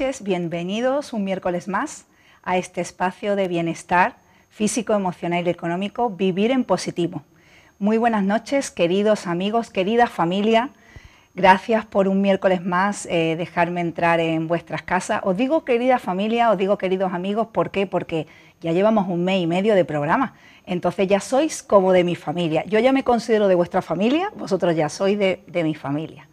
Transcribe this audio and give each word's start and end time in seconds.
noches, 0.00 0.22
bienvenidos 0.22 1.12
un 1.12 1.24
miércoles 1.24 1.68
más 1.68 2.06
a 2.42 2.56
este 2.56 2.80
espacio 2.80 3.36
de 3.36 3.48
bienestar 3.48 4.16
físico, 4.48 4.94
emocional 4.94 5.46
y 5.46 5.50
económico, 5.50 6.08
Vivir 6.08 6.52
en 6.52 6.64
Positivo. 6.64 7.22
Muy 7.78 7.98
buenas 7.98 8.24
noches, 8.24 8.70
queridos 8.70 9.26
amigos, 9.26 9.68
querida 9.68 10.06
familia. 10.06 10.70
Gracias 11.34 11.84
por 11.84 12.08
un 12.08 12.22
miércoles 12.22 12.64
más 12.64 13.04
eh, 13.10 13.36
dejarme 13.36 13.82
entrar 13.82 14.20
en 14.20 14.48
vuestras 14.48 14.80
casas. 14.80 15.20
Os 15.22 15.36
digo 15.36 15.66
querida 15.66 15.98
familia, 15.98 16.50
os 16.50 16.56
digo 16.56 16.78
queridos 16.78 17.12
amigos, 17.12 17.48
¿por 17.48 17.70
qué? 17.70 17.86
Porque 17.86 18.26
ya 18.62 18.72
llevamos 18.72 19.06
un 19.06 19.22
mes 19.22 19.42
y 19.42 19.46
medio 19.46 19.74
de 19.74 19.84
programa. 19.84 20.32
Entonces 20.64 21.08
ya 21.08 21.20
sois 21.20 21.62
como 21.62 21.92
de 21.92 22.04
mi 22.04 22.16
familia. 22.16 22.64
Yo 22.64 22.78
ya 22.78 22.92
me 22.92 23.04
considero 23.04 23.48
de 23.48 23.54
vuestra 23.54 23.82
familia, 23.82 24.32
vosotros 24.34 24.74
ya 24.74 24.88
sois 24.88 25.18
de, 25.18 25.44
de 25.46 25.62
mi 25.62 25.74
familia. 25.74 26.26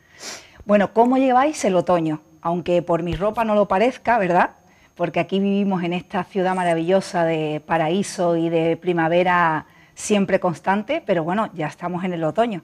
Bueno, 0.63 0.93
¿cómo 0.93 1.17
lleváis 1.17 1.65
el 1.65 1.75
otoño? 1.75 2.21
Aunque 2.41 2.81
por 2.81 3.03
mi 3.03 3.15
ropa 3.15 3.43
no 3.43 3.55
lo 3.55 3.67
parezca, 3.67 4.17
¿verdad? 4.17 4.51
Porque 4.95 5.19
aquí 5.19 5.39
vivimos 5.39 5.83
en 5.83 5.93
esta 5.93 6.23
ciudad 6.23 6.55
maravillosa 6.55 7.25
de 7.25 7.61
paraíso 7.65 8.35
y 8.35 8.49
de 8.49 8.77
primavera 8.77 9.65
siempre 9.93 10.39
constante, 10.39 11.03
pero 11.05 11.23
bueno, 11.23 11.49
ya 11.53 11.67
estamos 11.67 12.03
en 12.03 12.13
el 12.13 12.23
otoño. 12.23 12.61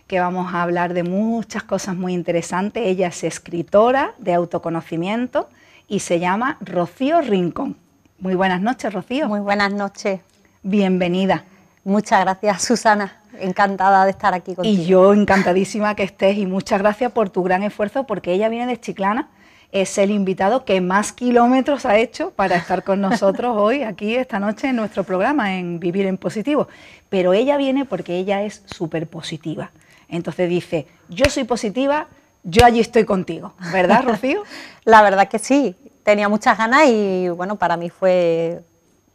que 0.07 0.21
vamos 0.21 0.53
a 0.55 0.63
hablar 0.63 0.95
de 0.95 1.03
muchas 1.03 1.63
cosas 1.63 1.97
muy 1.97 2.15
interesantes. 2.15 2.83
Ella 2.87 3.09
es 3.09 3.25
escritora 3.25 4.15
de 4.19 4.35
autoconocimiento 4.35 5.49
y 5.89 6.01
se 6.01 6.21
llama 6.21 6.59
Rocío 6.61 7.21
Rincón. 7.21 7.77
Muy 8.19 8.35
buenas 8.35 8.61
noches, 8.61 8.93
Rocío. 8.93 9.29
Muy 9.29 9.41
buenas 9.41 9.73
noches 9.73 10.21
bienvenida. 10.65 11.45
Muchas 11.85 12.23
gracias, 12.23 12.63
Susana. 12.65 13.21
Encantada 13.39 14.05
de 14.05 14.11
estar 14.11 14.35
aquí 14.35 14.55
contigo. 14.55 14.83
Y 14.83 14.87
yo 14.87 15.13
encantadísima 15.13 15.95
que 15.95 16.03
estés 16.03 16.39
y 16.39 16.47
muchas 16.47 16.81
gracias 16.81 17.13
por 17.13 17.31
tu 17.31 17.43
gran 17.43 17.63
esfuerzo 17.63 18.05
porque 18.05 18.33
ella 18.33 18.49
viene 18.49 18.67
de 18.67 18.81
Chiclana, 18.81 19.29
es 19.71 19.99
el 19.99 20.11
invitado 20.11 20.65
que 20.65 20.81
más 20.81 21.13
kilómetros 21.13 21.85
ha 21.85 21.99
hecho 21.99 22.31
para 22.31 22.57
estar 22.57 22.83
con 22.83 23.01
nosotros 23.03 23.55
hoy, 23.57 23.83
aquí, 23.83 24.17
esta 24.17 24.41
noche, 24.41 24.69
en 24.69 24.77
nuestro 24.77 25.05
programa, 25.05 25.57
en 25.57 25.79
Vivir 25.79 26.07
en 26.07 26.17
Positivo. 26.17 26.69
Pero 27.11 27.35
ella 27.35 27.57
viene 27.57 27.85
porque 27.85 28.17
ella 28.17 28.43
es 28.43 28.63
súper 28.65 29.07
positiva. 29.07 29.71
Entonces 30.17 30.49
dice, 30.49 30.87
yo 31.09 31.27
soy 31.27 31.45
positiva, 31.45 32.09
yo 32.43 32.65
allí 32.65 32.81
estoy 32.81 33.05
contigo. 33.05 33.55
¿Verdad, 33.73 34.03
Rocío? 34.07 34.43
La 34.85 35.03
verdad 35.03 35.29
que 35.29 35.39
sí. 35.39 35.77
Tenía 36.03 36.29
muchas 36.29 36.59
ganas 36.59 36.87
y 36.87 37.29
bueno, 37.31 37.57
para 37.57 37.77
mí 37.77 37.89
fue 37.89 38.63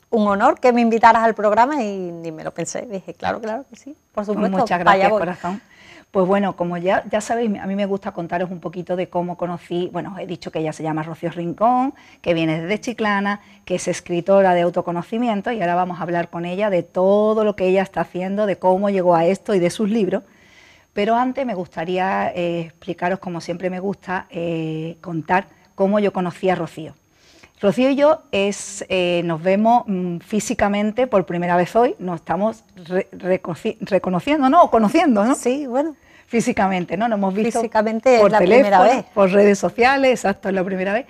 un 0.09 0.27
honor 0.27 0.59
que 0.59 0.73
me 0.73 0.81
invitaras 0.81 1.23
al 1.23 1.35
programa 1.35 1.83
y 1.83 2.11
ni 2.11 2.31
me 2.31 2.43
lo 2.43 2.51
pensé. 2.51 2.87
Dije, 2.89 3.13
claro, 3.13 3.39
claro 3.39 3.65
que 3.69 3.75
sí, 3.75 3.95
por 4.13 4.25
supuesto. 4.25 4.57
Muchas 4.57 4.79
gracias, 4.79 5.09
corazón. 5.09 5.61
Pues 6.11 6.25
bueno, 6.25 6.55
como 6.55 6.75
ya, 6.77 7.03
ya 7.11 7.21
sabéis, 7.21 7.51
a 7.59 7.67
mí 7.67 7.75
me 7.75 7.85
gusta 7.85 8.11
contaros 8.11 8.49
un 8.49 8.59
poquito 8.59 8.95
de 8.95 9.09
cómo 9.09 9.37
conocí, 9.37 9.91
bueno, 9.93 10.17
he 10.17 10.25
dicho 10.25 10.49
que 10.49 10.57
ella 10.57 10.73
se 10.73 10.81
llama 10.81 11.03
Rocío 11.03 11.29
Rincón, 11.29 11.93
que 12.23 12.33
viene 12.33 12.61
desde 12.61 12.81
Chiclana, 12.81 13.41
que 13.63 13.75
es 13.75 13.87
escritora 13.87 14.55
de 14.55 14.61
autoconocimiento 14.61 15.51
y 15.51 15.61
ahora 15.61 15.75
vamos 15.75 15.99
a 15.99 16.03
hablar 16.03 16.31
con 16.31 16.45
ella 16.45 16.71
de 16.71 16.81
todo 16.81 17.43
lo 17.43 17.55
que 17.55 17.67
ella 17.67 17.83
está 17.83 18.01
haciendo, 18.01 18.47
de 18.47 18.57
cómo 18.57 18.89
llegó 18.89 19.13
a 19.15 19.27
esto 19.27 19.53
y 19.53 19.59
de 19.59 19.69
sus 19.69 19.87
libros. 19.87 20.23
Pero 20.93 21.15
antes 21.15 21.45
me 21.45 21.53
gustaría 21.53 22.31
eh, 22.35 22.61
explicaros, 22.61 23.19
como 23.19 23.41
siempre 23.41 23.69
me 23.69 23.79
gusta, 23.79 24.27
eh, 24.29 24.97
contar 25.01 25.47
cómo 25.75 25.99
yo 25.99 26.11
conocí 26.11 26.49
a 26.49 26.55
Rocío. 26.55 26.93
Rocío 27.61 27.89
y 27.89 27.95
yo 27.95 28.21
es, 28.31 28.85
eh, 28.87 29.21
nos 29.25 29.41
vemos 29.43 29.83
mm, 29.85 30.19
físicamente 30.19 31.07
por 31.07 31.25
primera 31.25 31.57
vez 31.57 31.75
hoy, 31.75 31.95
nos 31.99 32.21
estamos 32.21 32.63
reconociendo, 33.11 34.49
¿no? 34.49 34.63
O 34.63 34.71
conociendo, 34.71 35.25
¿no? 35.25 35.35
Sí, 35.35 35.67
bueno. 35.67 35.95
Físicamente, 36.27 36.95
¿no? 36.95 37.07
Nos 37.07 37.17
hemos 37.17 37.33
visto 37.33 37.59
físicamente 37.59 38.19
por 38.19 38.31
la 38.31 38.37
primera 38.37 38.83
vez. 38.83 39.03
por 39.13 39.31
redes 39.31 39.57
sociales, 39.57 40.11
exacto, 40.11 40.47
es 40.47 40.55
la 40.55 40.63
primera 40.63 40.93
vez. 40.93 41.05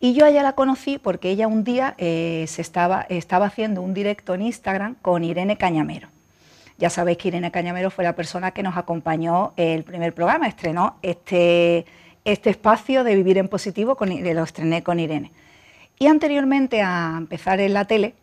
Y 0.00 0.14
yo 0.14 0.24
a 0.24 0.28
ella 0.30 0.42
la 0.42 0.52
conocí 0.52 0.98
porque 0.98 1.30
ella 1.30 1.46
un 1.46 1.64
día 1.64 1.94
eh, 1.98 2.44
se 2.48 2.62
estaba, 2.62 3.06
estaba 3.08 3.46
haciendo 3.46 3.82
un 3.82 3.92
directo 3.92 4.34
en 4.34 4.42
Instagram 4.42 4.96
con 5.02 5.24
Irene 5.24 5.56
Cañamero. 5.56 6.08
Ya 6.80 6.88
sabéis 6.88 7.18
que 7.18 7.28
Irene 7.28 7.50
Cañamero 7.50 7.90
fue 7.90 8.04
la 8.04 8.14
persona 8.14 8.52
que 8.52 8.62
nos 8.62 8.74
acompañó 8.78 9.52
el 9.58 9.84
primer 9.84 10.14
programa, 10.14 10.48
estrenó 10.48 10.96
este, 11.02 11.84
este 12.24 12.48
espacio 12.48 13.04
de 13.04 13.16
Vivir 13.16 13.36
en 13.36 13.48
Positivo, 13.48 13.98
lo 14.00 14.42
estrené 14.42 14.82
con 14.82 14.98
Irene. 14.98 15.30
Y 15.98 16.06
anteriormente 16.06 16.80
a 16.80 17.16
empezar 17.18 17.60
en 17.60 17.74
la 17.74 17.84
tele, 17.84 18.14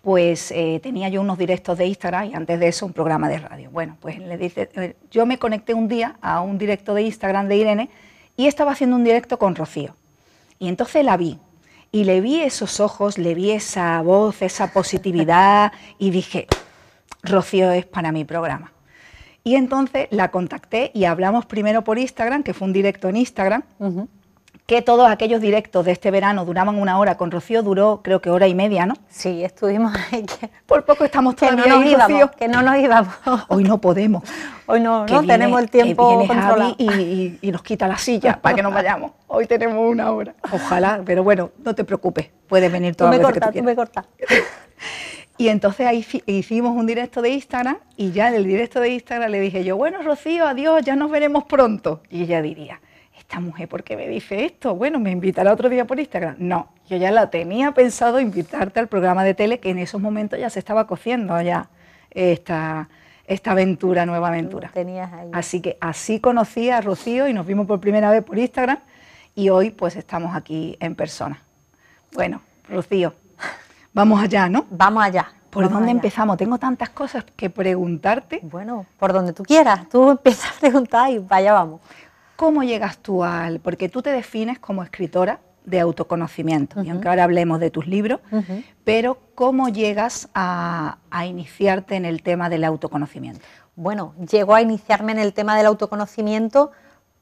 pues 0.00 0.50
eh, 0.50 0.80
tenía 0.82 1.10
yo 1.10 1.20
unos 1.20 1.36
directos 1.36 1.76
de 1.76 1.88
Instagram 1.88 2.30
y 2.30 2.34
antes 2.34 2.58
de 2.58 2.68
eso 2.68 2.86
un 2.86 2.94
programa 2.94 3.28
de 3.28 3.38
radio. 3.38 3.70
Bueno, 3.70 3.98
pues 4.00 4.18
le 4.18 4.38
dice, 4.38 4.70
eh, 4.76 4.96
yo 5.10 5.26
me 5.26 5.38
conecté 5.38 5.74
un 5.74 5.86
día 5.86 6.16
a 6.22 6.40
un 6.40 6.56
directo 6.56 6.94
de 6.94 7.02
Instagram 7.02 7.48
de 7.48 7.56
Irene 7.58 7.90
y 8.34 8.46
estaba 8.46 8.72
haciendo 8.72 8.96
un 8.96 9.04
directo 9.04 9.38
con 9.38 9.54
Rocío. 9.54 9.94
Y 10.58 10.68
entonces 10.68 11.04
la 11.04 11.18
vi 11.18 11.38
y 11.92 12.04
le 12.04 12.22
vi 12.22 12.40
esos 12.40 12.80
ojos, 12.80 13.18
le 13.18 13.34
vi 13.34 13.50
esa 13.50 14.00
voz, 14.00 14.40
esa 14.40 14.72
positividad 14.72 15.72
y 15.98 16.08
dije, 16.08 16.46
Rocío 17.22 17.70
es 17.72 17.86
para 17.86 18.12
mi 18.12 18.24
programa. 18.24 18.72
Y 19.42 19.56
entonces 19.56 20.08
la 20.10 20.30
contacté 20.30 20.90
y 20.94 21.04
hablamos 21.04 21.46
primero 21.46 21.82
por 21.82 21.98
Instagram, 21.98 22.42
que 22.42 22.54
fue 22.54 22.66
un 22.68 22.72
directo 22.72 23.08
en 23.08 23.16
Instagram 23.16 23.62
que 24.70 24.82
todos 24.82 25.10
aquellos 25.10 25.40
directos 25.40 25.84
de 25.84 25.90
este 25.90 26.12
verano 26.12 26.44
duraban 26.44 26.76
una 26.76 26.96
hora, 27.00 27.16
con 27.16 27.32
Rocío 27.32 27.64
duró 27.64 28.02
creo 28.04 28.20
que 28.20 28.30
hora 28.30 28.46
y 28.46 28.54
media, 28.54 28.86
¿no? 28.86 28.94
Sí, 29.08 29.42
estuvimos 29.42 29.92
ahí. 30.12 30.24
Por 30.64 30.84
poco 30.84 31.04
estamos 31.04 31.34
todavía 31.34 31.64
que 31.64 31.68
no 31.68 31.80
nos 31.80 31.90
íbamos, 31.90 32.30
que 32.36 32.46
no 32.46 32.62
nos 32.62 32.78
íbamos. 32.78 33.14
Hoy 33.48 33.64
no 33.64 33.80
podemos. 33.80 34.22
Hoy 34.66 34.78
no, 34.78 35.06
no 35.06 35.26
tenemos 35.26 35.60
el 35.60 35.70
tiempo 35.70 36.24
que 36.24 36.84
y, 36.84 37.38
y, 37.42 37.50
nos 37.50 37.64
quita 37.64 37.88
la 37.88 37.98
silla 37.98 38.40
para 38.40 38.54
que 38.54 38.62
nos 38.62 38.72
vayamos. 38.72 39.10
Hoy 39.26 39.46
tenemos 39.46 39.76
una 39.90 40.12
hora. 40.12 40.36
Ojalá, 40.52 41.02
pero 41.04 41.24
bueno, 41.24 41.50
no 41.64 41.74
te 41.74 41.82
preocupes, 41.82 42.30
puedes 42.46 42.70
venir 42.70 42.94
todas 42.94 43.10
las 43.10 43.18
veces 43.18 43.34
que 43.34 43.40
tú 43.40 43.50
quieras. 43.50 43.66
me 43.66 43.74
corta. 43.74 44.04
Y 45.40 45.48
entonces 45.48 45.86
ahí 45.86 46.04
hicimos 46.26 46.76
un 46.76 46.86
directo 46.86 47.22
de 47.22 47.30
Instagram 47.30 47.78
y 47.96 48.10
ya 48.10 48.28
en 48.28 48.34
el 48.34 48.44
directo 48.44 48.78
de 48.78 48.90
Instagram 48.90 49.30
le 49.30 49.40
dije 49.40 49.64
yo, 49.64 49.74
bueno, 49.74 50.02
Rocío, 50.02 50.46
adiós, 50.46 50.84
ya 50.84 50.96
nos 50.96 51.10
veremos 51.10 51.44
pronto. 51.44 52.02
Y 52.10 52.24
ella 52.24 52.42
diría, 52.42 52.78
esta 53.18 53.40
mujer, 53.40 53.66
¿por 53.66 53.82
qué 53.82 53.96
me 53.96 54.06
dice 54.06 54.44
esto? 54.44 54.74
Bueno, 54.74 55.00
me 55.00 55.10
invitará 55.10 55.50
otro 55.50 55.70
día 55.70 55.86
por 55.86 55.98
Instagram. 55.98 56.36
No, 56.36 56.68
yo 56.90 56.98
ya 56.98 57.10
la 57.10 57.30
tenía 57.30 57.72
pensado 57.72 58.20
invitarte 58.20 58.80
al 58.80 58.88
programa 58.88 59.24
de 59.24 59.32
tele 59.32 59.60
que 59.60 59.70
en 59.70 59.78
esos 59.78 59.98
momentos 59.98 60.38
ya 60.38 60.50
se 60.50 60.58
estaba 60.58 60.86
cociendo 60.86 61.40
ya 61.40 61.70
esta, 62.10 62.90
esta 63.26 63.52
aventura, 63.52 64.04
nueva 64.04 64.28
aventura. 64.28 64.68
Tenías 64.74 65.10
ahí. 65.10 65.30
Así 65.32 65.62
que 65.62 65.78
así 65.80 66.20
conocí 66.20 66.68
a 66.68 66.82
Rocío 66.82 67.28
y 67.28 67.32
nos 67.32 67.46
vimos 67.46 67.66
por 67.66 67.80
primera 67.80 68.10
vez 68.10 68.22
por 68.22 68.38
Instagram 68.38 68.80
y 69.34 69.48
hoy 69.48 69.70
pues 69.70 69.96
estamos 69.96 70.36
aquí 70.36 70.76
en 70.80 70.94
persona. 70.94 71.42
Bueno, 72.12 72.42
Rocío, 72.68 73.14
vamos 73.92 74.22
allá, 74.22 74.48
¿no? 74.48 74.66
Vamos 74.70 75.02
allá. 75.02 75.32
¿Por 75.50 75.68
dónde 75.68 75.90
empezamos? 75.90 76.36
Tengo 76.36 76.58
tantas 76.58 76.90
cosas 76.90 77.24
que 77.36 77.50
preguntarte. 77.50 78.40
Bueno, 78.42 78.86
por 78.98 79.12
donde 79.12 79.32
tú 79.32 79.42
quieras. 79.42 79.88
Tú 79.88 80.10
empiezas 80.12 80.56
a 80.56 80.60
preguntar 80.60 81.10
y 81.10 81.18
vaya 81.18 81.52
vamos. 81.52 81.80
¿Cómo 82.36 82.62
llegas 82.62 82.98
tú 82.98 83.24
al...? 83.24 83.60
Porque 83.60 83.88
tú 83.88 84.00
te 84.00 84.10
defines 84.10 84.58
como 84.58 84.82
escritora 84.82 85.40
de 85.64 85.80
autoconocimiento. 85.80 86.82
Y 86.82 86.90
aunque 86.90 87.08
ahora 87.08 87.24
hablemos 87.24 87.60
de 87.60 87.70
tus 87.70 87.86
libros, 87.86 88.20
pero 88.84 89.18
¿cómo 89.34 89.68
llegas 89.68 90.28
a, 90.34 90.98
iniciarte 91.26 91.96
en 91.96 92.04
el 92.04 92.22
tema 92.22 92.48
del 92.48 92.64
autoconocimiento? 92.64 93.44
Bueno, 93.76 94.14
llego 94.30 94.54
a 94.54 94.62
iniciarme 94.62 95.12
en 95.12 95.18
el 95.18 95.32
tema 95.32 95.56
del 95.56 95.66
autoconocimiento 95.66 96.72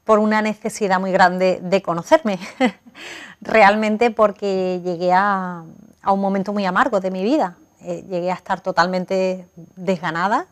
por 0.09 0.17
una 0.17 0.41
necesidad 0.41 0.99
muy 0.99 1.11
grande 1.11 1.59
de 1.61 1.83
conocerme, 1.83 2.39
realmente 3.41 4.09
porque 4.09 4.81
llegué 4.83 5.13
a, 5.13 5.63
un 6.03 6.19
momento 6.19 6.51
muy 6.51 6.65
amargo 6.65 6.99
de 6.99 7.11
mi 7.11 7.23
vida. 7.23 7.57
Eh, 7.81 8.03
llegué 8.09 8.31
a 8.31 8.33
estar 8.33 8.59
totalmente 8.59 9.47
desganada 9.75 10.47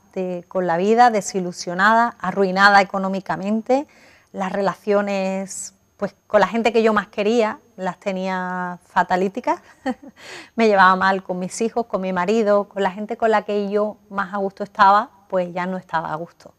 con 0.48 0.68
la 0.68 0.77
vida, 0.77 1.09
desilusionada, 1.09 2.18
arruinada 2.19 2.81
económicamente, 2.81 3.88
las 4.31 4.51
relaciones 4.51 5.74
pues 5.98 6.13
con 6.27 6.39
la 6.39 6.48
gente 6.48 6.71
que 6.71 6.83
yo 6.83 6.94
más 6.94 7.07
quería 7.07 7.57
las 7.77 8.00
tenía 8.00 8.77
fatalíticas, 8.86 9.60
me 10.56 10.68
llevaba 10.68 10.95
mal 10.95 11.24
con 11.24 11.39
mis 11.39 11.60
hijos, 11.62 11.88
con 11.88 12.01
mi 12.01 12.13
marido, 12.13 12.65
con 12.65 12.83
la 12.83 12.92
gente 12.92 13.18
con 13.18 13.31
la 13.31 13.42
que 13.42 13.71
yo 13.71 13.98
más 14.12 14.36
a 14.36 14.38
gusto 14.38 14.63
estaba, 14.63 15.10
pues 15.30 15.51
ya 15.51 15.65
no 15.65 15.77
estaba 15.77 16.13
a 16.13 16.15
gusto. 16.15 16.53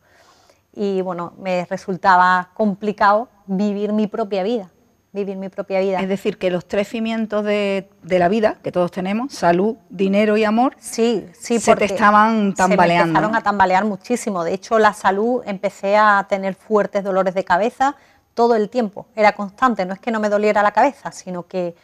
Y 0.74 1.02
bueno, 1.02 1.32
me 1.38 1.64
resultaba 1.64 2.50
complicado 2.54 3.28
vivir 3.46 3.92
mi 3.92 4.06
propia 4.06 4.42
vida, 4.42 4.70
vivir 5.12 5.36
mi 5.36 5.48
propia 5.48 5.80
vida. 5.80 6.00
Es 6.00 6.08
decir, 6.08 6.38
que 6.38 6.50
los 6.50 6.66
tres 6.66 6.88
cimientos 6.88 7.44
de, 7.44 7.88
la 8.02 8.28
vida 8.28 8.56
que 8.62 8.70
todos 8.70 8.90
tenemos, 8.90 9.32
salud, 9.32 9.76
dinero 9.88 10.36
y 10.36 10.44
amor, 10.44 10.76
sí, 10.78 11.26
sí, 11.32 11.58
se 11.58 11.74
te 11.74 11.86
estaban 11.86 12.54
tambaleando. 12.54 13.04
Se 13.04 13.08
empezaron 13.08 13.34
a 13.34 13.42
tambalear 13.42 13.84
muchísimo. 13.84 14.44
De 14.44 14.54
hecho, 14.54 14.78
la 14.78 14.92
salud 14.92 15.42
empecé 15.46 15.96
a 15.96 16.26
tener 16.28 16.54
fuertes 16.54 17.02
dolores 17.02 17.34
de 17.34 17.44
cabeza, 17.44 17.96
todo 18.34 18.54
el 18.54 18.70
tiempo, 18.70 19.06
era 19.16 19.32
constante, 19.32 19.84
no 19.84 19.94
es 19.94 19.98
que 19.98 20.12
no 20.12 20.20
me 20.20 20.28
doliera 20.28 20.62
la 20.62 20.70
cabeza, 20.70 21.10
sino 21.10 21.48
que 21.48 21.74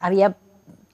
había 0.00 0.34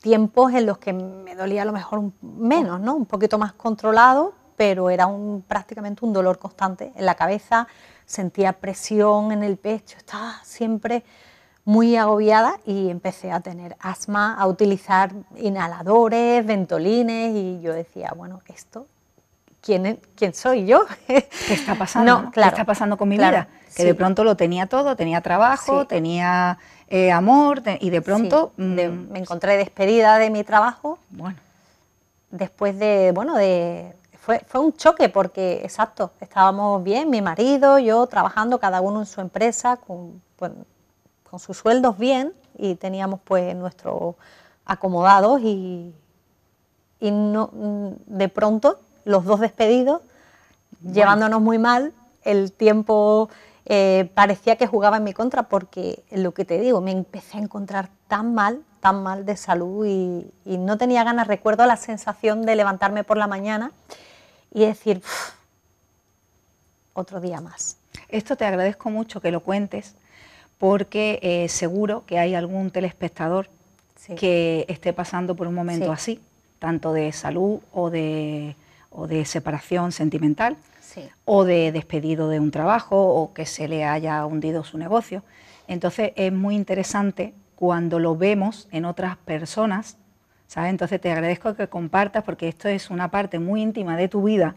tiempos 0.03 0.53
en 0.53 0.67
los 0.67 0.77
que 0.77 0.93
me 0.93 1.35
dolía 1.35 1.63
a 1.63 1.65
lo 1.65 1.73
mejor 1.73 2.13
menos, 2.21 2.81
¿no? 2.81 2.95
un 2.95 3.07
poquito 3.07 3.39
más 3.39 3.55
controlado, 3.55 4.35
pero 4.57 4.91
era 4.91 5.07
un, 5.07 5.43
prácticamente 5.43 6.05
un 6.05 6.13
dolor 6.13 6.39
constante 6.39 6.93
en 6.97 7.07
la 7.07 7.15
cabeza, 7.15 7.69
sentía 8.05 8.53
presión 8.53 9.33
en 9.33 9.43
el 9.43 9.57
pecho, 9.57 9.97
estaba 9.99 10.41
siempre 10.45 11.05
muy 11.65 11.97
agobiada 11.97 12.59
y 12.65 12.91
empecé 12.91 13.33
a 13.33 13.41
tener 13.41 13.77
asma, 13.81 14.35
a 14.35 14.47
utilizar 14.47 15.13
inhaladores, 15.37 16.47
ventolines 16.47 17.35
y 17.35 17.61
yo 17.61 17.73
decía, 17.73 18.13
bueno, 18.17 18.41
esto 18.47 18.87
¿quién, 19.67 20.01
quién 20.15 20.33
soy 20.33 20.65
yo? 20.65 20.87
¿Qué 21.07 21.29
está 21.49 21.75
pasando? 21.79 22.31
¿Qué 22.33 22.41
está 22.41 22.65
pasando 22.65 22.97
con 22.97 23.09
mi 23.09 23.17
vida? 23.17 23.49
Que 23.75 23.85
de 23.85 23.95
pronto 23.95 24.25
lo 24.25 24.37
tenía 24.37 24.67
todo, 24.67 24.97
tenía 24.97 25.21
trabajo, 25.21 25.87
tenía 25.87 26.59
eh, 26.89 27.11
amor 27.11 27.63
y 27.81 27.91
de 27.91 28.01
pronto... 28.01 28.53
Mm, 28.57 29.11
me 29.11 29.19
encontré 29.19 29.57
despedida 29.57 30.19
de 30.19 30.31
mi 30.31 30.45
trabajo. 30.45 30.99
Bueno. 31.11 31.37
Después 32.31 32.79
de, 32.79 33.13
bueno, 33.15 33.37
de... 33.37 33.93
Fue, 34.27 34.43
fue 34.49 34.61
un 34.61 34.73
choque 34.73 35.09
porque, 35.09 35.61
exacto, 35.63 36.11
estábamos 36.21 36.83
bien, 36.83 37.09
mi 37.09 37.23
marido, 37.23 37.79
yo 37.79 38.05
trabajando, 38.09 38.59
cada 38.59 38.81
uno 38.81 38.99
en 38.99 39.07
su 39.07 39.21
empresa, 39.21 39.77
con, 39.77 40.21
pues, 40.35 40.51
con 41.31 41.39
sus 41.39 41.57
sueldos 41.57 41.97
bien 41.97 42.33
y 42.59 42.75
teníamos 42.75 43.21
pues 43.23 43.55
nuestros 43.55 44.17
acomodados 44.65 45.41
y, 45.43 45.95
y 46.99 47.11
no, 47.13 47.51
mm, 47.53 47.89
de 48.19 48.29
pronto 48.29 48.81
los 49.05 49.25
dos 49.25 49.39
despedidos, 49.39 50.03
llevándonos 50.83 51.41
muy 51.41 51.59
mal, 51.59 51.93
el 52.25 52.51
tiempo 52.51 53.29
eh, 53.65 54.11
parecía 54.15 54.57
que 54.57 54.67
jugaba 54.67 54.97
en 54.97 55.05
mi 55.05 55.13
contra 55.13 55.45
porque, 55.45 56.03
lo 56.11 56.35
que 56.35 56.45
te 56.45 56.59
digo, 56.59 56.81
me 56.81 56.91
empecé 56.91 57.39
a 57.39 57.43
encontrar 57.43 57.91
tan 58.09 58.35
mal, 58.35 58.65
tan 58.81 59.05
mal 59.05 59.25
de 59.25 59.37
salud 59.37 59.87
y, 59.87 60.59
no 60.59 60.79
tenía 60.79 61.05
ganas, 61.05 61.29
recuerdo 61.29 61.65
la 61.65 61.77
sensación 61.77 62.43
de 62.43 62.57
levantarme 62.57 63.05
por 63.05 63.19
la 63.19 63.29
mañana 63.29 63.71
y 64.57 64.65
decir, 64.65 65.03
otro 66.95 67.21
día 67.21 67.43
más. 67.43 67.77
Esto 68.09 68.37
te 68.37 68.47
agradezco 68.47 68.89
mucho 68.89 69.21
que 69.21 69.31
lo 69.31 69.41
cuentes 69.41 69.95
porque 70.57 71.19
eh, 71.21 71.51
seguro 71.51 72.05
que 72.07 72.19
hay 72.19 72.35
algún 72.35 72.71
telespectador 72.71 73.51
que 74.17 74.65
esté 74.69 74.95
pasando 74.95 75.37
por 75.37 75.47
un 75.47 75.55
momento 75.55 75.93
así, 75.93 76.23
tanto 76.59 76.95
de 76.95 77.13
salud 77.13 77.61
o 77.71 77.91
de 77.91 78.57
o 78.89 79.07
de 79.07 79.27
separación 79.27 79.93
sentimental, 79.93 80.57
o 81.27 81.45
de 81.45 81.71
despedido 81.71 82.31
de 82.31 82.41
un 82.41 82.51
trabajo, 82.51 82.97
o 82.97 83.35
que 83.35 83.45
se 83.45 83.69
le 83.69 83.85
haya 83.85 84.25
hundido 84.25 84.65
su 84.65 84.79
negocio. 84.79 85.23
Entonces 85.69 86.13
es 86.17 86.33
muy 86.33 86.55
interesante 86.55 87.35
cuando 87.57 87.99
lo 87.99 88.17
vemos 88.17 88.69
en 88.71 88.87
otras 88.87 89.19
personas, 89.19 89.99
¿sabes? 90.47 90.71
Entonces 90.71 91.01
te 91.01 91.11
agradezco 91.11 91.55
que 91.55 91.69
compartas 91.69 92.25
porque 92.25 92.49
esto 92.49 92.69
es 92.69 92.91
una 92.91 93.11
parte 93.11 93.39
muy 93.39 93.63
íntima 93.63 93.97
de 93.97 94.09
tu 94.09 94.23
vida, 94.23 94.57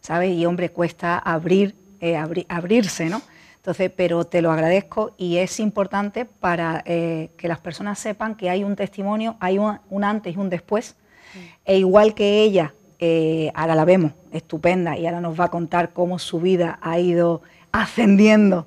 ¿sabes? 0.00 0.32
Y 0.32 0.46
hombre, 0.46 0.70
cuesta 0.70 1.18
abrir, 1.18 1.74
eh, 2.00 2.16
abrirse, 2.48 3.08
¿no? 3.08 3.22
Entonces, 3.56 3.90
pero 3.96 4.26
te 4.26 4.42
lo 4.42 4.52
agradezco 4.52 5.14
y 5.16 5.38
es 5.38 5.58
importante 5.58 6.26
para 6.26 6.82
eh, 6.84 7.30
que 7.38 7.48
las 7.48 7.60
personas 7.60 7.98
sepan 7.98 8.34
que 8.34 8.50
hay 8.50 8.62
un 8.62 8.76
testimonio, 8.76 9.36
hay 9.40 9.58
un, 9.58 10.04
antes 10.04 10.34
y 10.34 10.38
un 10.38 10.50
después, 10.50 10.96
mm. 11.34 11.38
e 11.64 11.78
igual 11.78 12.14
que 12.14 12.42
ella 12.42 12.74
eh, 12.98 13.50
ahora 13.54 13.74
la 13.74 13.86
vemos 13.86 14.12
estupenda 14.32 14.98
y 14.98 15.06
ahora 15.06 15.20
nos 15.20 15.38
va 15.38 15.44
a 15.44 15.50
contar 15.50 15.94
cómo 15.94 16.18
su 16.18 16.40
vida 16.40 16.78
ha 16.82 16.98
ido 16.98 17.40
ascendiendo 17.72 18.66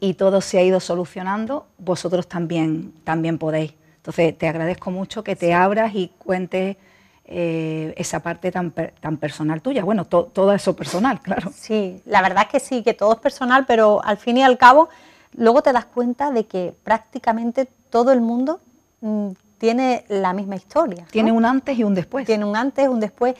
y 0.00 0.14
todo 0.14 0.40
se 0.40 0.58
ha 0.58 0.62
ido 0.62 0.80
solucionando, 0.80 1.66
vosotros 1.78 2.26
también, 2.26 2.92
también 3.04 3.38
podéis. 3.38 3.74
Entonces, 4.08 4.38
te 4.38 4.48
agradezco 4.48 4.90
mucho 4.90 5.22
que 5.22 5.36
te 5.36 5.52
abras 5.52 5.94
y 5.94 6.08
cuentes 6.16 6.78
eh, 7.26 7.92
esa 7.98 8.20
parte 8.20 8.50
tan, 8.50 8.72
tan 8.72 9.18
personal 9.18 9.60
tuya. 9.60 9.84
Bueno, 9.84 10.06
todo 10.06 10.50
eso 10.54 10.74
personal, 10.74 11.20
claro. 11.22 11.52
Sí, 11.54 12.00
la 12.06 12.22
verdad 12.22 12.44
es 12.44 12.48
que 12.48 12.58
sí, 12.58 12.82
que 12.82 12.94
todo 12.94 13.12
es 13.12 13.18
personal, 13.18 13.66
pero 13.66 14.02
al 14.02 14.16
fin 14.16 14.38
y 14.38 14.42
al 14.42 14.56
cabo, 14.56 14.88
luego 15.36 15.60
te 15.60 15.74
das 15.74 15.84
cuenta 15.84 16.30
de 16.30 16.46
que 16.46 16.72
prácticamente 16.84 17.68
todo 17.90 18.10
el 18.10 18.22
mundo 18.22 18.60
mm, 19.02 19.32
tiene 19.58 20.06
la 20.08 20.32
misma 20.32 20.56
historia. 20.56 21.04
Tiene 21.10 21.30
un 21.30 21.44
antes 21.44 21.78
y 21.78 21.84
un 21.84 21.94
después. 21.94 22.24
Tiene 22.24 22.46
un 22.46 22.56
antes, 22.56 22.86
y 22.86 22.88
un 22.88 23.00
después 23.00 23.34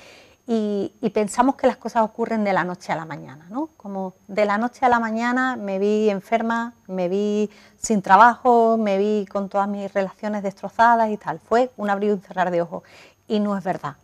y, 0.50 1.10
pensamos 1.10 1.56
que 1.56 1.66
las 1.66 1.76
cosas 1.76 2.02
ocurren 2.02 2.42
de 2.42 2.54
la 2.54 2.64
noche 2.64 2.90
a 2.90 2.96
la 2.96 3.04
mañana, 3.04 3.46
¿no? 3.50 3.68
Como 3.76 4.14
de 4.28 4.46
la 4.46 4.56
noche 4.56 4.86
a 4.86 4.88
la 4.88 4.98
mañana 4.98 5.56
me 5.56 5.78
vi 5.78 6.08
enferma, 6.08 6.72
me 6.86 7.10
vi 7.10 7.50
sin 7.76 8.00
trabajo, 8.00 8.78
me 8.78 8.96
vi 8.96 9.26
con 9.26 9.50
todas 9.50 9.68
mis 9.68 9.92
relaciones 9.92 10.42
destrozadas 10.42 11.10
y 11.10 11.18
tal. 11.18 11.38
Fue 11.38 11.70
un 11.76 11.90
abrir 11.90 12.08
y 12.08 12.12
un 12.14 12.22
cerrar 12.22 12.50
de 12.50 12.62
ojos. 12.62 12.82
Y 13.26 13.40
no 13.40 13.58
es 13.58 13.62
verdad. 13.62 13.96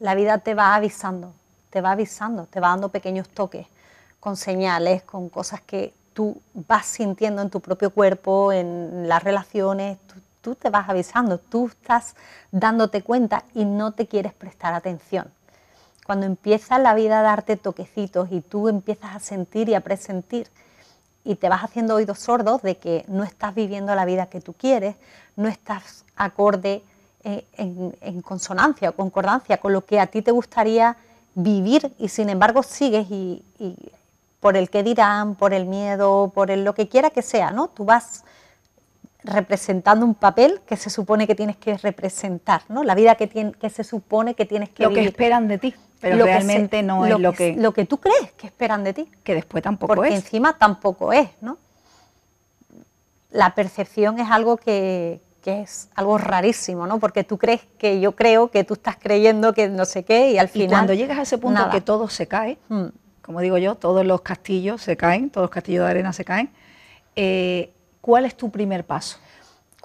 La 0.00 0.14
vida 0.14 0.36
te 0.36 0.52
va 0.52 0.74
avisando, 0.74 1.32
te 1.70 1.80
va 1.80 1.92
avisando, 1.92 2.44
te 2.44 2.60
va 2.60 2.68
dando 2.68 2.90
pequeños 2.90 3.30
toques, 3.30 3.66
con 4.20 4.36
señales, 4.36 5.02
con 5.04 5.30
cosas 5.30 5.62
que 5.62 5.94
tú 6.12 6.42
vas 6.52 6.84
sintiendo 6.84 7.40
en 7.40 7.48
tu 7.48 7.60
propio 7.60 7.88
cuerpo, 7.88 8.52
en 8.52 9.08
las 9.08 9.24
relaciones, 9.24 9.96
tú, 10.06 10.16
tú 10.42 10.54
te 10.56 10.68
vas 10.68 10.90
avisando, 10.90 11.38
tú 11.38 11.68
estás 11.68 12.16
dándote 12.52 13.00
cuenta 13.00 13.44
y 13.54 13.64
no 13.64 13.92
te 13.92 14.06
quieres 14.06 14.34
prestar 14.34 14.74
atención 14.74 15.32
cuando 16.04 16.26
empieza 16.26 16.78
la 16.78 16.94
vida 16.94 17.20
a 17.20 17.22
darte 17.22 17.56
toquecitos 17.56 18.28
y 18.30 18.40
tú 18.40 18.68
empiezas 18.68 19.16
a 19.16 19.20
sentir 19.20 19.68
y 19.68 19.74
a 19.74 19.80
presentir 19.80 20.48
y 21.24 21.36
te 21.36 21.48
vas 21.48 21.64
haciendo 21.64 21.94
oídos 21.94 22.18
sordos 22.18 22.62
de 22.62 22.76
que 22.76 23.04
no 23.08 23.24
estás 23.24 23.54
viviendo 23.54 23.94
la 23.94 24.04
vida 24.04 24.26
que 24.26 24.40
tú 24.40 24.52
quieres, 24.52 24.96
no 25.36 25.48
estás 25.48 26.04
acorde 26.16 26.82
eh, 27.24 27.46
en, 27.56 28.20
consonancia 28.20 28.90
o 28.90 28.92
concordancia 28.92 29.56
con 29.56 29.72
lo 29.72 29.86
que 29.86 29.98
a 29.98 30.06
ti 30.06 30.20
te 30.20 30.30
gustaría 30.30 30.96
vivir 31.34 31.92
y 31.98 32.08
sin 32.08 32.28
embargo 32.28 32.62
sigues 32.62 33.06
y, 33.10 33.42
por 34.40 34.58
el 34.58 34.68
que 34.68 34.82
dirán, 34.82 35.34
por 35.34 35.54
el 35.54 35.64
miedo, 35.64 36.30
por 36.34 36.50
el, 36.50 36.64
lo 36.64 36.74
que 36.74 36.86
quiera 36.86 37.08
que 37.08 37.22
sea, 37.22 37.50
¿no? 37.50 37.68
Tú 37.68 37.86
vas 37.86 38.24
representando 39.22 40.04
un 40.04 40.14
papel 40.14 40.60
que 40.66 40.76
se 40.76 40.90
supone 40.90 41.26
que 41.26 41.34
tienes 41.34 41.56
que 41.56 41.78
representar, 41.78 42.60
¿no? 42.68 42.84
La 42.84 42.94
vida 42.94 43.14
que, 43.14 43.26
tiene, 43.26 43.52
que 43.52 43.70
se 43.70 43.84
supone 43.84 44.34
que 44.34 44.44
tienes 44.44 44.68
que 44.68 44.86
vivir. 44.86 44.98
Lo 44.98 45.02
que 45.02 45.08
esperan 45.08 45.48
de 45.48 45.56
ti, 45.56 45.74
pero 46.12 46.24
realmente 46.24 46.82
no 46.82 47.06
es 47.06 47.18
lo 47.18 47.32
que, 47.32 47.54
Lo 47.56 47.72
que 47.72 47.84
tú 47.84 47.98
crees 47.98 48.32
que 48.36 48.46
esperan 48.46 48.84
de 48.84 48.92
ti. 48.92 49.08
Que 49.22 49.34
después 49.34 49.62
tampoco 49.62 49.92
es. 49.92 49.96
Porque 49.96 50.14
encima 50.14 50.56
tampoco 50.58 51.12
es, 51.12 51.28
¿no? 51.40 51.58
La 53.30 53.54
percepción 53.54 54.18
es 54.18 54.30
algo 54.30 54.56
que, 54.56 55.20
es 55.44 55.88
algo 55.94 56.18
rarísimo, 56.18 56.86
¿no? 56.86 56.98
Porque 56.98 57.24
tú 57.24 57.38
crees 57.38 57.62
que 57.78 58.00
yo 58.00 58.12
creo 58.12 58.50
que 58.50 58.64
tú 58.64 58.74
estás 58.74 58.96
creyendo 58.96 59.52
que 59.52 59.68
no 59.68 59.84
sé 59.84 60.04
qué 60.04 60.30
y 60.30 60.38
al 60.38 60.48
final... 60.48 60.68
Y 60.68 60.70
cuando 60.70 60.94
llegas 60.94 61.18
a 61.18 61.22
ese 61.22 61.38
punto 61.38 61.68
que 61.70 61.80
todo 61.80 62.08
se 62.08 62.26
cae, 62.26 62.58
hmm. 62.68 62.86
como 63.22 63.40
digo 63.40 63.58
yo, 63.58 63.74
todos 63.74 64.06
los 64.06 64.20
castillos 64.20 64.82
se 64.82 64.96
caen, 64.96 65.30
todos 65.30 65.44
los 65.44 65.50
castillos 65.50 65.84
de 65.84 65.90
arena 65.90 66.12
se 66.12 66.24
caen, 66.24 66.50
eh, 67.16 67.74
¿Cuál 68.04 68.26
es 68.26 68.36
tu 68.36 68.50
primer 68.50 68.84
paso? 68.84 69.16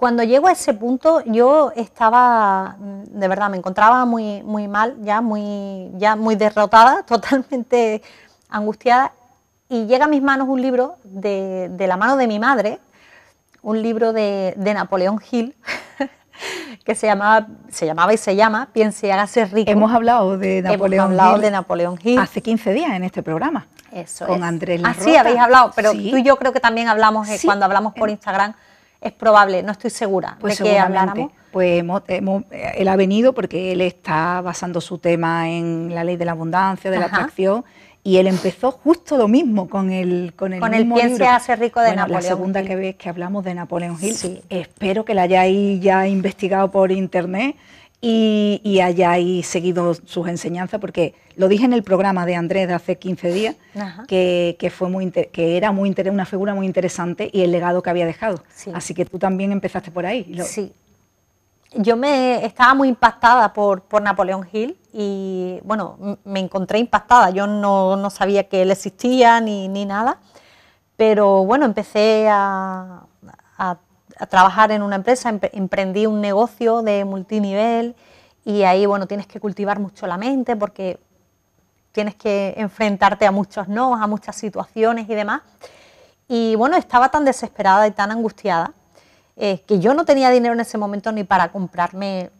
Cuando 0.00 0.22
llego 0.22 0.48
a 0.48 0.52
ese 0.52 0.72
punto, 0.72 1.22
yo 1.26 1.72
estaba, 1.76 2.76
de 2.78 3.28
verdad, 3.28 3.50
me 3.50 3.58
encontraba 3.58 4.06
muy, 4.06 4.42
muy 4.44 4.66
mal, 4.66 4.96
ya 5.02 5.20
muy, 5.20 5.90
ya 5.98 6.16
muy 6.16 6.36
derrotada, 6.36 7.02
totalmente 7.06 8.00
angustiada, 8.48 9.12
y 9.68 9.84
llega 9.84 10.06
a 10.06 10.08
mis 10.08 10.22
manos 10.22 10.48
un 10.48 10.62
libro 10.62 10.96
de, 11.04 11.70
la 11.78 11.98
mano 11.98 12.16
de 12.16 12.26
mi 12.28 12.38
madre, 12.38 12.78
un 13.60 13.82
libro 13.82 14.14
de, 14.14 14.54
Napoleón 14.56 15.20
Hill 15.30 15.54
que 16.86 16.94
se 16.94 17.06
llamaba, 17.06 17.48
se 17.68 17.84
llamaba 17.84 18.14
y 18.14 18.16
se 18.16 18.34
llama 18.34 18.70
Piense 18.72 19.06
y 19.06 19.10
hágase 19.10 19.44
rico. 19.44 19.70
Hemos 19.70 19.92
hablado 19.92 20.38
de 20.38 20.62
Napoleón 20.62 21.12
Hemos 21.12 21.20
hablado 21.20 21.42
de 21.42 21.50
Napoleón 21.50 21.98
Hill. 22.02 22.18
Hace 22.18 22.40
15 22.40 22.72
días 22.72 22.92
en 22.92 23.04
este 23.04 23.22
programa. 23.22 23.66
Eso 23.92 24.26
con 24.26 24.44
Andrés 24.44 24.80
Larrota. 24.80 25.02
Ah, 25.02 25.04
sí, 25.04 25.14
habéis 25.14 25.40
hablado, 25.40 25.72
pero 25.76 25.92
tú 25.92 25.98
y 25.98 26.22
yo 26.22 26.36
creo 26.36 26.54
que 26.54 26.60
también 26.60 26.88
hablamos 26.88 27.28
eh, 27.28 27.38
cuando 27.44 27.66
hablamos 27.66 27.92
por 27.92 28.08
Instagram. 28.08 28.54
Es 29.00 29.12
probable, 29.12 29.62
no 29.62 29.72
estoy 29.72 29.90
segura 29.90 30.36
pues 30.40 30.58
de 30.58 30.64
que 30.64 30.78
habláramos. 30.78 31.32
Pues 31.52 31.82
él 32.50 32.88
ha 32.88 32.96
venido 32.96 33.32
porque 33.32 33.72
él 33.72 33.80
está 33.80 34.40
basando 34.40 34.80
su 34.80 34.98
tema 34.98 35.50
en 35.50 35.94
la 35.94 36.04
ley 36.04 36.16
de 36.16 36.24
la 36.24 36.32
abundancia, 36.32 36.90
de 36.90 36.98
la 36.98 37.06
atracción, 37.06 37.64
y 38.04 38.18
él 38.18 38.26
empezó 38.26 38.70
justo 38.70 39.16
lo 39.16 39.26
mismo 39.26 39.68
con 39.68 39.90
el 39.90 40.32
con 40.36 40.52
el, 40.52 40.60
con 40.60 40.74
el 40.74 40.90
piense 40.92 41.26
hace 41.26 41.56
rico 41.56 41.80
de 41.80 41.88
bueno, 41.88 42.02
Napoleón 42.02 42.22
La 42.22 42.28
segunda 42.28 42.62
que 42.62 42.76
ves 42.76 42.96
que 42.96 43.08
hablamos 43.08 43.44
de 43.44 43.54
Napoleón 43.54 43.96
Hill. 44.00 44.14
Sí. 44.14 44.42
Espero 44.48 45.04
que 45.04 45.14
la 45.14 45.22
hayáis 45.22 45.80
ya 45.80 46.06
investigado 46.06 46.70
por 46.70 46.92
internet 46.92 47.56
y, 48.00 48.62
y, 48.64 48.80
hayáis 48.80 49.46
seguido 49.46 49.92
sus 49.92 50.26
enseñanzas, 50.26 50.80
porque 50.80 51.14
lo 51.36 51.48
dije 51.48 51.66
en 51.66 51.74
el 51.74 51.82
programa 51.82 52.24
de 52.24 52.34
Andrés 52.34 52.66
de 52.66 52.72
hace 52.72 52.96
15 52.96 53.32
días, 53.32 53.56
que, 54.08 54.56
que, 54.58 54.70
fue 54.70 54.88
muy 54.88 55.10
que 55.10 55.56
era 55.58 55.70
muy 55.70 55.94
una 56.10 56.24
figura 56.24 56.54
muy 56.54 56.66
interesante 56.66 57.28
y 57.30 57.42
el 57.42 57.52
legado 57.52 57.82
que 57.82 57.90
había 57.90 58.06
dejado. 58.06 58.42
Así 58.72 58.94
que 58.94 59.04
tú 59.04 59.18
también 59.18 59.52
empezaste 59.52 59.90
por 59.90 60.06
ahí. 60.06 60.34
Sí. 60.44 60.72
Yo 61.74 61.96
me 61.96 62.44
estaba 62.44 62.74
muy 62.74 62.88
impactada 62.88 63.52
por, 63.52 63.82
por 63.82 64.02
Napoleón 64.02 64.48
Hill 64.50 64.76
y 64.92 65.60
bueno, 65.62 66.18
me 66.24 66.40
encontré 66.40 66.78
impactada. 66.78 67.30
Yo 67.30 67.46
no, 67.46 67.96
no 67.96 68.10
sabía 68.10 68.48
que 68.48 68.62
él 68.62 68.70
existía 68.70 69.40
ni, 69.40 69.68
ni, 69.68 69.84
nada, 69.84 70.18
pero 70.96 71.44
bueno, 71.44 71.66
empecé 71.66 72.28
a, 72.28 73.04
a 74.20 74.26
trabajar 74.26 74.70
en 74.70 74.82
una 74.82 74.96
empresa, 74.96 75.34
emprendí 75.52 76.06
un 76.06 76.20
negocio 76.20 76.82
de 76.82 77.06
multinivel 77.06 77.96
y 78.44 78.62
ahí, 78.64 78.84
bueno, 78.84 79.06
tienes 79.06 79.26
que 79.26 79.40
cultivar 79.40 79.80
mucho 79.80 80.06
la 80.06 80.18
mente 80.18 80.56
porque 80.56 81.00
tienes 81.92 82.14
que 82.14 82.54
enfrentarte 82.58 83.26
a 83.26 83.30
muchos 83.30 83.66
no, 83.66 83.94
a 83.94 84.06
muchas 84.06 84.36
situaciones 84.36 85.08
y 85.08 85.14
demás. 85.14 85.40
Y 86.28 86.54
bueno, 86.56 86.76
estaba 86.76 87.08
tan 87.08 87.24
desesperada 87.24 87.86
y 87.86 87.92
tan 87.92 88.10
angustiada 88.10 88.74
eh, 89.36 89.62
que 89.66 89.80
yo 89.80 89.94
no 89.94 90.04
tenía 90.04 90.28
dinero 90.30 90.52
en 90.52 90.60
ese 90.60 90.76
momento 90.76 91.10
ni 91.12 91.24
para 91.24 91.50
comprarme 91.50 92.30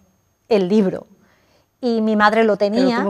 el 0.49 0.69
libro 0.69 1.07
y 1.83 2.03
mi 2.03 2.15
madre 2.15 2.45
lo 2.45 2.59
tenía 2.59 3.03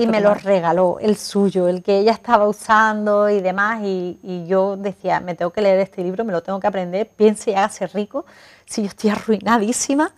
y 0.00 0.06
me 0.08 0.20
lo 0.20 0.34
regaló, 0.34 0.98
el 1.00 1.16
suyo, 1.16 1.68
el 1.68 1.84
que 1.84 1.98
ella 1.98 2.10
estaba 2.10 2.48
usando 2.48 3.30
y 3.30 3.40
demás. 3.40 3.80
Y, 3.84 4.44
yo 4.48 4.76
decía, 4.76 5.20
me 5.20 5.34
tengo 5.36 5.52
que 5.52 5.60
leer 5.60 5.78
este 5.78 6.02
libro, 6.02 6.24
me 6.24 6.32
lo 6.32 6.42
tengo 6.42 6.58
que 6.58 6.66
aprender, 6.66 7.08
piense 7.08 7.52
y 7.52 7.54
hágase 7.54 7.86
rico, 7.86 8.26
si 8.64 8.82
yo 8.82 8.88
estoy 8.88 9.10
arruinadísima. 9.10 10.12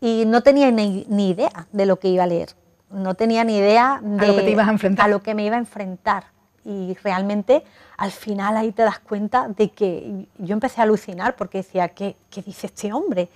Y 0.00 0.24
no 0.26 0.42
tenía 0.42 0.70
ni, 0.72 1.06
idea 1.08 1.68
de 1.72 1.86
lo 1.86 1.98
que 1.98 2.08
iba 2.08 2.24
a 2.24 2.26
leer, 2.26 2.50
no 2.90 3.14
tenía 3.14 3.44
ni 3.44 3.56
idea 3.56 4.00
de 4.02 4.24
a 4.24 4.28
lo 4.28 4.36
que 4.36 4.42
te 4.42 4.50
ibas 4.50 4.68
a 4.68 4.72
enfrentar. 4.72 5.06
A 5.06 5.08
lo 5.08 5.22
que 5.22 5.34
me 5.34 5.44
iba 5.44 5.56
a 5.56 5.60
enfrentar. 5.60 6.24
Y 6.64 6.94
realmente 7.04 7.62
al 7.96 8.10
final 8.10 8.56
ahí 8.56 8.72
te 8.72 8.82
das 8.82 8.98
cuenta 8.98 9.48
de 9.48 9.70
que 9.70 10.26
yo 10.38 10.52
empecé 10.52 10.80
a 10.80 10.84
alucinar 10.84 11.36
porque 11.36 11.58
decía, 11.58 11.88
¿qué, 11.90 12.16
qué 12.28 12.42
dice 12.42 12.66
este 12.66 12.92
hombre? 12.92 13.28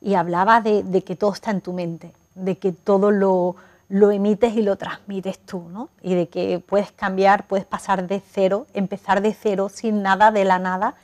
Y 0.00 0.14
hablaba 0.14 0.60
de, 0.60 0.84
de 0.84 1.02
que 1.02 1.16
todo 1.16 1.32
está 1.32 1.50
en 1.50 1.60
tu 1.60 1.72
mente 1.72 2.12
de 2.36 2.58
que 2.58 2.70
todo 2.70 3.10
lo, 3.10 3.56
lo 3.88 4.12
emites 4.12 4.54
y 4.54 4.62
lo 4.62 4.76
transmites 4.76 5.40
tú, 5.40 5.68
¿no? 5.68 5.88
Y 6.02 6.14
de 6.14 6.28
que 6.28 6.62
puedes 6.64 6.92
cambiar, 6.92 7.46
puedes 7.48 7.66
pasar 7.66 8.06
de 8.06 8.20
cero, 8.20 8.66
empezar 8.74 9.20
de 9.20 9.34
cero, 9.34 9.68
sin 9.68 10.02
nada, 10.02 10.30
de 10.30 10.44
la 10.44 10.60
nada, 10.60 10.94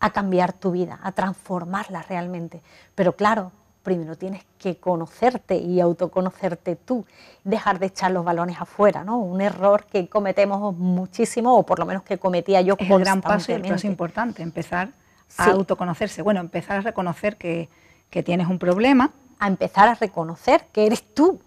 a 0.00 0.10
cambiar 0.10 0.52
tu 0.52 0.72
vida, 0.72 0.98
a 1.02 1.12
transformarla 1.12 2.02
realmente. 2.02 2.60
Pero 2.94 3.16
claro, 3.16 3.52
primero 3.82 4.16
tienes 4.16 4.44
que 4.58 4.76
conocerte 4.78 5.56
y 5.56 5.80
autoconocerte 5.80 6.74
tú, 6.76 7.06
dejar 7.44 7.78
de 7.78 7.86
echar 7.86 8.10
los 8.10 8.24
balones 8.24 8.60
afuera, 8.60 9.04
¿no? 9.04 9.18
Un 9.18 9.40
error 9.40 9.86
que 9.86 10.08
cometemos 10.08 10.76
muchísimo, 10.76 11.56
o 11.56 11.64
por 11.64 11.78
lo 11.78 11.86
menos 11.86 12.02
que 12.02 12.18
cometía 12.18 12.60
yo 12.60 12.74
Es 12.78 12.90
el 12.90 12.98
gran 12.98 13.22
paso, 13.22 13.52
el 13.52 13.62
paso 13.62 13.86
importante, 13.86 14.42
empezar 14.42 14.90
a 15.38 15.50
autoconocerse. 15.50 16.22
Bueno, 16.22 16.40
empezar 16.40 16.78
a 16.78 16.80
reconocer 16.80 17.36
que, 17.36 17.68
que 18.10 18.22
tienes 18.22 18.48
un 18.48 18.58
problema, 18.58 19.12
a 19.38 19.46
empezar 19.46 19.88
a 19.88 19.94
reconocer 19.94 20.66
que 20.72 20.86
eres 20.86 21.02
tú, 21.02 21.40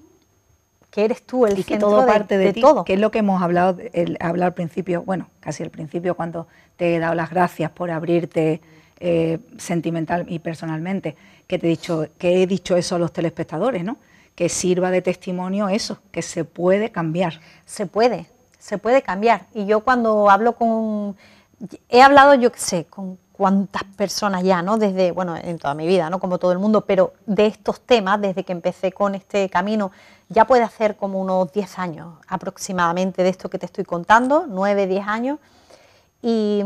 que 0.91 1.05
eres 1.05 1.25
tú 1.25 1.45
el 1.45 1.59
y 1.59 1.63
que 1.63 1.77
todo 1.77 2.05
parte 2.05 2.37
de, 2.37 2.53
ti, 2.53 2.63
que 2.85 2.93
es 2.93 2.99
lo 2.99 3.11
que 3.11 3.19
hemos 3.19 3.41
hablado, 3.41 3.77
el, 3.93 4.17
al 4.19 4.53
principio, 4.53 5.03
bueno, 5.03 5.29
casi 5.39 5.63
al 5.63 5.69
principio 5.69 6.15
cuando 6.15 6.47
te 6.77 6.95
he 6.95 6.99
dado 6.99 7.15
las 7.15 7.29
gracias 7.29 7.71
por 7.71 7.91
abrirte 7.91 8.61
eh, 8.99 9.39
sentimental 9.57 10.25
y 10.27 10.39
personalmente, 10.39 11.15
que 11.47 11.57
te 11.57 11.67
he 11.67 11.69
dicho, 11.69 12.07
que 12.17 12.43
he 12.43 12.47
dicho 12.47 12.75
eso 12.75 12.95
a 12.95 12.99
los 12.99 13.13
telespectadores, 13.13 13.83
¿no? 13.83 13.97
Que 14.35 14.49
sirva 14.49 14.91
de 14.91 15.01
testimonio 15.01 15.69
eso, 15.69 15.99
que 16.11 16.21
se 16.21 16.43
puede 16.43 16.91
cambiar. 16.91 17.39
Se 17.65 17.85
puede, 17.85 18.25
se 18.57 18.77
puede 18.77 19.01
cambiar. 19.01 19.45
Y 19.53 19.65
yo 19.65 19.81
cuando 19.81 20.29
hablo 20.29 20.53
con, 20.53 21.15
he 21.89 22.01
hablado, 22.01 22.35
yo 22.35 22.51
qué 22.51 22.59
sé, 22.59 22.85
con 22.85 23.17
cuántas 23.39 23.85
personas 23.95 24.43
ya, 24.43 24.61
¿no? 24.61 24.77
Desde, 24.77 25.13
bueno, 25.13 25.37
en 25.37 25.57
toda 25.59 25.73
mi 25.73 25.87
vida, 25.87 26.09
¿no? 26.09 26.19
Como 26.19 26.39
todo 26.39 26.51
el 26.51 26.59
mundo, 26.59 26.81
pero 26.81 27.13
de 27.25 27.45
estos 27.45 27.79
temas, 27.79 28.19
desde 28.19 28.43
que 28.43 28.51
empecé 28.51 28.91
con 28.91 29.15
este 29.15 29.49
camino, 29.49 29.93
ya 30.27 30.43
puede 30.43 30.63
hacer 30.63 30.97
como 30.97 31.21
unos 31.21 31.49
10 31.53 31.79
años 31.79 32.15
aproximadamente 32.27 33.23
de 33.23 33.29
esto 33.29 33.49
que 33.49 33.57
te 33.57 33.65
estoy 33.65 33.85
contando, 33.85 34.43
9, 34.45 34.87
10 34.87 35.07
años. 35.07 35.39
Y, 36.21 36.65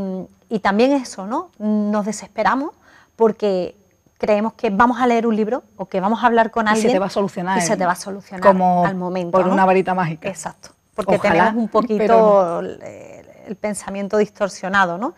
también 0.63 0.93
eso, 0.93 1.27
¿no? 1.27 1.51
Nos 1.59 2.07
desesperamos 2.07 2.71
porque 3.17 3.75
creemos 4.17 4.53
que 4.53 4.71
vamos 4.71 4.99
a 4.99 5.05
leer 5.05 5.27
un 5.27 5.35
libro 5.35 5.61
o 5.77 5.85
que 5.85 6.01
vamos 6.01 6.23
a 6.23 6.25
hablar 6.25 6.49
con 6.49 6.67
alguien. 6.67 6.87
Y 6.87 6.89
se 6.89 6.93
te 6.95 6.99
va 6.99 7.05
a 7.05 7.11
solucionar. 7.11 7.59
Y 7.59 7.61
se 7.61 7.77
te 7.77 7.85
va 7.85 7.91
a 7.91 7.95
solucionar 7.95 8.41
como 8.41 8.83
al 8.83 8.95
momento. 8.95 9.37
Por 9.37 9.47
una 9.47 9.63
varita 9.63 9.93
mágica. 9.93 10.27
Exacto. 10.27 10.69
Porque 10.95 11.19
tenemos 11.19 11.53
un 11.53 11.67
poquito 11.67 12.61
el 12.61 13.55
pensamiento 13.57 14.17
distorsionado, 14.17 14.97
¿no? 14.97 15.13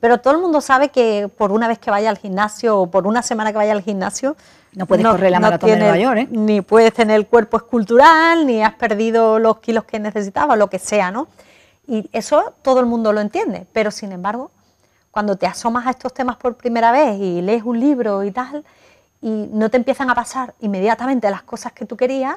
Pero 0.00 0.18
todo 0.18 0.34
el 0.34 0.40
mundo 0.40 0.60
sabe 0.60 0.88
que 0.88 1.30
por 1.36 1.52
una 1.52 1.68
vez 1.68 1.78
que 1.78 1.90
vaya 1.90 2.08
al 2.08 2.18
gimnasio 2.18 2.80
o 2.80 2.90
por 2.90 3.06
una 3.06 3.22
semana 3.22 3.52
que 3.52 3.58
vaya 3.58 3.72
al 3.72 3.82
gimnasio, 3.82 4.36
no 4.72 4.86
puedes 4.86 5.04
correr 5.04 5.30
la 5.30 5.40
maratón 5.40 5.70
de 5.70 5.76
Nueva 5.76 5.98
York, 5.98 6.18
¿eh? 6.18 6.28
Ni 6.30 6.60
puedes 6.60 6.92
tener 6.94 7.16
el 7.16 7.26
cuerpo 7.26 7.56
escultural, 7.56 8.46
ni 8.46 8.62
has 8.62 8.74
perdido 8.74 9.38
los 9.38 9.58
kilos 9.58 9.84
que 9.84 9.98
necesitabas, 9.98 10.56
lo 10.56 10.70
que 10.70 10.78
sea, 10.78 11.10
¿no? 11.10 11.28
Y 11.86 12.08
eso 12.12 12.54
todo 12.62 12.80
el 12.80 12.86
mundo 12.86 13.12
lo 13.12 13.20
entiende, 13.20 13.66
pero 13.72 13.90
sin 13.90 14.12
embargo, 14.12 14.50
cuando 15.10 15.36
te 15.36 15.46
asomas 15.46 15.86
a 15.86 15.90
estos 15.90 16.14
temas 16.14 16.36
por 16.36 16.56
primera 16.56 16.92
vez 16.92 17.18
y 17.18 17.42
lees 17.42 17.64
un 17.64 17.80
libro 17.80 18.22
y 18.22 18.30
tal, 18.30 18.64
y 19.20 19.48
no 19.52 19.68
te 19.70 19.76
empiezan 19.76 20.08
a 20.08 20.14
pasar 20.14 20.54
inmediatamente 20.60 21.28
las 21.30 21.42
cosas 21.42 21.72
que 21.72 21.84
tú 21.84 21.96
querías, 21.96 22.36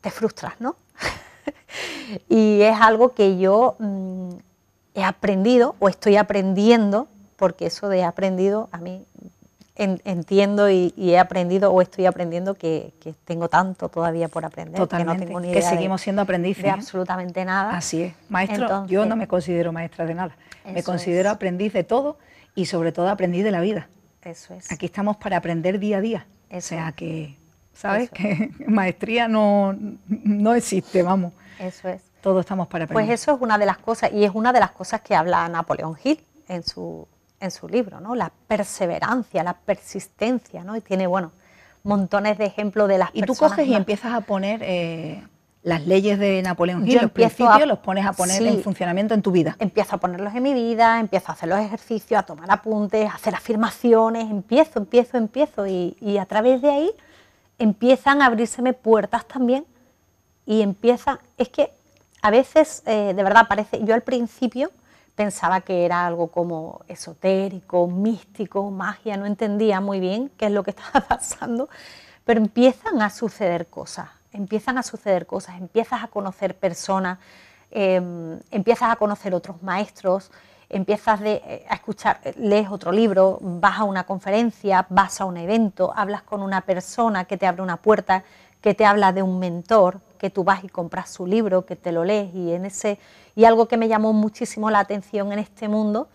te 0.00 0.10
frustras, 0.10 0.52
¿no? 0.60 0.76
y 2.28 2.60
es 2.60 2.78
algo 2.78 3.14
que 3.14 3.38
yo 3.38 3.76
mm, 3.78 4.34
he 4.94 5.04
aprendido 5.04 5.76
o 5.78 5.88
estoy 5.88 6.16
aprendiendo, 6.16 7.08
porque 7.36 7.66
eso 7.66 7.88
de 7.88 8.04
aprendido 8.04 8.68
a 8.72 8.78
mí 8.78 9.04
entiendo 9.76 10.70
y, 10.70 10.92
he 10.96 11.18
aprendido 11.18 11.72
o 11.72 11.82
estoy 11.82 12.06
aprendiendo 12.06 12.54
que, 12.54 12.92
tengo 13.24 13.48
tanto 13.48 13.88
todavía 13.88 14.28
por 14.28 14.44
aprender. 14.44 14.76
Totalmente, 14.76 15.12
que, 15.12 15.20
no 15.20 15.26
tengo 15.26 15.40
ni 15.40 15.48
idea 15.48 15.60
que 15.60 15.66
seguimos 15.66 16.00
siendo 16.00 16.22
aprendices. 16.22 16.62
De 16.62 16.70
absolutamente 16.70 17.44
nada. 17.44 17.76
Así 17.76 18.02
es. 18.02 18.14
Maestro, 18.28 18.86
yo 18.86 19.04
no 19.04 19.16
me 19.16 19.26
considero 19.26 19.72
maestra 19.72 20.06
de 20.06 20.14
nada. 20.14 20.36
Me 20.64 20.82
considero 20.82 21.30
aprendiz 21.30 21.72
de 21.72 21.84
todo 21.84 22.18
y 22.54 22.66
sobre 22.66 22.92
todo 22.92 23.08
aprendiz 23.08 23.44
de 23.44 23.50
la 23.50 23.60
vida. 23.60 23.88
Eso 24.22 24.54
es. 24.54 24.70
Aquí 24.70 24.86
estamos 24.86 25.16
para 25.16 25.36
aprender 25.36 25.78
día 25.78 25.98
a 25.98 26.00
día. 26.00 26.26
O 26.50 26.60
sea 26.60 26.92
que, 26.92 27.36
¿sabes? 27.72 28.10
Que 28.14 28.50
maestría 28.66 29.28
no, 29.28 29.76
no 30.08 30.54
existe, 30.54 31.02
vamos. 31.02 31.32
Eso 31.58 31.88
es. 31.88 32.02
Todos 32.24 32.40
estamos 32.40 32.68
para 32.68 32.84
aprender. 32.84 33.06
Pues 33.06 33.20
eso 33.20 33.34
es 33.34 33.42
una 33.42 33.58
de 33.58 33.66
las 33.66 33.76
cosas, 33.76 34.10
y 34.10 34.24
es 34.24 34.30
una 34.32 34.50
de 34.54 34.58
las 34.58 34.70
cosas 34.70 35.02
que 35.02 35.14
habla 35.14 35.46
Napoleón 35.46 35.94
Hill 36.02 36.24
en 36.48 36.62
su, 36.62 37.06
en 37.38 37.50
su 37.50 37.68
libro, 37.68 38.00
¿no? 38.00 38.14
La 38.14 38.32
perseverancia, 38.48 39.42
la 39.42 39.52
persistencia, 39.52 40.64
¿no? 40.64 40.74
Y 40.74 40.80
tiene, 40.80 41.06
bueno, 41.06 41.32
montones 41.82 42.38
de 42.38 42.46
ejemplos 42.46 42.88
de 42.88 42.96
las 42.96 43.10
y 43.12 43.20
personas. 43.20 43.36
Y 43.36 43.50
tú 43.50 43.56
coges 43.56 43.68
y 43.68 43.74
empiezas 43.74 44.14
a 44.14 44.22
poner 44.22 44.60
eh, 44.62 45.22
las 45.64 45.86
leyes 45.86 46.18
de 46.18 46.40
Napoleón 46.40 46.88
Hill, 46.88 47.02
los 47.02 47.10
principios, 47.10 47.66
los 47.66 47.80
pones 47.80 48.06
a 48.06 48.14
poner 48.14 48.42
en 48.42 48.62
funcionamiento 48.62 49.12
en 49.12 49.20
tu 49.20 49.30
vida. 49.30 49.54
Empiezo 49.58 49.96
a 49.96 49.98
ponerlos 49.98 50.34
en 50.34 50.42
mi 50.44 50.54
vida, 50.54 51.00
empiezo 51.00 51.28
a 51.28 51.34
hacer 51.34 51.50
los 51.50 51.58
ejercicios, 51.58 52.18
a 52.18 52.22
tomar 52.22 52.50
apuntes, 52.50 53.06
a 53.06 53.16
hacer 53.16 53.34
afirmaciones, 53.34 54.30
empiezo, 54.30 54.78
empiezo, 54.78 55.18
empiezo, 55.18 55.66
y, 55.66 55.94
y 56.00 56.16
a 56.16 56.24
través 56.24 56.62
de 56.62 56.70
ahí 56.70 56.90
empiezan 57.58 58.22
a 58.22 58.26
abrírseme 58.26 58.72
puertas 58.72 59.28
también 59.28 59.66
y 60.46 60.62
empieza, 60.62 61.20
es 61.36 61.50
que 61.50 61.70
a 62.24 62.30
veces, 62.30 62.82
eh, 62.86 63.12
de 63.14 63.22
verdad, 63.22 63.46
parece, 63.46 63.84
yo 63.84 63.92
al 63.92 64.00
principio 64.00 64.70
pensaba 65.14 65.60
que 65.60 65.84
era 65.84 66.06
algo 66.06 66.28
como 66.28 66.80
esotérico, 66.88 67.86
místico, 67.86 68.70
magia, 68.70 69.18
no 69.18 69.26
entendía 69.26 69.82
muy 69.82 70.00
bien 70.00 70.30
qué 70.38 70.46
es 70.46 70.52
lo 70.52 70.62
que 70.62 70.70
estaba 70.74 71.06
pasando, 71.06 71.68
pero 72.24 72.40
empiezan 72.40 73.02
a 73.02 73.10
suceder 73.10 73.66
cosas, 73.66 74.08
empiezan 74.32 74.78
a 74.78 74.82
suceder 74.82 75.26
cosas, 75.26 75.58
empiezas 75.58 76.02
a 76.02 76.08
conocer 76.08 76.56
personas, 76.56 77.18
em, 77.70 78.40
empiezas 78.50 78.90
a 78.90 78.96
conocer 78.96 79.34
otros 79.34 79.62
maestros, 79.62 80.30
empiezas 80.70 81.20
eh, 81.24 81.66
a 81.68 81.74
escuchar, 81.74 82.20
lees 82.38 82.70
otro 82.70 82.90
libro, 82.90 83.38
vas 83.42 83.80
a 83.80 83.84
una 83.84 84.04
conferencia, 84.04 84.86
vas 84.88 85.20
a 85.20 85.26
un 85.26 85.36
evento, 85.36 85.92
hablas 85.94 86.22
con 86.22 86.40
una 86.40 86.62
persona 86.62 87.26
que 87.26 87.36
te 87.36 87.46
abre 87.46 87.60
una 87.60 87.76
puerta, 87.76 88.24
que 88.62 88.72
te 88.72 88.86
habla 88.86 89.12
de 89.12 89.22
un 89.22 89.38
mentor, 89.38 90.00
que 90.24 90.30
tú 90.30 90.42
vas 90.42 90.64
y 90.64 90.70
compras 90.70 91.10
su 91.10 91.26
libro, 91.26 91.66
que 91.66 91.76
te 91.76 91.92
lo 91.92 92.02
lees 92.02 92.34
y 92.34 92.54
en 92.54 92.64
ese 92.64 92.98
y 93.36 93.44
algo 93.44 93.68
que 93.68 93.76
me 93.76 93.88
llamó 93.88 94.14
muchísimo 94.14 94.70
la 94.70 94.78
atención 94.78 95.30
en 95.32 95.38
este 95.38 95.68
mundo 95.68 96.08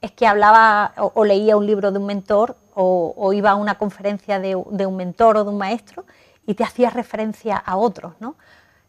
es 0.00 0.12
que 0.12 0.28
hablaba 0.28 0.92
o, 0.96 1.24
leía 1.24 1.56
un 1.56 1.66
libro 1.66 1.90
de 1.90 1.98
un 1.98 2.06
mentor 2.06 2.54
o, 2.74 3.32
iba 3.32 3.50
a 3.50 3.56
una 3.56 3.76
conferencia 3.76 4.38
de, 4.38 4.54
un 4.54 4.96
mentor 4.96 5.38
o 5.38 5.42
de 5.42 5.50
un 5.50 5.58
maestro 5.58 6.04
y 6.46 6.54
te 6.54 6.62
hacía 6.62 6.90
referencia 6.90 7.56
a 7.56 7.76
otros, 7.76 8.12
¿no? 8.20 8.36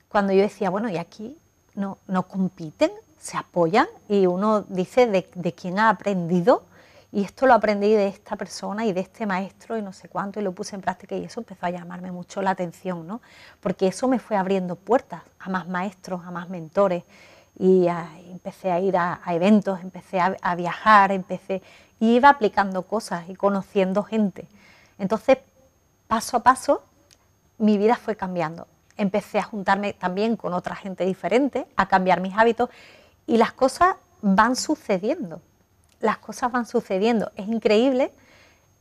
Cuando 0.08 0.34
yo 0.34 0.44
decía, 0.44 0.70
bueno, 0.70 0.88
¿y 0.88 0.98
aquí 0.98 1.36
no, 1.74 1.98
no 2.06 2.28
compiten? 2.28 2.92
¿Se 3.20 3.38
apoyan? 3.38 3.88
Y 4.08 4.28
uno 4.28 4.62
dice 4.70 5.08
de, 5.08 5.28
de 5.34 5.54
quién 5.54 5.80
ha 5.80 5.90
aprendido 5.90 6.62
y 7.12 7.24
esto 7.24 7.48
lo 7.48 7.56
aprendí 7.56 7.92
de 7.94 8.08
esta 8.08 8.36
persona 8.36 8.86
y 8.86 8.94
de 8.94 9.02
este 9.02 9.26
maestro 9.26 9.78
y 9.78 9.82
no 9.82 9.94
sé 9.94 10.10
cuánto 10.10 10.40
y 10.40 10.44
lo 10.44 10.52
puse 10.52 10.76
en 10.76 10.82
práctica 10.82 11.16
y 11.16 11.24
eso 11.24 11.40
empezó 11.40 11.66
a 11.66 11.72
llamarme 11.72 12.12
mucho 12.12 12.42
la 12.42 12.52
atención, 12.52 13.08
¿no? 13.08 13.22
Porque 13.62 13.88
eso 13.88 14.08
me 14.08 14.20
fue 14.20 14.38
abriendo 14.38 14.76
puertas 14.76 15.24
a 15.40 15.50
más 15.50 15.68
maestros, 15.68 16.22
a 16.24 16.32
más 16.32 16.50
mentores 16.50 17.04
y, 17.58 17.88
empecé 18.32 18.72
a 18.72 18.80
ir 18.80 18.96
a, 18.96 19.22
eventos, 19.28 19.82
empecé 19.82 20.20
a, 20.20 20.56
viajar, 20.56 21.12
empecé 21.12 21.64
y 22.00 22.16
iba 22.16 22.30
aplicando 22.30 22.84
cosas 22.84 23.28
y 23.28 23.36
conociendo 23.36 24.04
gente. 24.04 24.48
Entonces, 25.00 25.40
paso 26.08 26.38
a 26.38 26.44
paso, 26.44 26.84
mi 27.58 27.78
vida 27.78 27.96
fue 27.96 28.16
cambiando. 28.16 28.68
Empecé 28.98 29.40
a 29.40 29.44
juntarme 29.44 29.94
también 29.94 30.38
con 30.38 30.54
otra 30.54 30.76
gente 30.76 31.06
diferente, 31.06 31.66
a 31.76 31.88
cambiar 31.88 32.22
mis 32.22 32.38
hábitos 32.38 32.70
y 33.26 33.38
las 33.38 33.52
cosas 33.52 33.96
van 34.22 34.56
sucediendo. 34.56 35.42
Las 36.00 36.18
cosas 36.18 36.52
van 36.52 36.66
sucediendo. 36.66 37.32
Es 37.36 37.48
increíble 37.48 38.12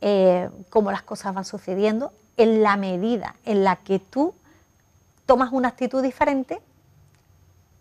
eh, 0.01 0.49
cómo 0.69 0.91
las 0.91 1.03
cosas 1.03 1.33
van 1.33 1.45
sucediendo 1.45 2.13
en 2.37 2.63
la 2.63 2.77
medida 2.77 3.35
en 3.45 3.63
la 3.63 3.75
que 3.77 3.99
tú 3.99 4.33
tomas 5.25 5.51
una 5.51 5.67
actitud 5.67 6.01
diferente 6.01 6.61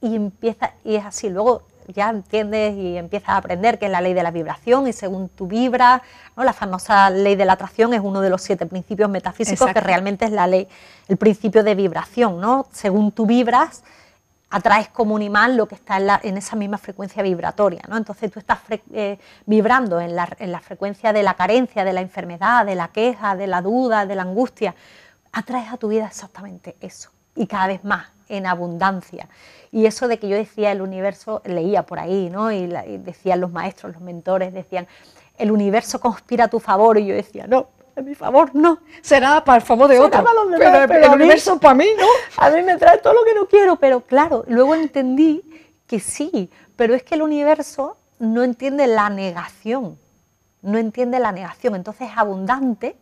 y 0.00 0.16
empieza, 0.16 0.72
y 0.84 0.96
es 0.96 1.04
así, 1.04 1.28
luego 1.28 1.62
ya 1.88 2.10
entiendes 2.10 2.76
y 2.76 2.96
empiezas 2.96 3.30
a 3.30 3.36
aprender 3.38 3.78
que 3.78 3.86
es 3.86 3.90
la 3.90 4.00
ley 4.00 4.14
de 4.14 4.22
la 4.22 4.30
vibración 4.30 4.86
y 4.86 4.92
según 4.92 5.28
tú 5.28 5.46
vibras, 5.46 6.02
¿no? 6.36 6.44
la 6.44 6.52
famosa 6.52 7.08
ley 7.08 7.34
de 7.36 7.44
la 7.44 7.54
atracción 7.54 7.94
es 7.94 8.00
uno 8.02 8.20
de 8.20 8.30
los 8.30 8.42
siete 8.42 8.66
principios 8.66 9.08
metafísicos 9.08 9.72
que 9.72 9.80
realmente 9.80 10.26
es 10.26 10.32
la 10.32 10.46
ley, 10.46 10.68
el 11.08 11.16
principio 11.16 11.64
de 11.64 11.74
vibración, 11.74 12.40
¿no? 12.40 12.66
Según 12.72 13.12
tú 13.12 13.24
vibras, 13.24 13.82
atraes 14.50 14.88
como 14.88 15.14
un 15.14 15.22
imán 15.22 15.56
lo 15.56 15.68
que 15.68 15.74
está 15.74 15.98
en, 15.98 16.06
la, 16.06 16.16
esa 16.16 16.56
misma 16.56 16.78
frecuencia 16.78 17.22
vibratoria, 17.22 17.82
¿no? 17.88 17.96
Entonces 17.96 18.30
tú 18.30 18.38
estás 18.38 18.60
eh, 18.92 19.18
vibrando 19.46 20.00
en 20.00 20.16
la, 20.16 20.28
en 20.38 20.52
la 20.52 20.60
frecuencia 20.60 21.12
de 21.12 21.22
la 21.22 21.34
carencia, 21.34 21.84
de 21.84 21.92
la 21.92 22.00
enfermedad, 22.00 22.64
de 22.64 22.74
la 22.74 22.88
queja, 22.88 23.36
de 23.36 23.46
la 23.46 23.60
duda, 23.60 24.06
de 24.06 24.14
la 24.14 24.22
angustia, 24.22 24.74
atraes 25.32 25.72
a 25.72 25.76
tu 25.76 25.88
vida 25.88 26.06
exactamente 26.06 26.76
eso 26.80 27.10
y 27.34 27.46
cada 27.46 27.66
vez 27.68 27.84
más 27.84 28.06
en 28.28 28.46
abundancia. 28.46 29.28
Y 29.70 29.86
eso 29.86 30.08
de 30.08 30.18
que 30.18 30.28
yo 30.28 30.36
decía 30.36 30.72
el 30.72 30.80
universo, 30.80 31.42
leía 31.44 31.84
por 31.84 31.98
ahí, 31.98 32.30
¿no? 32.30 32.50
Y, 32.52 32.66
decían 32.98 33.40
los 33.40 33.52
maestros, 33.52 33.92
los 33.92 34.02
mentores, 34.02 34.52
decían, 34.52 34.86
el 35.38 35.50
universo 35.50 36.00
conspira 36.00 36.44
a 36.44 36.48
tu 36.48 36.60
favor. 36.60 36.98
Y 36.98 37.06
yo 37.06 37.14
decía, 37.14 37.46
no, 37.46 37.68
a 37.98 38.02
mi 38.02 38.14
favor 38.14 38.54
no. 38.54 38.78
Será 39.02 39.44
para 39.44 39.56
el 39.56 39.62
favor 39.62 39.88
de 39.88 39.98
otro. 39.98 40.24
pero, 40.56 41.06
el 41.06 41.10
universo 41.20 41.58
para 41.58 41.74
mí, 41.74 41.86
¿no? 41.98 42.06
A 42.42 42.50
mí 42.50 42.62
me 42.62 42.76
trae 42.76 42.98
todo 42.98 43.14
lo 43.14 43.24
que 43.24 43.34
no 43.34 43.46
quiero, 43.46 43.76
pero 43.76 44.00
claro, 44.00 44.44
luego 44.48 44.74
entendí 44.74 45.42
que 45.86 46.00
sí, 46.00 46.50
pero 46.76 46.94
es 46.94 47.02
que 47.02 47.16
el 47.16 47.22
universo 47.22 47.96
no 48.18 48.42
entiende 48.42 48.86
la 48.86 49.10
negación, 49.10 49.98
no 50.62 50.78
entiende 50.78 51.18
la 51.18 51.32
negación, 51.32 51.74
entonces 51.74 52.10
es 52.10 52.16
abundante 52.16 52.96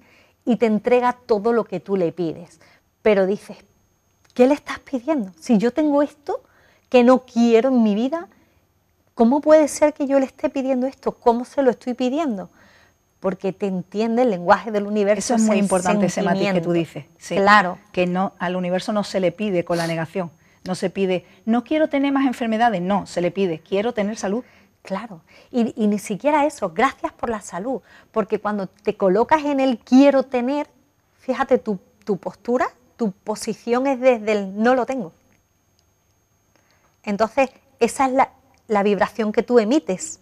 y 0.44 0.56
te 0.56 0.66
entrega 0.66 1.16
todo 1.26 1.52
lo 1.52 1.64
que 1.64 1.80
tú 1.80 1.96
le 1.96 2.12
pides. 2.12 2.60
Pero 3.02 3.26
dices, 3.26 3.56
¿qué 4.34 4.46
le 4.46 4.54
estás 4.54 4.78
pidiendo? 4.78 5.32
Si 5.38 5.58
yo 5.58 5.72
tengo 5.72 6.02
esto, 6.02 6.42
que 6.88 7.02
no 7.02 7.24
quiero 7.24 7.68
en 7.68 7.82
mi 7.82 7.94
vida, 7.94 8.28
¿cómo 9.14 9.40
puede 9.40 9.68
ser 9.68 9.92
que 9.92 10.06
yo 10.06 10.18
le 10.20 10.26
esté 10.26 10.48
pidiendo 10.48 10.86
esto? 10.86 11.12
¿Cómo 11.12 11.44
se 11.44 11.62
lo 11.62 11.70
estoy 11.70 11.94
pidiendo? 11.94 12.50
Porque 13.20 13.52
te 13.52 13.66
entiende 13.66 14.22
el 14.22 14.30
lenguaje 14.30 14.70
del 14.70 14.86
universo. 14.86 15.34
Eso 15.34 15.42
es 15.42 15.48
muy 15.48 15.58
importante 15.58 16.06
ese 16.06 16.22
matiz 16.22 16.52
que 16.52 16.60
tú 16.60 16.72
dices. 16.72 17.06
claro. 17.28 17.78
Que 17.92 18.06
no, 18.06 18.34
al 18.38 18.56
universo 18.56 18.92
no 18.92 19.04
se 19.04 19.20
le 19.20 19.32
pide 19.32 19.64
con 19.64 19.78
la 19.78 19.86
negación. 19.86 20.30
No 20.64 20.74
se 20.74 20.90
pide, 20.90 21.24
no 21.44 21.64
quiero 21.64 21.88
tener 21.88 22.12
más 22.12 22.26
enfermedades. 22.26 22.82
No, 22.82 23.06
se 23.06 23.20
le 23.20 23.30
pide, 23.30 23.60
quiero 23.60 23.94
tener 23.94 24.16
salud. 24.16 24.44
Claro, 24.82 25.22
y, 25.50 25.64
ni 25.64 25.98
siquiera 25.98 26.46
eso, 26.46 26.70
gracias 26.72 27.12
por 27.12 27.28
la 27.28 27.40
salud, 27.40 27.82
porque 28.12 28.38
cuando 28.38 28.68
te 28.68 28.96
colocas 28.96 29.44
en 29.44 29.58
el 29.58 29.78
quiero 29.78 30.22
tener, 30.22 30.68
fíjate, 31.18 31.58
tu, 31.58 31.80
tu 32.04 32.18
postura, 32.18 32.68
tu 32.96 33.10
posición 33.10 33.88
es 33.88 33.98
desde 33.98 34.30
el 34.30 34.62
no 34.62 34.76
lo 34.76 34.86
tengo. 34.86 35.12
Entonces, 37.02 37.50
esa 37.78 38.06
es 38.06 38.12
la, 38.68 38.82
vibración 38.82 39.32
que 39.32 39.42
tú 39.42 39.58
emites. 39.58 40.20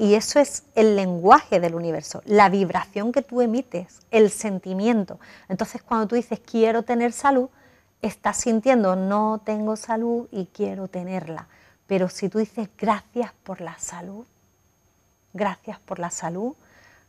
Y 0.00 0.14
eso 0.14 0.40
es 0.40 0.62
el 0.76 0.96
lenguaje 0.96 1.60
del 1.60 1.74
universo, 1.74 2.22
la 2.24 2.48
vibración 2.48 3.12
que 3.12 3.20
tú 3.20 3.42
emites, 3.42 4.00
el 4.10 4.30
sentimiento. 4.30 5.20
Entonces, 5.46 5.82
cuando 5.82 6.06
tú 6.06 6.14
dices 6.14 6.40
quiero 6.40 6.84
tener 6.84 7.12
salud, 7.12 7.50
estás 8.00 8.38
sintiendo 8.38 8.96
no 8.96 9.42
tengo 9.44 9.76
salud 9.76 10.26
y 10.32 10.46
quiero 10.46 10.88
tenerla. 10.88 11.48
Pero 11.86 12.08
si 12.08 12.30
tú 12.30 12.38
dices 12.38 12.70
gracias 12.78 13.34
por 13.42 13.60
la 13.60 13.78
salud, 13.78 14.24
gracias 15.34 15.78
por 15.80 15.98
la 15.98 16.08
salud, 16.08 16.54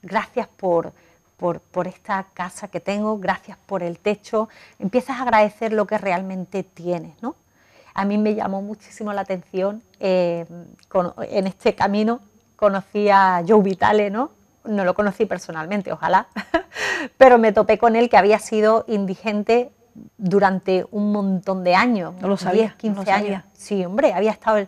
gracias 0.02 0.50
por, 0.50 0.92
por, 1.38 1.88
esta 1.88 2.26
casa 2.34 2.68
que 2.68 2.82
tengo, 2.82 3.20
gracias 3.20 3.58
por 3.68 3.84
el 3.84 4.00
techo, 4.00 4.50
empiezas 4.80 5.18
a 5.18 5.22
agradecer 5.22 5.72
lo 5.72 5.88
que 5.88 5.98
realmente 5.98 6.64
tienes, 6.64 7.14
¿no? 7.22 7.38
a 7.94 8.04
mí 8.06 8.18
me 8.18 8.36
llamó 8.36 8.62
muchísimo 8.62 9.12
la 9.12 9.22
atención. 9.22 9.82
Eh, 10.00 10.46
en 11.30 11.48
este 11.48 11.76
camino 11.76 12.22
conocí 12.62 13.10
a 13.10 13.44
Joe 13.46 13.64
Vitale, 13.64 14.12
¿no? 14.12 14.30
No 14.66 14.86
lo 14.86 14.94
conocí 14.94 15.26
personalmente, 15.26 15.92
ojalá, 15.92 16.28
pero 17.18 17.40
me 17.40 17.54
topé 17.54 17.80
con 17.80 17.96
él 17.96 18.08
que 18.08 18.18
había 18.18 18.38
sido 18.38 18.86
indigente 18.88 19.72
durante 20.20 20.86
un 20.92 21.12
montón 21.12 21.64
de 21.64 21.74
años. 21.74 22.14
No 22.22 22.28
lo 22.28 22.38
sabía. 22.38 22.66
10, 22.66 22.76
15 22.76 23.12
años. 23.12 23.44
Sí, 23.54 23.84
hombre, 23.84 24.14
había 24.14 24.30
estado. 24.30 24.68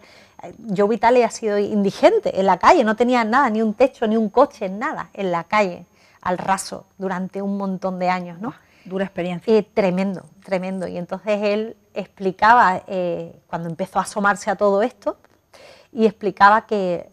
Joe 0.75 0.89
Vitale 0.89 1.23
ha 1.23 1.29
sido 1.29 1.59
indigente 1.59 2.39
en 2.39 2.47
la 2.47 2.57
calle, 2.57 2.83
no 2.83 2.95
tenía 2.95 3.23
nada, 3.23 3.51
ni 3.51 3.61
un 3.61 3.75
techo, 3.75 4.07
ni 4.07 4.17
un 4.17 4.29
coche, 4.29 4.69
nada, 4.69 5.11
en 5.13 5.31
la 5.31 5.43
calle, 5.43 5.85
al 6.21 6.39
raso, 6.39 6.87
durante 6.97 7.43
un 7.43 7.57
montón 7.57 7.99
de 7.99 8.09
años, 8.09 8.41
¿no? 8.41 8.55
Dura 8.85 9.05
experiencia. 9.05 9.55
Eh, 9.55 9.61
tremendo, 9.61 10.23
tremendo. 10.43 10.87
Y 10.87 10.97
entonces 10.97 11.39
él 11.43 11.77
explicaba, 11.93 12.81
eh, 12.87 13.39
cuando 13.45 13.69
empezó 13.69 13.99
a 13.99 14.01
asomarse 14.01 14.49
a 14.49 14.55
todo 14.55 14.81
esto, 14.81 15.17
y 15.91 16.07
explicaba 16.07 16.65
que 16.65 17.12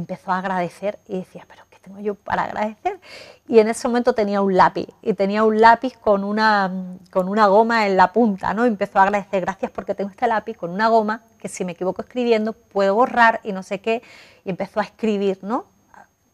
empezó 0.00 0.32
a 0.32 0.38
agradecer 0.38 0.98
y 1.06 1.18
decía, 1.18 1.44
pero 1.48 1.62
¿qué 1.70 1.78
tengo 1.80 2.00
yo 2.00 2.14
para 2.14 2.44
agradecer? 2.44 3.00
Y 3.46 3.58
en 3.58 3.68
ese 3.68 3.86
momento 3.88 4.14
tenía 4.14 4.40
un 4.40 4.56
lápiz, 4.56 4.88
y 5.02 5.14
tenía 5.14 5.44
un 5.44 5.60
lápiz 5.60 5.96
con 5.96 6.24
una, 6.24 6.70
con 7.10 7.28
una 7.28 7.46
goma 7.46 7.86
en 7.86 7.96
la 7.96 8.12
punta, 8.12 8.52
¿no? 8.54 8.64
empezó 8.64 8.98
a 8.98 9.04
agradecer, 9.04 9.42
gracias 9.42 9.70
porque 9.70 9.94
tengo 9.94 10.10
este 10.10 10.26
lápiz 10.26 10.56
con 10.56 10.70
una 10.70 10.88
goma 10.88 11.22
que 11.38 11.48
si 11.48 11.64
me 11.64 11.72
equivoco 11.72 12.02
escribiendo 12.02 12.52
puedo 12.52 12.94
borrar 12.94 13.40
y 13.44 13.52
no 13.52 13.62
sé 13.62 13.80
qué, 13.80 14.02
y 14.44 14.50
empezó 14.50 14.80
a 14.80 14.84
escribir, 14.84 15.38
¿no? 15.42 15.66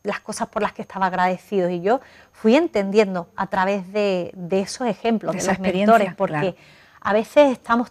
las 0.03 0.21
cosas 0.21 0.49
por 0.49 0.63
las 0.63 0.73
que 0.73 0.83
estaba 0.83 1.07
agradecido. 1.07 1.69
Y 1.69 1.81
yo 1.81 2.01
fui 2.33 2.55
entendiendo 2.55 3.29
a 3.37 3.49
través 3.49 3.93
de, 3.93 4.33
esos 4.53 4.87
ejemplos, 4.87 5.35
de, 5.35 5.45
los 5.45 5.59
mentores, 5.59 6.15
porque 6.15 6.57
a 7.01 7.13
veces 7.13 7.51
estamos 7.51 7.91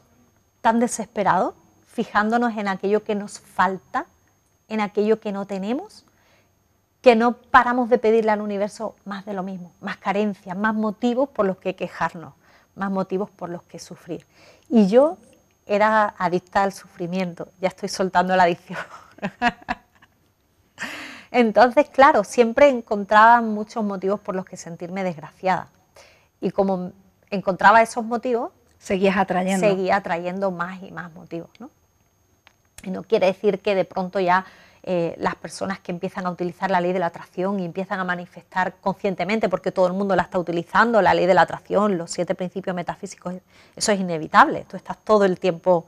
tan 0.62 0.80
desesperados 0.80 1.54
fijándonos 1.96 2.58
en 2.58 2.68
aquello 2.68 3.04
que 3.04 3.16
nos 3.16 3.40
falta, 3.40 4.06
en 4.68 4.82
aquello 4.82 5.20
que 5.20 5.32
no 5.32 5.46
tenemos, 5.46 6.06
que 7.02 7.16
no 7.16 7.34
paramos 7.34 7.90
de 7.90 8.00
pedirle 8.00 8.32
al 8.32 8.42
universo 8.42 8.96
más 9.06 9.26
de 9.26 9.34
lo 9.34 9.44
mismo, 9.44 9.72
más 9.80 9.98
carencias, 9.98 10.58
más 10.58 10.74
motivos 10.74 11.30
por 11.30 11.46
los 11.46 11.58
que 11.58 11.76
quejarnos, 11.76 12.34
más 12.76 12.90
motivos 12.90 13.30
por 13.30 13.50
los 13.50 13.64
que 13.64 13.80
sufrir. 13.80 14.26
Y 14.70 14.88
yo 14.88 15.18
era 15.66 16.16
adicta 16.18 16.64
al 16.64 16.74
sufrimiento, 16.74 17.48
ya 17.60 17.68
estoy 17.68 17.90
soltando 17.90 18.36
la 18.36 18.44
adicción. 18.44 18.80
Entonces, 21.32 21.90
claro, 21.90 22.24
siempre 22.24 22.70
encontraba 22.70 23.42
muchos 23.42 23.84
motivos 23.84 24.20
por 24.20 24.36
los 24.36 24.46
que 24.46 24.58
sentirme 24.58 25.04
desgraciada. 25.04 25.68
Y 26.40 26.52
como 26.52 26.92
encontraba 27.30 27.82
esos 27.82 28.06
motivos, 28.06 28.52
seguías 28.80 29.18
atrayendo. 29.18 29.68
Seguía 29.68 29.98
atrayendo 29.98 30.52
más 30.52 30.82
y 30.82 30.92
más 30.92 31.12
motivos, 31.14 31.50
¿no? 31.60 31.70
Y 32.86 32.92
no 32.92 33.04
quiere 33.04 33.28
decir 33.28 33.60
que 33.60 33.76
de 33.76 33.86
pronto 33.86 34.20
ya 34.20 34.46
eh, 34.88 35.16
las 35.18 35.36
personas 35.36 35.80
que 35.80 35.92
empiezan 35.92 36.28
a 36.28 36.30
utilizar 36.30 36.70
la 36.70 36.80
ley 36.80 36.94
de 36.94 37.00
la 37.00 37.08
atracción 37.08 37.60
y 37.60 37.66
empiezan 37.66 38.00
a 38.00 38.04
manifestar 38.04 38.76
conscientemente, 38.82 39.50
porque 39.50 39.72
todo 39.72 39.88
el 39.88 39.94
mundo 39.94 40.16
la 40.16 40.22
está 40.22 40.38
utilizando, 40.38 41.02
la 41.02 41.16
ley 41.16 41.26
de 41.26 41.34
la 41.34 41.42
atracción, 41.42 41.98
los 41.98 42.12
siete 42.12 42.36
principios 42.36 42.76
metafísicos, 42.76 43.34
eso 43.76 43.92
es 43.92 44.00
inevitable. 44.00 44.64
Tú 44.70 44.78
estás 44.78 44.98
todo 45.04 45.26
el 45.26 45.40
tiempo 45.40 45.88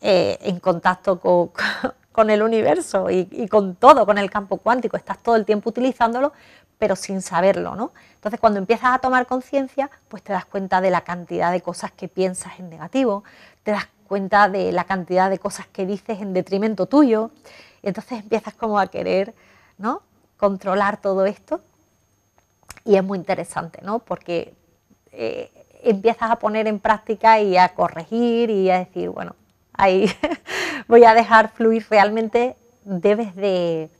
eh, 0.00 0.38
en 0.42 0.60
contacto 0.60 1.18
con, 2.12 2.30
el 2.30 2.42
universo 2.42 3.10
y, 3.10 3.28
y, 3.32 3.48
con 3.48 3.74
todo, 3.74 4.06
con 4.06 4.18
el 4.18 4.30
campo 4.30 4.58
cuántico, 4.58 4.96
estás 4.96 5.20
todo 5.20 5.34
el 5.34 5.44
tiempo 5.44 5.70
utilizándolo, 5.70 6.32
pero 6.78 6.94
sin 6.94 7.22
saberlo, 7.22 7.74
¿no? 7.74 7.92
Entonces 8.14 8.38
cuando 8.38 8.60
empiezas 8.60 8.94
a 8.94 8.98
tomar 9.00 9.26
conciencia, 9.26 9.90
pues 10.06 10.22
te 10.22 10.32
das 10.32 10.44
cuenta 10.44 10.80
de 10.80 10.90
la 10.90 11.00
cantidad 11.00 11.50
de 11.50 11.60
cosas 11.60 11.90
que 11.90 12.06
piensas 12.06 12.60
en 12.60 12.70
negativo, 12.70 13.24
te 13.64 13.72
das 13.72 13.88
cuenta 14.08 14.48
de 14.48 14.72
la 14.72 14.84
cantidad 14.84 15.30
de 15.30 15.38
cosas 15.38 15.68
que 15.68 15.86
dices 15.86 16.20
en 16.20 16.32
detrimento 16.32 16.86
tuyo, 16.86 17.30
y 17.82 17.88
entonces 17.88 18.20
empiezas 18.20 18.54
como 18.54 18.78
a 18.80 18.88
querer, 18.88 19.34
¿no? 19.76 20.02
Controlar 20.36 21.00
todo 21.00 21.26
esto 21.26 21.60
y 22.84 22.96
es 22.96 23.04
muy 23.04 23.18
interesante, 23.18 23.80
¿no? 23.82 23.98
Porque 23.98 24.54
eh, 25.12 25.50
empiezas 25.82 26.30
a 26.30 26.36
poner 26.36 26.66
en 26.66 26.80
práctica 26.80 27.40
y 27.40 27.56
a 27.56 27.68
corregir 27.74 28.50
y 28.50 28.70
a 28.70 28.78
decir, 28.78 29.10
bueno, 29.10 29.36
ahí 29.74 30.10
voy 30.88 31.04
a 31.04 31.14
dejar 31.14 31.50
fluir, 31.50 31.86
realmente 31.90 32.56
debes 32.84 33.36
de, 33.36 33.90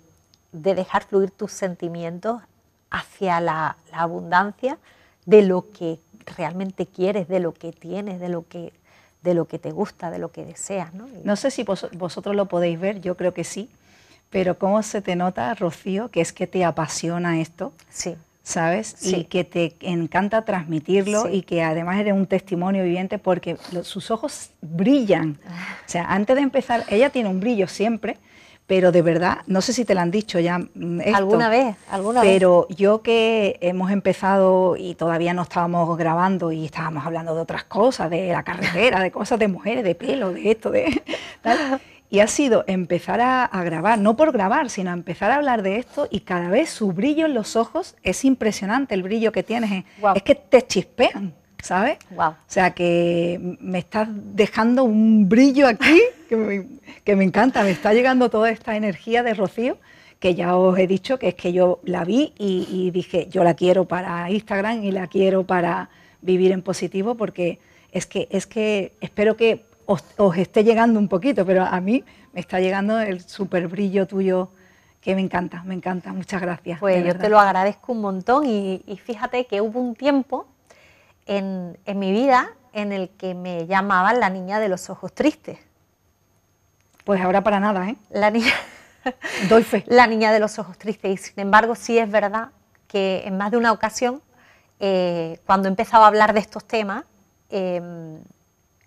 dejar 0.52 1.04
fluir 1.04 1.30
tus 1.30 1.52
sentimientos 1.52 2.40
hacia 2.90 3.40
la, 3.40 3.76
abundancia 3.92 4.78
de 5.26 5.42
lo 5.42 5.70
que 5.70 5.98
realmente 6.36 6.86
quieres, 6.86 7.28
de 7.28 7.40
lo 7.40 7.52
que 7.52 7.72
tienes, 7.72 8.20
de 8.20 8.30
lo 8.30 8.46
que, 8.48 8.72
de 9.22 9.34
lo 9.34 9.46
que 9.46 9.58
te 9.58 9.70
gusta, 9.70 10.10
de 10.10 10.18
lo 10.18 10.30
que 10.30 10.44
deseas. 10.44 10.94
No, 10.94 11.06
no 11.24 11.36
sé 11.36 11.50
si 11.50 11.64
vosotros 11.64 12.36
lo 12.36 12.46
podéis 12.46 12.78
ver, 12.78 13.00
yo 13.00 13.16
creo 13.16 13.34
que 13.34 13.44
sí, 13.44 13.68
pero 14.30 14.58
¿cómo 14.58 14.82
se 14.82 15.00
te 15.00 15.16
nota, 15.16 15.54
Rocío, 15.54 16.10
que 16.10 16.20
es 16.20 16.32
que 16.32 16.46
te 16.46 16.64
apasiona 16.64 17.40
esto? 17.40 17.72
Sí. 17.90 18.16
¿sabes? 18.48 18.96
Y 19.02 19.24
que 19.24 19.44
te 19.44 19.76
encanta 19.80 20.46
transmitirlo 20.46 21.28
y 21.28 21.42
que 21.42 21.62
además 21.62 22.00
eres 22.00 22.14
un 22.14 22.26
testimonio 22.26 22.82
viviente 22.82 23.18
porque 23.18 23.58
sus 23.82 24.10
ojos 24.10 24.52
brillan. 24.62 25.38
Ah. 25.46 25.76
O 25.86 25.90
sea, 25.90 26.04
antes 26.06 26.34
de 26.34 26.42
empezar, 26.42 26.82
ella 26.88 27.10
tiene 27.10 27.28
un 27.28 27.40
brillo 27.40 27.68
siempre, 27.68 28.16
pero 28.68 28.92
de 28.92 29.00
verdad, 29.00 29.38
no 29.46 29.62
sé 29.62 29.72
si 29.72 29.86
te 29.86 29.94
lo 29.94 30.02
han 30.02 30.10
dicho 30.10 30.38
ya. 30.38 30.58
Mm, 30.58 31.00
alguna 31.14 31.48
vez, 31.48 31.74
alguna 31.90 32.20
vez. 32.20 32.30
Pero 32.30 32.68
yo 32.68 33.00
que 33.00 33.56
hemos 33.62 33.90
empezado 33.90 34.76
y 34.76 34.94
todavía 34.94 35.32
no 35.32 35.42
estábamos 35.42 35.96
grabando 35.96 36.52
y 36.52 36.66
estábamos 36.66 37.06
hablando 37.06 37.34
de 37.34 37.40
otras 37.40 37.64
cosas, 37.64 38.10
de 38.10 38.28
la 38.28 38.42
carretera, 38.42 39.00
de 39.00 39.10
cosas 39.10 39.38
de 39.38 39.48
mujeres, 39.48 39.84
de 39.84 39.94
pelo, 39.94 40.32
de 40.32 40.50
esto, 40.50 40.70
de 40.70 41.02
tal. 41.42 41.80
Y 42.10 42.20
ha 42.20 42.26
sido 42.26 42.64
empezar 42.66 43.22
a, 43.22 43.48
grabar, 43.64 43.98
no 43.98 44.16
por 44.16 44.32
grabar, 44.32 44.68
sino 44.68 44.92
empezar 44.92 45.30
a 45.30 45.36
hablar 45.36 45.62
de 45.62 45.76
esto 45.76 46.06
y 46.10 46.20
cada 46.20 46.50
vez 46.50 46.68
su 46.68 46.92
brillo 46.92 47.24
en 47.24 47.32
los 47.32 47.56
ojos 47.56 47.96
es 48.02 48.22
impresionante, 48.26 48.94
el 48.94 49.02
brillo 49.02 49.32
que 49.32 49.42
tienes. 49.42 49.84
Es 50.14 50.22
que 50.22 50.34
te 50.34 50.60
chispean, 50.66 51.34
¿sabes? 51.62 51.98
Wow. 52.10 52.30
O 52.30 52.36
sea, 52.46 52.72
que 52.72 53.56
me 53.60 53.78
estás 53.78 54.08
dejando 54.10 54.84
un 54.84 55.28
brillo 55.28 55.66
aquí 55.66 56.00
que 56.28 56.36
me, 56.36 56.66
que 57.04 57.16
me 57.16 57.24
encanta, 57.24 57.62
me 57.62 57.70
está 57.70 57.92
llegando 57.94 58.30
toda 58.30 58.50
esta 58.50 58.76
energía 58.76 59.22
de 59.22 59.34
Rocío 59.34 59.78
que 60.18 60.34
ya 60.34 60.56
os 60.56 60.78
he 60.78 60.86
dicho 60.86 61.18
que 61.18 61.28
es 61.28 61.34
que 61.34 61.52
yo 61.52 61.80
la 61.84 62.04
vi 62.04 62.32
y, 62.38 62.90
dije, 62.90 63.28
yo 63.30 63.44
la 63.44 63.54
quiero 63.54 63.86
para 63.86 64.30
Instagram 64.30 64.82
y 64.82 64.90
la 64.90 65.06
quiero 65.06 65.44
para 65.44 65.90
vivir 66.20 66.52
en 66.52 66.62
positivo 66.62 67.14
porque 67.14 67.60
es 67.92 68.06
que, 68.06 68.28
es 68.30 68.46
que 68.46 68.92
espero 69.00 69.36
que 69.36 69.64
os, 69.86 70.02
esté 70.36 70.64
llegando 70.64 70.98
un 70.98 71.08
poquito, 71.08 71.46
pero 71.46 71.64
a 71.64 71.80
mí 71.80 72.04
me 72.32 72.40
está 72.40 72.60
llegando 72.60 72.98
el 73.00 73.20
súper 73.20 73.68
brillo 73.68 74.06
tuyo 74.06 74.50
que 75.00 75.14
me 75.14 75.20
encanta, 75.20 75.62
me 75.62 75.74
encanta, 75.74 76.12
muchas 76.12 76.42
gracias. 76.42 76.80
Pues 76.80 77.06
yo 77.06 77.16
te 77.16 77.28
lo 77.28 77.38
agradezco 77.38 77.92
un 77.92 78.00
montón 78.00 78.44
y, 78.44 78.82
fíjate 79.04 79.46
que 79.46 79.60
hubo 79.60 79.80
un 79.80 79.94
tiempo 79.94 80.46
en, 81.28 81.78
mi 81.86 82.10
vida 82.10 82.50
en 82.72 82.92
el 82.92 83.10
que 83.10 83.34
me 83.34 83.66
llamaban 83.66 84.18
la 84.18 84.30
niña 84.30 84.58
de 84.58 84.68
los 84.68 84.90
ojos 84.90 85.12
tristes. 85.12 85.58
Pues 87.04 87.20
ahora 87.20 87.42
para 87.42 87.60
nada, 87.60 87.88
¿eh? 87.88 87.96
La 88.10 88.30
niña... 88.30 88.52
Doy 89.48 89.62
fe. 89.62 89.84
La 89.86 90.06
niña 90.06 90.32
de 90.32 90.40
los 90.40 90.58
ojos 90.58 90.76
tristes. 90.76 91.12
Y 91.12 91.16
sin 91.16 91.40
embargo, 91.40 91.74
sí 91.74 91.98
es 91.98 92.10
verdad 92.10 92.48
que 92.88 93.22
en 93.24 93.36
más 93.36 93.50
de 93.50 93.58
una 93.58 93.72
ocasión, 93.72 94.22
eh, 94.80 95.38
cuando 95.46 95.68
he 95.68 95.70
empezado 95.70 96.04
a 96.04 96.08
hablar 96.08 96.32
de 96.32 96.40
estos 96.40 96.64
temas, 96.64 97.04
em, 97.50 98.18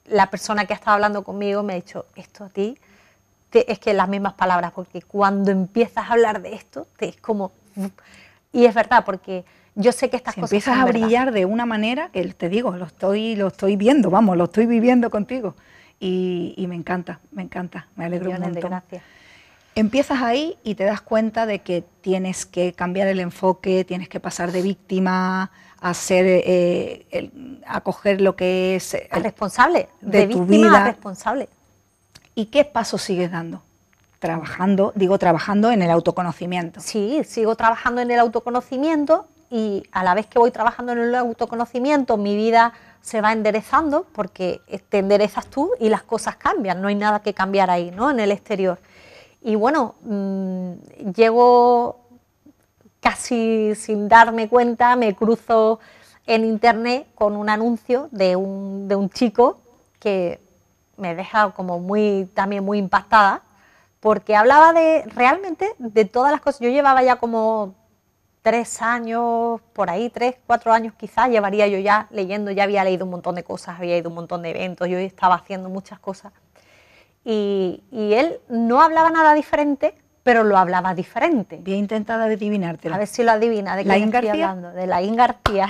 la 0.06 0.30
persona 0.30 0.66
que 0.66 0.74
ha 0.74 0.76
estado 0.76 0.96
hablando 0.96 1.24
conmigo 1.24 1.64
me 1.64 1.74
ha 1.74 1.76
dicho, 1.76 2.06
esto 2.16 2.46
a 2.46 2.50
ti, 2.50 2.78
es 3.52 3.80
que 3.80 3.94
las 3.94 4.08
mismas 4.08 4.34
palabras, 4.34 4.72
porque 4.72 5.02
cuando 5.02 5.52
empiezas 5.52 6.10
a 6.10 6.14
hablar 6.14 6.42
de 6.42 6.54
esto, 6.54 6.88
te 6.98 7.10
es 7.10 7.18
como... 7.18 7.52
Y 8.54 8.66
es 8.66 8.74
verdad, 8.74 9.06
porque 9.06 9.46
yo 9.76 9.92
sé 9.92 10.10
que 10.10 10.18
estas 10.18 10.36
cosas... 10.36 10.52
Empiezas 10.52 10.78
a 10.78 10.86
brillar 10.86 11.32
de 11.32 11.46
una 11.46 11.66
manera 11.66 12.10
que 12.10 12.24
te 12.34 12.50
digo, 12.50 12.72
lo 12.76 12.86
estoy, 12.86 13.36
lo 13.36 13.48
estoy 13.48 13.76
viendo, 13.76 14.10
vamos, 14.10 14.38
lo 14.38 14.46
estoy 14.46 14.66
viviendo 14.66 15.10
contigo. 15.10 15.56
Y, 16.00 16.66
me 16.68 16.76
encanta, 16.76 17.20
me 17.32 17.44
encanta, 17.44 17.88
me 17.96 18.06
alegro 18.06 18.32
un 18.32 18.40
montón. 18.40 18.72
Gracias. 18.72 19.04
Empiezas 19.76 20.22
ahí 20.22 20.58
y 20.64 20.76
te 20.76 20.84
das 20.84 21.00
cuenta 21.02 21.46
de 21.46 21.60
que 21.60 21.84
tienes 22.02 22.46
que 22.46 22.74
cambiar 22.74 23.08
el 23.08 23.20
enfoque, 23.20 23.86
tienes 23.86 24.10
que 24.10 24.20
pasar 24.20 24.52
de 24.52 24.62
víctima 24.62 25.52
a 25.80 25.94
ser, 25.94 26.26
eh, 26.28 27.32
a 27.66 27.82
coger 27.82 28.20
lo 28.20 28.36
que 28.36 28.76
es... 28.76 28.94
El, 28.94 29.24
responsable, 29.24 29.90
de, 30.02 30.28
tu 30.28 30.46
vida. 30.46 30.86
responsable. 30.86 31.48
¿Y 32.36 32.48
qué 32.48 32.66
pasos 32.66 33.02
sigues 33.02 33.32
dando? 33.32 33.62
Trabajando, 34.20 34.92
digo, 34.96 35.18
trabajando 35.18 35.72
en 35.72 35.82
el 35.82 35.90
autoconocimiento. 35.90 36.82
Sí, 36.82 37.22
sigo 37.26 37.56
trabajando 37.56 38.02
en 38.02 38.12
el 38.12 38.20
autoconocimiento 38.20 39.28
y 39.52 39.84
a 39.92 40.04
la 40.04 40.16
vez 40.16 40.28
que 40.28 40.40
voy 40.40 40.50
trabajando 40.50 40.94
en 40.94 41.00
el 41.00 41.14
autoconocimiento, 41.14 42.16
mi 42.16 42.38
vida 42.38 42.72
se 43.02 43.20
va 43.20 43.34
enderezando 43.34 44.06
porque 44.14 44.62
te 44.90 45.00
enderezas 45.00 45.48
tú 45.48 45.72
y 45.78 45.90
las 45.90 46.04
cosas 46.04 46.38
cambian, 46.38 46.82
no 46.82 46.88
hay 46.88 46.96
nada 46.96 47.20
que 47.22 47.34
cambiar 47.34 47.70
ahí, 47.70 47.92
¿no? 47.92 48.10
En 48.10 48.22
el 48.22 48.32
exterior. 48.32 48.80
Y 49.42 49.56
bueno, 49.56 49.96
mm, 50.04 50.72
llego 51.16 52.00
casi 53.02 53.76
sin 53.76 54.08
darme 54.08 54.48
cuenta 54.48 54.96
me 54.96 55.16
cruzo 55.16 55.80
en 56.26 56.46
internet 56.46 57.08
con 57.14 57.36
un 57.36 57.50
anuncio 57.50 58.08
de 58.12 58.38
un, 58.38 58.88
de 58.88 58.96
un 58.96 59.10
chico 59.10 59.60
que 60.00 60.40
me 60.96 61.14
deja 61.14 61.52
como 61.52 61.80
muy, 61.80 62.30
también 62.34 62.64
muy 62.64 62.78
impactada, 62.78 63.42
porque 64.00 64.36
hablaba 64.36 64.72
de 64.72 65.04
realmente 65.08 65.76
de 65.78 66.06
todas 66.06 66.32
las 66.32 66.40
cosas. 66.40 66.62
Yo 66.62 66.70
llevaba 66.70 67.04
ya 67.04 67.18
como 67.18 67.76
tres 68.42 68.82
años, 68.82 69.62
por 69.74 69.90
ahí, 69.90 70.10
tres, 70.10 70.36
cuatro 70.48 70.74
años 70.74 70.94
quizás, 70.98 71.30
llevaría 71.30 71.68
yo 71.68 71.78
ya 71.80 72.08
leyendo, 72.12 72.52
ya 72.52 72.64
había 72.64 72.84
leído 72.84 73.06
un 73.06 73.12
montón 73.12 73.36
de 73.36 73.44
cosas, 73.44 73.80
había 73.80 73.98
ido 73.98 74.08
a 74.08 74.10
un 74.10 74.16
montón 74.16 74.42
de 74.42 74.52
eventos, 74.52 74.88
yo 74.88 74.98
estaba 74.98 75.36
haciendo 75.36 75.70
muchas 75.70 76.00
cosas. 76.00 76.34
Y, 77.24 77.84
y 77.92 78.14
él 78.14 78.40
no 78.50 78.82
hablaba 78.82 79.12
nada 79.12 79.34
diferente 79.34 79.96
pero 80.24 80.44
lo 80.44 80.58
hablaba 80.58 80.94
diferente. 80.94 81.58
Bien 81.58 81.80
intentada 81.80 82.28
de 82.28 82.36
adivinártelo. 82.36 82.96
A 82.96 82.98
ver 83.00 83.08
si 83.08 83.24
lo 83.24 83.32
adivina. 83.32 83.76
¿De 83.76 83.84
qué 83.84 84.04
estoy 84.04 84.30
hablando? 84.30 84.72
De 84.72 84.88
la 84.88 85.02
García. 85.02 85.68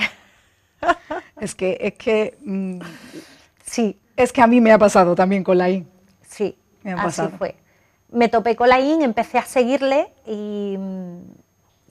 es 1.40 1.56
que, 1.56 1.78
es 1.80 1.94
que, 1.94 2.38
mm, 2.42 2.80
sí, 3.64 4.00
es 4.16 4.34
que 4.34 4.42
a 4.42 4.48
mí 4.48 4.60
me 4.60 4.72
ha 4.72 4.78
pasado 4.78 5.16
también 5.16 5.44
con 5.44 5.58
la 5.58 5.70
In. 5.70 5.88
Sí, 6.28 6.58
me 6.84 6.94
ha 6.94 7.04
así 7.04 7.22
fue. 7.38 7.56
Me 8.10 8.28
topé 8.28 8.56
con 8.56 8.68
la 8.68 8.80
In, 8.80 9.02
empecé 9.02 9.38
a 9.38 9.46
seguirle 9.46 10.12
y, 10.26 10.78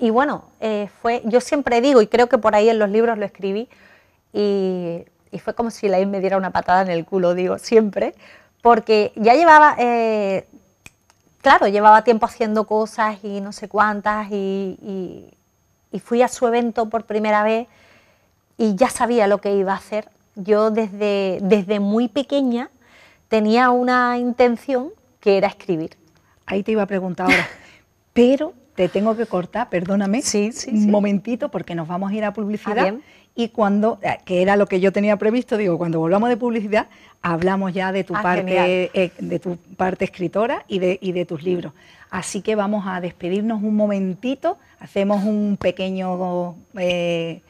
y 0.01 0.11
bueno, 0.11 0.45
eh, 0.61 0.89
fue, 1.01 1.23
yo 1.25 1.41
siempre 1.41 1.81
digo, 1.81 2.01
y 2.03 2.07
creo 2.07 2.29
que 2.29 2.39
por 2.39 2.55
ahí 2.55 2.69
en 2.69 2.79
los 2.79 2.91
libros 2.91 3.19
lo 3.19 3.25
escribí, 3.25 3.69
y, 4.33 5.05
y 5.31 5.39
fue 5.39 5.55
como 5.55 5.71
si 5.71 5.89
la 5.89 6.05
me 6.07 6.21
diera 6.21 6.37
una 6.37 6.51
patada 6.51 6.83
en 6.83 6.91
el 6.91 7.05
culo, 7.05 7.35
digo, 7.35 7.59
siempre, 7.59 8.15
porque 8.63 9.13
ya 9.17 9.35
llevaba 9.35 9.77
eh, 9.79 10.47
claro, 11.43 11.69
llevaba 11.69 12.05
tiempo 12.05 12.27
haciendo 12.27 12.65
cosas 12.65 13.19
y 13.23 13.41
no 13.41 13.53
sé 13.53 13.69
cuántas 13.69 14.31
y, 14.31 15.27
fui 16.05 16.23
a 16.23 16.29
su 16.29 16.47
evento 16.47 16.89
por 16.89 17.05
primera 17.05 17.43
vez 17.43 17.67
y 18.57 18.75
ya 18.77 18.89
sabía 18.91 19.27
lo 19.27 19.39
que 19.39 19.55
iba 19.57 19.73
a 19.73 19.77
hacer. 19.77 20.09
Yo 20.37 20.71
desde, 20.71 21.39
desde 21.43 21.81
muy 21.81 22.09
pequeña 22.09 22.71
tenía 23.29 23.71
una 23.71 24.19
intención 24.19 24.91
que 25.19 25.37
era 25.37 25.49
escribir. 25.49 25.97
Ahí 26.47 26.63
te 26.63 26.73
iba 26.73 26.83
a 26.83 26.87
preguntar 26.87 27.27
ahora, 27.27 27.49
pero 28.13 28.55
te 28.81 28.89
tengo 28.89 29.15
que 29.15 29.27
cortar, 29.27 29.69
perdóname, 29.69 30.23
sí, 30.23 30.51
un 30.69 30.91
momentito 30.91 31.51
porque 31.51 31.75
nos 31.75 31.87
vamos 31.87 32.13
a 32.13 32.15
ir 32.15 32.25
a 32.25 32.33
publicidad. 32.33 32.95
Ah, 32.95 32.99
y 33.35 33.51
cuando, 33.51 33.99
eh, 34.01 34.17
que 34.25 34.41
era 34.41 34.57
lo 34.57 34.65
que 34.65 34.81
yo 34.81 34.91
tenía 34.91 35.19
previsto, 35.19 35.59
digo, 35.59 35.77
cuando 35.77 36.01
volvamos 36.01 36.31
de 36.31 36.39
publicidad, 36.39 36.87
hablamos 37.21 37.75
ya 37.75 37.93
de 37.93 38.05
tu, 38.05 38.17
ah, 38.17 38.23
parte, 38.23 38.91
eh, 38.95 39.13
de 39.19 39.39
tu 39.39 39.59
parte 39.77 40.07
escritora 40.07 40.65
y 40.67 40.79
de, 40.79 40.99
y 41.03 41.13
de 41.13 41.27
tus 41.27 41.43
libros. 41.43 41.75
Así 42.09 42.41
que 42.41 42.55
vamos 42.55 42.87
a 42.87 43.03
despedirnos 43.03 43.63
un 43.63 43.77
momentito, 43.77 44.57
hacemos 44.79 45.25
un 45.25 45.59
pequeño 45.61 46.57
eh, 46.79 47.43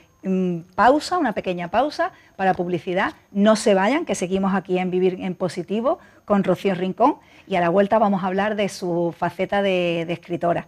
pausa, 0.74 1.16
una 1.16 1.30
pequeña 1.32 1.68
pausa 1.68 2.10
para 2.34 2.54
publicidad. 2.54 3.12
No 3.30 3.54
se 3.54 3.74
vayan, 3.74 4.04
que 4.04 4.16
seguimos 4.16 4.52
aquí 4.52 4.78
en 4.78 4.90
Vivir 4.90 5.16
en 5.20 5.36
Positivo 5.36 6.00
con 6.24 6.42
Rocío 6.42 6.74
Rincón 6.74 7.18
y 7.46 7.54
a 7.54 7.60
la 7.60 7.68
vuelta 7.68 8.00
vamos 8.00 8.24
a 8.24 8.26
hablar 8.26 8.56
de 8.56 8.68
su 8.68 9.14
faceta 9.16 9.62
de 9.62 10.02
escritora 10.08 10.66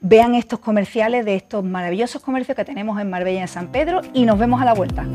vean 0.00 0.34
estos 0.34 0.58
comerciales 0.58 1.24
de 1.24 1.34
estos 1.34 1.64
maravillosos 1.64 2.22
comercios 2.22 2.56
que 2.56 2.64
tenemos 2.64 3.00
en 3.00 3.10
Marbella 3.10 3.40
y 3.40 3.42
en 3.42 3.48
San 3.48 3.68
Pedro 3.68 4.00
y 4.14 4.24
nos 4.24 4.38
vemos 4.38 4.60
a 4.60 4.64
la 4.64 4.74
vuelta. 4.74 5.06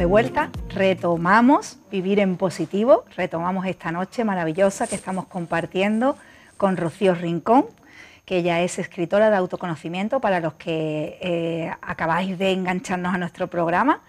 De 0.00 0.06
vuelta, 0.06 0.48
retomamos 0.70 1.76
Vivir 1.90 2.20
en 2.20 2.38
Positivo, 2.38 3.04
retomamos 3.18 3.66
esta 3.66 3.92
noche 3.92 4.24
maravillosa 4.24 4.86
que 4.86 4.94
estamos 4.94 5.26
compartiendo 5.26 6.16
con 6.56 6.78
Rocío 6.78 7.14
Rincón, 7.14 7.66
que 8.24 8.38
ella 8.38 8.62
es 8.62 8.78
escritora 8.78 9.28
de 9.28 9.36
autoconocimiento 9.36 10.18
para 10.18 10.40
los 10.40 10.54
que 10.54 11.18
eh, 11.20 11.70
acabáis 11.82 12.38
de 12.38 12.50
engancharnos 12.52 13.14
a 13.14 13.18
nuestro 13.18 13.48
programa. 13.48 14.00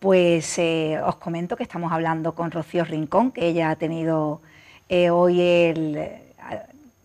Pues 0.00 0.58
eh, 0.58 1.00
os 1.06 1.14
comento 1.18 1.54
que 1.54 1.62
estamos 1.62 1.92
hablando 1.92 2.34
con 2.34 2.50
Rocío 2.50 2.84
Rincón, 2.84 3.30
que 3.30 3.46
ella 3.46 3.70
ha 3.70 3.76
tenido 3.76 4.40
eh, 4.88 5.10
hoy 5.10 5.40
el 5.40 6.18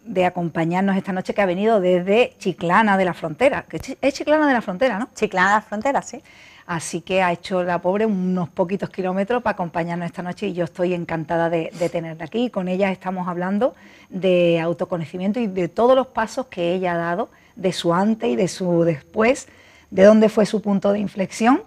de 0.05 0.25
acompañarnos 0.25 0.97
esta 0.97 1.13
noche, 1.13 1.35
que 1.35 1.41
ha 1.43 1.45
venido 1.45 1.79
desde 1.79 2.33
Chiclana 2.39 2.97
de 2.97 3.05
la 3.05 3.13
Frontera, 3.13 3.65
que 3.69 3.79
es 4.01 4.13
Chiclana 4.15 4.47
de 4.47 4.53
la 4.53 4.61
Frontera, 4.63 4.97
¿no? 4.97 5.09
Chiclana 5.13 5.49
de 5.49 5.55
la 5.57 5.61
Frontera, 5.61 6.01
sí. 6.01 6.23
Así 6.65 7.01
que 7.01 7.21
ha 7.21 7.31
hecho 7.31 7.63
la 7.63 7.81
pobre 7.81 8.05
unos 8.05 8.49
poquitos 8.49 8.89
kilómetros 8.89 9.43
para 9.43 9.53
acompañarnos 9.53 10.05
esta 10.05 10.23
noche 10.23 10.47
y 10.47 10.53
yo 10.53 10.63
estoy 10.63 10.93
encantada 10.93 11.49
de, 11.49 11.71
tenerla 11.91 12.25
aquí. 12.25 12.49
con 12.49 12.67
ella 12.67 12.91
estamos 12.91 13.27
hablando 13.27 13.75
de 14.09 14.59
autoconocimiento 14.61 15.39
y 15.39 15.47
de 15.47 15.67
todos 15.67 15.95
los 15.95 16.07
pasos 16.07 16.47
que 16.47 16.73
ella 16.73 16.93
ha 16.93 16.97
dado, 16.97 17.29
de 17.55 17.73
su 17.73 17.93
antes 17.93 18.29
y 18.29 18.35
de 18.35 18.47
su 18.47 18.83
después, 18.83 19.47
de 19.91 20.03
dónde 20.03 20.29
fue 20.29 20.45
su 20.45 20.61
punto 20.61 20.93
de 20.93 20.99
inflexión. 20.99 21.61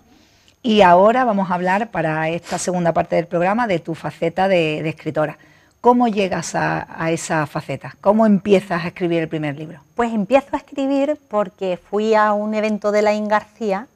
Y 0.62 0.80
ahora 0.80 1.24
vamos 1.24 1.50
a 1.50 1.54
hablar 1.54 1.90
para 1.90 2.28
esta 2.28 2.58
segunda 2.58 2.92
parte 2.92 3.16
del 3.16 3.26
programa 3.26 3.66
de 3.66 3.78
tu 3.78 3.94
faceta 3.94 4.48
de, 4.48 4.88
escritora. 4.88 5.38
¿Cómo 5.80 6.08
llegas 6.08 6.54
a, 6.54 7.10
esa 7.12 7.46
faceta? 7.46 7.94
¿Cómo 8.00 8.26
empiezas 8.26 8.84
a 8.84 8.88
escribir 8.88 9.22
el 9.22 9.28
primer 9.28 9.56
libro? 9.56 9.80
Pues 9.94 10.12
empiezo 10.12 10.48
a 10.54 10.56
escribir 10.56 11.18
porque 11.28 11.78
fui 11.90 12.14
a 12.14 12.32
un 12.32 12.54
evento 12.54 12.90
de 12.90 13.02
Laín 13.02 13.28
García 13.28 13.86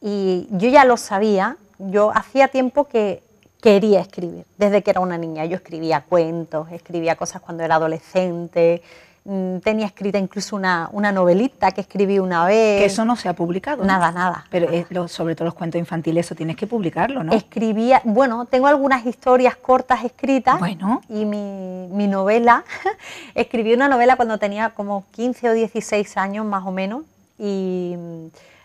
y 0.00 0.46
yo 0.50 0.68
ya 0.68 0.84
lo 0.84 0.96
sabía, 0.96 1.56
yo 1.78 2.10
hacía 2.14 2.48
tiempo 2.48 2.84
que 2.84 3.22
quería 3.60 4.00
escribir, 4.00 4.44
desde 4.58 4.82
que 4.82 4.90
era 4.90 5.00
una 5.00 5.18
niña. 5.18 5.44
Yo 5.44 5.56
escribía 5.56 6.02
cuentos, 6.02 6.70
escribía 6.70 7.16
cosas 7.16 7.42
cuando 7.42 7.64
era 7.64 7.76
adolescente, 7.76 8.82
mm, 9.24 9.58
tenía 9.58 9.86
escrita 9.86 10.18
incluso 10.18 10.54
una, 10.54 10.88
novelita 11.12 11.72
que 11.72 11.80
escribí 11.80 12.18
una 12.18 12.46
vez. 12.46 12.78
Que 12.78 12.84
eso 12.84 13.04
no 13.04 13.16
se 13.16 13.28
ha 13.28 13.32
publicado. 13.32 13.84
Nada, 13.84 14.12
nada. 14.12 14.46
Pero 14.50 15.08
sobre 15.08 15.34
todo 15.34 15.46
los 15.46 15.54
cuentos 15.54 15.78
infantiles, 15.78 16.26
eso 16.26 16.34
tienes 16.34 16.56
que 16.56 16.66
publicarlo, 16.66 17.24
¿no? 17.24 17.32
Escribía, 17.32 18.02
bueno, 18.04 18.44
tengo 18.46 18.68
algunas 18.68 19.04
historias 19.04 19.56
cortas 19.56 20.04
escritas. 20.04 20.58
Bueno. 20.58 21.02
Y 21.08 21.24
mi, 21.24 21.88
mi 21.90 22.06
novela, 22.06 22.64
escribí 23.34 23.74
una 23.74 23.88
novela 23.88 24.16
cuando 24.16 24.38
tenía 24.38 24.70
como 24.70 25.04
15 25.12 25.48
o 25.48 25.52
16 25.54 26.16
años 26.18 26.46
más 26.46 26.64
o 26.64 26.70
menos. 26.70 27.02
Y 27.38 27.96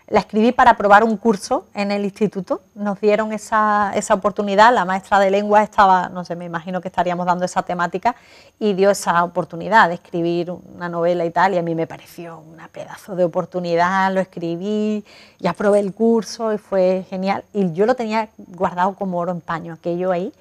la 0.08 0.20
escribí 0.20 0.52
para 0.52 0.76
probar 0.76 1.04
un 1.04 1.16
curso 1.16 1.66
en 1.74 1.90
el 1.90 2.04
instituto, 2.04 2.60
nos 2.74 3.00
dieron 3.00 3.32
esa, 3.32 3.92
oportunidad, 4.10 4.74
la 4.74 4.84
maestra 4.84 5.18
de 5.18 5.30
lengua 5.30 5.62
estaba, 5.62 6.08
no 6.08 6.24
sé, 6.24 6.36
me 6.36 6.44
imagino 6.44 6.80
que 6.80 6.88
estaríamos 6.88 7.24
dando 7.24 7.44
esa 7.44 7.62
temática 7.62 8.14
y 8.58 8.74
dio 8.74 8.90
esa 8.90 9.24
oportunidad 9.24 9.88
de 9.88 9.94
escribir 9.94 10.50
una 10.50 10.88
novela 10.88 11.24
y 11.24 11.30
tal, 11.30 11.54
y 11.54 11.58
a 11.58 11.62
mí 11.62 11.74
me 11.74 11.86
pareció 11.86 12.40
una 12.40 12.68
pedazo 12.68 13.16
de 13.16 13.24
oportunidad, 13.24 14.12
lo 14.12 14.20
escribí, 14.20 15.04
y 15.38 15.46
aprobé 15.46 15.80
el 15.80 15.94
curso 15.94 16.52
y 16.52 16.58
fue 16.58 17.06
genial, 17.08 17.44
y 17.52 17.72
yo 17.72 17.86
lo 17.86 17.94
tenía 17.94 18.28
guardado 18.36 18.94
como 18.94 19.18
oro 19.18 19.32
en 19.32 19.40
paño, 19.40 19.74
aquello 19.74 20.12
ahí. 20.12 20.32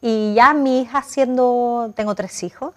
Y 0.00 0.34
ya 0.34 0.54
mi 0.54 0.80
hija 0.80 1.02
siendo, 1.02 1.92
tengo 1.94 2.14
tres 2.14 2.42
hijos, 2.42 2.74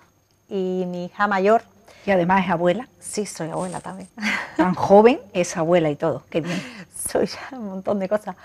y 0.49 0.83
mi 0.87 1.05
hija 1.05 1.27
mayor 1.27 1.63
y 2.05 2.11
además 2.11 2.45
es 2.45 2.51
abuela. 2.51 2.87
Sí, 2.99 3.25
soy 3.25 3.49
abuela 3.49 3.79
también. 3.79 4.09
Tan 4.57 4.73
joven 4.73 5.19
es 5.33 5.55
abuela 5.57 5.89
y 5.89 5.95
todo, 5.95 6.23
qué 6.29 6.41
bien. 6.41 6.61
Soy 7.11 7.27
ya 7.27 7.57
un 7.57 7.67
montón 7.67 7.99
de 7.99 8.09
cosas. 8.09 8.35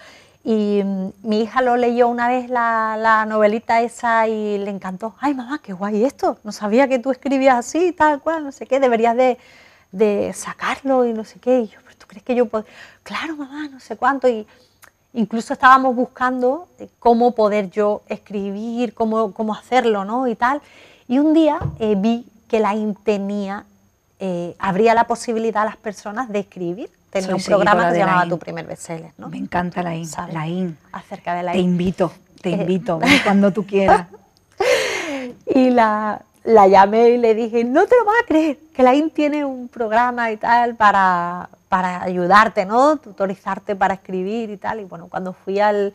Y 0.44 0.82
mm, 0.84 1.08
mi 1.24 1.40
hija 1.40 1.60
lo 1.60 1.76
leyó 1.76 2.06
una 2.06 2.28
vez 2.28 2.48
la, 2.48 3.24
novelita 3.26 3.82
esa 3.82 4.28
y 4.28 4.58
le 4.58 4.70
encantó. 4.70 5.14
Ay, 5.18 5.34
mamá, 5.34 5.60
qué 5.60 5.72
guay 5.72 6.04
esto. 6.04 6.38
No 6.44 6.52
sabía 6.52 6.86
que 6.86 7.00
tú 7.00 7.10
escribías 7.10 7.56
así, 7.56 7.92
tal 7.92 8.20
cual, 8.20 8.44
no 8.44 8.52
sé 8.52 8.66
qué. 8.66 8.78
Deberías 8.78 9.16
de, 9.16 9.38
de 9.90 10.32
sacarlo 10.34 11.04
y 11.04 11.12
no 11.12 11.24
sé 11.24 11.40
qué. 11.40 11.60
Y 11.60 11.68
yo, 11.68 11.80
pero 11.84 11.96
tú 11.96 12.06
crees 12.06 12.22
que 12.22 12.36
yo 12.36 12.46
puedo. 12.46 12.64
Claro, 13.02 13.36
mamá, 13.36 13.68
no 13.68 13.80
sé 13.80 13.96
cuánto. 13.96 14.28
Y 14.28 14.46
incluso 15.14 15.52
estábamos 15.52 15.96
buscando 15.96 16.68
eh, 16.78 16.88
cómo 17.00 17.34
poder 17.34 17.70
yo 17.70 18.02
escribir, 18.08 18.94
cómo, 18.94 19.32
cómo 19.32 19.52
hacerlo, 19.52 20.04
¿no? 20.04 20.28
Y 20.28 20.36
tal. 20.36 20.62
Y 21.08 21.18
un 21.18 21.34
día 21.34 21.58
eh, 21.80 21.94
vi 21.96 22.24
que 22.48 22.60
la 22.60 22.74
tenía, 23.04 23.64
eh, 24.18 24.54
habría 24.58 24.94
la 24.94 25.06
posibilidad 25.06 25.62
a 25.62 25.66
las 25.66 25.76
personas 25.76 26.28
de 26.28 26.40
escribir. 26.40 26.90
Tenía 27.10 27.34
un 27.34 27.42
programa 27.42 27.88
que 27.88 27.92
se 27.94 27.98
llamaba 27.98 28.28
Tu 28.28 28.38
primer 28.38 28.66
bestseller. 28.66 29.12
¿no? 29.18 29.28
Me 29.28 29.38
encanta 29.38 29.82
la 29.82 29.94
IN. 29.94 30.08
La 30.32 30.46
IN. 30.46 30.76
Acerca 30.92 31.34
de 31.34 31.42
la 31.42 31.52
Te 31.52 31.58
invito, 31.58 32.12
te 32.42 32.50
eh, 32.50 32.52
invito, 32.52 33.00
cuando 33.24 33.52
tú 33.52 33.66
quieras. 33.66 34.06
y 35.54 35.70
la, 35.70 36.22
la 36.44 36.68
llamé 36.68 37.10
y 37.10 37.18
le 37.18 37.34
dije, 37.34 37.64
no 37.64 37.86
te 37.86 37.96
lo 37.96 38.04
vas 38.04 38.16
a 38.22 38.26
creer, 38.26 38.58
que 38.74 38.82
la 38.82 38.94
IN 38.94 39.10
tiene 39.10 39.44
un 39.44 39.68
programa 39.68 40.30
y 40.30 40.36
tal 40.36 40.76
para, 40.76 41.48
para 41.68 42.02
ayudarte, 42.02 42.64
¿no? 42.64 42.96
Tutorizarte 42.96 43.76
para 43.76 43.94
escribir 43.94 44.50
y 44.50 44.56
tal. 44.56 44.80
Y 44.80 44.84
bueno, 44.84 45.08
cuando 45.08 45.32
fui 45.32 45.58
al, 45.58 45.92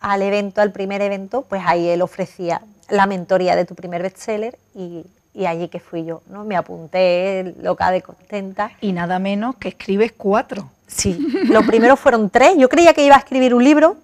al 0.00 0.22
evento, 0.22 0.60
al 0.60 0.72
primer 0.72 1.00
evento, 1.02 1.42
pues 1.42 1.62
ahí 1.64 1.88
él 1.88 2.02
ofrecía 2.02 2.60
la 2.88 3.06
mentoría 3.06 3.56
de 3.56 3.64
tu 3.64 3.74
primer 3.74 4.02
bestseller 4.02 4.58
y 4.74 5.04
y 5.36 5.44
allí 5.44 5.68
que 5.68 5.80
fui 5.80 6.04
yo, 6.06 6.22
¿no? 6.30 6.44
Me 6.44 6.56
apunté 6.56 7.54
loca 7.60 7.90
de 7.90 8.00
contenta. 8.00 8.70
Y 8.80 8.92
nada 8.92 9.18
menos 9.18 9.56
que 9.56 9.68
escribes 9.68 10.12
cuatro. 10.16 10.70
Sí, 10.86 11.18
lo 11.48 11.62
primero 11.66 11.96
fueron 11.96 12.30
tres. 12.30 12.56
Yo 12.56 12.70
creía 12.70 12.94
que 12.94 13.04
iba 13.04 13.16
a 13.16 13.18
escribir 13.18 13.54
un 13.54 13.62
libro, 13.62 13.96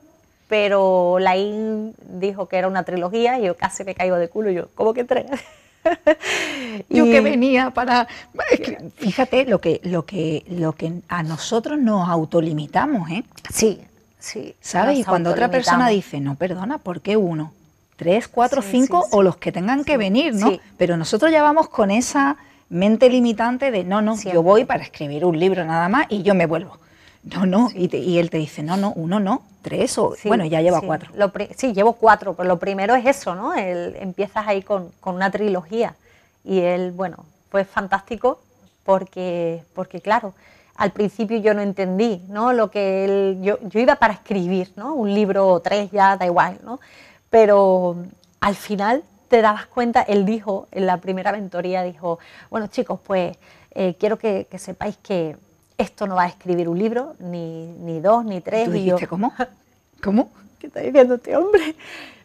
pero 0.48 1.18
Laín 1.18 1.94
dijo 2.20 2.48
que 2.48 2.58
era 2.58 2.68
una 2.68 2.82
trilogía 2.82 3.38
y 3.38 3.46
yo 3.46 3.56
casi 3.56 3.82
me 3.82 3.94
caigo 3.94 4.16
de 4.16 4.28
culo. 4.28 4.50
Y 4.50 4.54
yo, 4.54 4.68
¿cómo 4.74 4.92
que 4.92 5.04
tres? 5.04 5.24
yo 6.90 7.04
que 7.06 7.20
venía 7.20 7.70
para 7.70 8.06
fíjate 8.98 9.46
lo 9.46 9.60
que 9.60 9.80
lo 9.82 10.04
que 10.04 10.44
lo 10.48 10.74
que 10.74 10.92
a 11.08 11.24
nosotros 11.24 11.76
nos 11.76 12.08
autolimitamos 12.08 13.10
eh 13.10 13.24
sí 13.52 13.80
sí 14.20 14.54
sabes 14.60 14.96
y 15.00 15.02
cuando 15.02 15.30
otra 15.30 15.50
persona 15.50 15.88
dice 15.88 16.20
no 16.20 16.36
perdona 16.36 16.78
por 16.78 17.00
qué 17.00 17.16
uno 17.16 17.52
tres, 18.02 18.26
cuatro, 18.26 18.62
cinco 18.62 19.06
o 19.12 19.22
los 19.22 19.36
que 19.36 19.52
tengan 19.52 19.84
que 19.84 19.96
venir, 19.96 20.34
¿no? 20.34 20.58
Pero 20.76 20.96
nosotros 20.96 21.30
ya 21.30 21.40
vamos 21.40 21.68
con 21.68 21.92
esa 21.92 22.36
mente 22.68 23.08
limitante 23.08 23.70
de 23.70 23.84
no, 23.84 24.02
no, 24.02 24.16
yo 24.20 24.42
voy 24.42 24.64
para 24.64 24.82
escribir 24.82 25.24
un 25.24 25.38
libro 25.38 25.64
nada 25.64 25.88
más 25.88 26.06
y 26.08 26.22
yo 26.22 26.34
me 26.34 26.46
vuelvo. 26.46 26.78
No, 27.22 27.46
no, 27.46 27.68
y, 27.72 28.18
él 28.18 28.30
te 28.30 28.38
dice, 28.38 28.64
no, 28.64 28.76
no, 28.76 28.92
uno 28.96 29.20
no, 29.20 29.42
tres 29.62 29.96
o, 29.98 30.16
bueno, 30.24 30.44
ya 30.44 30.60
lleva 30.60 30.80
cuatro. 30.80 31.12
sí, 31.56 31.72
llevo 31.72 31.92
cuatro, 31.92 32.34
pero 32.34 32.48
lo 32.48 32.58
primero 32.58 32.96
es 32.96 33.06
eso, 33.06 33.36
¿no? 33.36 33.54
El, 33.54 33.94
empiezas 34.00 34.48
ahí 34.48 34.62
con, 34.62 34.90
una 35.04 35.30
trilogía 35.30 35.94
y 36.42 36.58
él, 36.58 36.90
bueno, 36.90 37.24
pues 37.50 37.68
fantástico 37.68 38.40
porque, 38.82 39.62
porque 39.74 40.00
claro, 40.00 40.34
al 40.74 40.90
principio 40.90 41.36
yo 41.38 41.54
no 41.54 41.60
entendí, 41.60 42.20
¿no? 42.28 42.52
Lo 42.52 42.72
que 42.72 43.04
él, 43.04 43.38
yo, 43.42 43.60
yo 43.62 43.78
iba 43.78 43.94
para 43.94 44.14
escribir, 44.14 44.72
¿no? 44.74 44.94
Un 44.94 45.14
libro 45.14 45.46
o 45.46 45.60
tres 45.60 45.92
ya, 45.92 46.16
da 46.16 46.26
igual, 46.26 46.58
¿no? 46.64 46.80
Pero 47.32 47.96
al 48.40 48.54
final 48.56 49.02
te 49.28 49.40
dabas 49.40 49.64
cuenta, 49.64 50.02
él 50.02 50.26
dijo, 50.26 50.68
en 50.70 50.84
la 50.84 50.98
primera 50.98 51.32
mentoría 51.32 51.82
dijo, 51.82 52.18
bueno 52.50 52.66
chicos, 52.66 53.00
pues 53.02 53.38
eh, 53.70 53.96
quiero 53.98 54.18
que, 54.18 54.46
sepáis 54.58 54.98
que 54.98 55.38
esto 55.78 56.06
no 56.06 56.16
va 56.16 56.24
a 56.24 56.26
escribir 56.26 56.68
un 56.68 56.78
libro, 56.78 57.16
ni, 57.20 58.00
dos, 58.00 58.26
ni 58.26 58.42
tres. 58.42 58.68
¿Y 58.74 58.90
tú 58.90 59.06
cómo? 59.08 59.32
¿Cómo? 60.02 60.30
¿Qué 60.58 60.66
está 60.66 60.80
diciendo 60.80 61.14
este 61.14 61.34
hombre? 61.34 61.74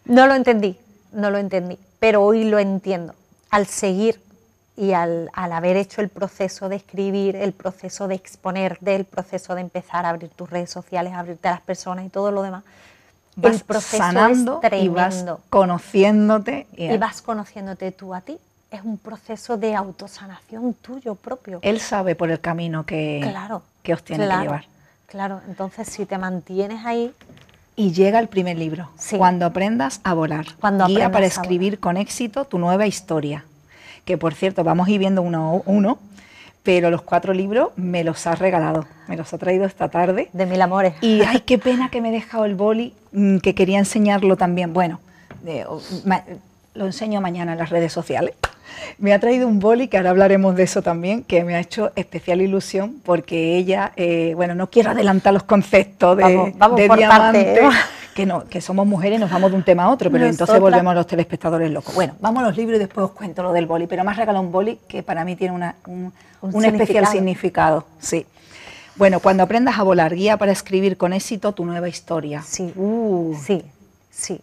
No 0.03 0.27
lo 0.27 0.35
entendí, 0.35 0.77
no 1.13 1.31
lo 1.31 1.37
entendí, 1.37 1.79
pero 1.99 2.21
hoy 2.21 2.43
lo 2.43 2.59
entiendo. 2.59 3.15
Al 3.49 3.65
seguir 3.65 4.19
y 4.75 4.91
al, 4.91 5.29
al, 5.31 5.53
haber 5.53 5.77
hecho 5.77 6.01
el 6.01 6.09
proceso 6.09 6.67
de 6.67 6.75
escribir, 6.75 7.37
el 7.37 7.53
proceso 7.53 8.09
de 8.09 8.15
exponerte, 8.15 8.93
el 8.93 9.05
proceso 9.05 9.55
de 9.55 9.61
empezar 9.61 10.05
a 10.05 10.09
abrir 10.09 10.31
tus 10.31 10.49
redes 10.49 10.69
sociales, 10.69 11.13
abrirte 11.13 11.47
a 11.47 11.51
las 11.51 11.61
personas 11.61 12.05
y 12.05 12.09
todo 12.09 12.29
lo 12.31 12.41
demás, 12.41 12.65
vas 13.37 13.55
el 13.55 13.61
proceso 13.61 13.97
sanando 13.97 14.61
y 14.71 14.87
vas 14.89 15.25
conociéndote. 15.49 16.67
Y, 16.75 16.97
vas 16.97 17.21
conociéndote 17.21 17.91
tú 17.91 18.13
a 18.13 18.21
ti. 18.21 18.37
Es 18.69 18.81
un 18.83 18.97
proceso 18.97 19.55
de 19.55 19.75
autosanación 19.75 20.73
tuyo 20.73 21.15
propio. 21.15 21.59
Él 21.61 21.79
sabe 21.79 22.15
por 22.15 22.29
el 22.29 22.41
camino 22.41 22.85
que, 22.85 23.33
que 23.81 23.93
os 23.93 24.03
tiene 24.03 24.27
que 24.27 24.37
llevar. 24.37 24.65
Claro, 25.05 25.39
entonces 25.47 25.87
si 25.87 26.05
te 26.05 26.17
mantienes 26.17 26.85
ahí... 26.85 27.13
Y 27.77 27.93
llega 27.93 28.19
el 28.19 28.27
primer 28.27 28.57
libro, 28.57 28.89
cuando 29.17 29.45
aprendas 29.45 30.01
a 30.03 30.15
volar. 30.15 30.47
Cuando 30.59 30.87
Guía 30.87 31.11
para 31.11 31.27
escribir 31.27 31.79
con 31.79 31.95
éxito 31.95 32.45
tu 32.45 32.57
nueva 32.57 32.87
historia. 32.87 33.45
Que 34.03 34.17
por 34.17 34.33
cierto, 34.33 34.63
vamos 34.63 34.87
a 34.87 34.91
ir 34.91 34.99
viendo 34.99 35.21
uno 35.21 35.61
a 35.65 35.69
uno, 35.69 35.99
pero 36.63 36.89
los 36.89 37.03
cuatro 37.03 37.33
libros 37.33 37.69
me 37.77 38.03
los 38.03 38.25
has 38.27 38.39
regalado, 38.39 38.85
me 39.07 39.15
los 39.15 39.31
ha 39.31 39.37
traído 39.37 39.65
esta 39.65 39.87
tarde. 39.89 40.29
De 40.33 40.45
mil 40.45 40.61
amores. 40.61 40.95
Y 41.01 41.21
ay, 41.21 41.41
qué 41.41 41.57
pena 41.57 41.89
que 41.89 42.01
me 42.01 42.09
he 42.09 42.11
dejado 42.11 42.45
el 42.45 42.55
boli, 42.55 42.93
que 43.41 43.55
quería 43.55 43.79
enseñarlo 43.79 44.35
también. 44.37 44.73
Bueno, 44.73 44.99
lo 46.73 46.85
enseño 46.85 47.21
mañana 47.21 47.53
en 47.53 47.57
las 47.57 47.69
redes 47.69 47.91
sociales. 47.91 48.33
Me 48.99 49.13
ha 49.13 49.19
traído 49.19 49.47
un 49.47 49.59
boli, 49.59 49.87
que 49.87 49.97
ahora 49.97 50.11
hablaremos 50.11 50.55
de 50.55 50.63
eso 50.63 50.81
también, 50.81 51.23
que 51.23 51.43
me 51.43 51.55
ha 51.55 51.59
hecho 51.59 51.91
especial 51.95 52.41
ilusión 52.41 52.97
porque 53.03 53.55
ella, 53.57 53.91
eh, 53.95 54.33
bueno, 54.35 54.53
no 54.53 54.69
quiero 54.69 54.91
adelantar 54.91 55.33
los 55.33 55.43
conceptos 55.43 56.15
de, 56.17 56.53
vamos, 56.57 56.79
diamante, 56.95 57.59
que, 58.13 58.25
no, 58.27 58.45
que 58.45 58.61
somos 58.61 58.85
mujeres 58.85 59.17
y 59.17 59.21
nos 59.21 59.31
vamos 59.31 59.49
de 59.51 59.57
un 59.57 59.63
tema 59.63 59.85
a 59.85 59.89
otro, 59.89 60.11
pero 60.11 60.25
entonces 60.27 60.59
volvemos 60.59 60.93
los 60.93 61.07
telespectadores 61.07 61.71
locos. 61.71 61.95
Bueno, 61.95 62.13
vamos 62.19 62.43
a 62.43 62.47
los 62.47 62.57
libros 62.57 62.75
y 62.77 62.79
después 62.79 63.05
os 63.05 63.11
cuento 63.11 63.41
lo 63.41 63.51
del 63.51 63.65
boli, 63.65 63.87
pero 63.87 64.03
me 64.03 64.11
has 64.11 64.17
regalado 64.17 64.43
un 64.45 64.51
boli 64.51 64.77
que 64.87 65.01
para 65.01 65.25
mí 65.25 65.35
tiene 65.35 65.55
una- 65.55 65.75
un, 65.87 66.13
Un 66.41 66.55
un 66.55 66.65
especial 66.65 67.07
significado. 67.07 67.85
Sí. 67.99 68.25
Bueno, 68.97 69.19
cuando 69.19 69.43
aprendas 69.43 69.77
a 69.77 69.83
volar, 69.83 70.15
guía 70.15 70.37
para 70.37 70.51
escribir 70.51 70.97
con 70.97 71.13
éxito 71.13 71.51
tu 71.53 71.65
nueva 71.65 71.87
historia. 71.87 72.41
Sí, 72.41 72.73
Uh. 72.75 73.35
sí, 73.39 73.63
sí. 74.09 74.41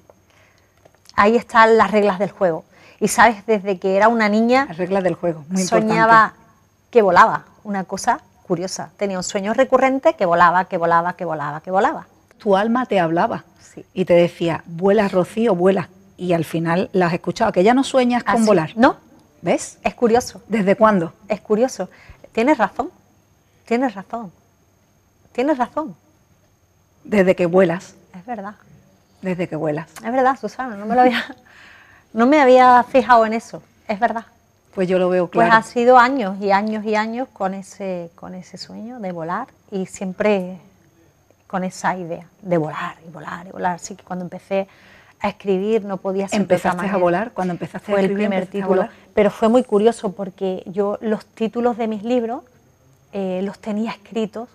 Ahí 1.17 1.37
están 1.37 1.77
las 1.77 1.91
reglas 1.91 2.19
del 2.19 2.31
juego. 2.31 2.65
Y 3.01 3.09
sabes, 3.09 3.45
desde 3.47 3.79
que 3.79 3.97
era 3.97 4.09
una 4.09 4.29
niña 4.29 4.67
Las 4.69 4.77
reglas 4.77 5.03
del 5.03 5.15
juego, 5.15 5.45
muy 5.49 5.63
soñaba 5.63 6.27
importante. 6.35 6.39
que 6.91 7.03
volaba, 7.03 7.45
una 7.65 7.85
cosa 7.85 8.21
curiosa. 8.47 8.91
Tenía 8.97 9.17
un 9.17 9.25
sueño 9.25 9.55
recurrente 9.55 10.15
que 10.15 10.25
volaba, 10.27 10.67
que 10.67 10.79
volaba, 10.79 11.15
que 11.15 11.25
volaba, 11.25 11.61
que 11.61 11.71
volaba. 11.71 12.07
Tu 12.39 12.57
alma 12.57 12.87
te 12.87 13.01
hablaba 13.01 13.45
Sí. 13.61 13.85
y 13.93 14.05
te 14.05 14.15
decía, 14.15 14.63
vuela 14.67 15.09
Rocío, 15.09 15.55
vuela. 15.57 15.89
Y 16.17 16.33
al 16.33 16.45
final 16.45 16.91
la 16.93 17.07
has 17.07 17.13
escuchado, 17.15 17.51
que 17.51 17.65
ya 17.65 17.75
no 17.75 17.83
sueñas 17.83 18.23
con 18.23 18.37
Así- 18.37 18.47
volar. 18.47 18.71
No, 18.77 18.97
¿Ves? 19.43 19.79
es 19.83 19.95
curioso, 19.95 20.43
¿Desde 20.49 20.77
cuándo? 20.77 21.13
es 21.29 21.41
curioso. 21.41 21.89
Tienes 22.33 22.57
razón, 22.59 22.91
tienes 23.67 23.95
razón, 23.95 24.33
tienes 25.35 25.59
razón, 25.59 25.95
Desde 27.03 27.37
que 27.37 27.45
vuelas, 27.47 27.95
es 28.19 28.25
verdad. 28.25 28.55
desde 29.21 29.47
que 29.49 29.57
vuelas. 29.57 29.91
Es 30.05 30.13
verdad, 30.13 30.39
Susana, 30.41 30.77
no 30.77 30.87
me, 30.87 30.95
lo 30.95 31.03
había, 31.03 31.23
no 32.15 32.27
me 32.27 32.41
había 32.41 32.83
fijado 32.85 33.27
en 33.27 33.35
eso, 33.35 33.63
es 33.89 34.01
verdad. 34.01 34.25
Pues 34.75 34.89
yo 34.89 34.99
lo 34.99 35.09
veo 35.09 35.29
Pues 35.29 35.47
claro. 35.47 35.61
ha 35.61 35.63
sido 35.63 35.99
años 35.99 36.37
y 36.41 36.51
años 36.51 36.85
y 36.85 36.95
años 36.97 37.29
con 37.33 37.55
ese, 37.55 38.11
con 38.17 38.35
ese 38.35 38.57
sueño 38.59 38.99
de 39.01 39.13
volar 39.13 39.49
y 39.71 39.87
siempre 39.87 40.59
con 41.47 41.63
esa 41.63 41.97
idea 41.97 42.27
de 42.43 42.59
volar 42.59 42.97
y 43.07 43.11
volar 43.11 43.47
y 43.47 43.51
volar. 43.51 43.77
Así 43.77 43.95
que 43.95 44.03
cuando 44.03 44.25
empecé 44.25 44.67
a 45.21 45.29
escribir 45.29 45.85
no 45.85 45.99
podía 45.99 46.27
ser 46.27 46.39
de 46.41 46.45
otra 46.45 46.55
¿Empezaste 46.73 46.89
a 46.93 46.97
volar? 46.97 47.31
Cuando 47.33 47.53
empezaste 47.53 47.93
a 47.93 47.95
Fue 47.95 48.01
el 48.01 48.07
escribir, 48.07 48.29
primer 48.29 48.47
título, 48.49 48.89
pero 49.15 49.31
fue 49.31 49.49
muy 49.49 49.63
curioso 49.63 50.11
porque 50.13 50.65
yo 50.67 50.99
los 51.01 51.25
títulos 51.25 51.77
de 51.79 51.87
mis 51.87 52.03
libros 52.03 52.43
eh, 53.13 53.41
los 53.45 53.61
tenía 53.61 53.93
escritos 53.93 54.49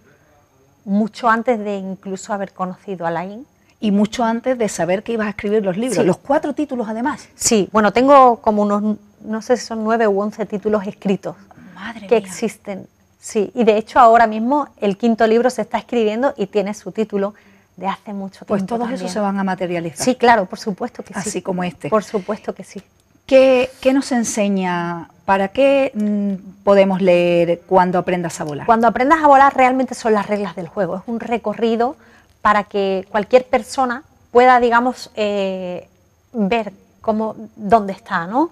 mucho 0.86 1.30
antes 1.30 1.60
de 1.60 1.78
incluso 1.78 2.34
haber 2.34 2.54
conocido 2.54 3.06
a 3.06 3.12
Laín. 3.12 3.46
Y 3.82 3.92
mucho 3.92 4.26
antes 4.26 4.58
de 4.58 4.68
saber 4.68 5.04
que 5.04 5.14
ibas 5.14 5.28
a 5.28 5.30
escribir 5.30 5.64
los 5.64 5.78
libros. 5.78 5.98
Sí. 6.00 6.04
Los 6.04 6.18
cuatro 6.18 6.54
títulos 6.54 6.88
además. 6.90 7.30
Sí, 7.36 7.70
bueno, 7.72 7.94
tengo 7.94 8.38
como 8.42 8.64
unos, 8.64 8.98
no 9.24 9.42
sé 9.42 9.56
si 9.56 9.66
son 9.66 9.86
nueve 9.86 10.06
u 10.06 10.20
once 10.20 10.46
títulos 10.46 10.86
escritos. 10.86 11.38
Madre 11.76 12.02
que 12.08 12.20
mía. 12.20 12.28
existen. 12.28 12.88
Sí, 13.22 13.52
y 13.56 13.64
de 13.64 13.78
hecho 13.78 14.00
ahora 14.00 14.28
mismo 14.28 14.68
el 14.82 14.98
quinto 14.98 15.26
libro 15.28 15.50
se 15.50 15.62
está 15.62 15.78
escribiendo 15.78 16.34
y 16.36 16.48
tiene 16.48 16.74
su 16.74 16.92
título 16.92 17.34
de 17.78 17.88
hace 17.88 18.12
mucho 18.14 18.46
Pues 18.46 18.60
tiempo. 18.60 18.76
todos 18.76 18.80
también. 18.88 19.00
esos 19.02 19.12
se 19.14 19.20
van 19.22 19.40
a 19.40 19.46
materializar. 19.46 20.04
Sí, 20.06 20.16
claro, 20.16 20.46
por 20.46 20.60
supuesto 20.60 21.02
que 21.02 21.14
sí. 21.14 21.20
Así 21.20 21.42
como 21.42 21.64
este. 21.64 21.88
Por 21.90 22.04
supuesto 22.04 22.54
que 22.54 22.66
sí. 22.66 22.82
¿Qué, 23.30 23.94
nos 23.94 24.12
enseña? 24.12 25.08
¿Para 25.26 25.50
qué 25.50 25.92
mm, 25.94 26.64
podemos 26.64 27.00
leer 27.00 27.62
cuando 27.68 28.00
aprendas 28.00 28.42
a 28.42 28.44
volar? 28.44 28.66
Cuando 28.66 28.88
aprendas 28.88 29.24
a 29.24 29.28
volar 29.28 29.56
realmente 29.56 29.94
son 29.94 30.14
las 30.14 30.26
reglas 30.26 30.56
del 30.56 30.68
juego. 30.68 30.96
Es 30.96 31.04
un 31.06 31.20
recorrido 31.20 31.96
para 32.42 32.64
que 32.64 33.06
cualquier 33.12 33.46
persona 33.46 34.02
pueda, 34.32 34.60
digamos, 34.60 35.12
eh, 35.14 35.88
ver 36.34 36.74
cómo, 37.02 37.36
dónde 37.56 37.94
está, 37.94 38.26
¿no? 38.26 38.50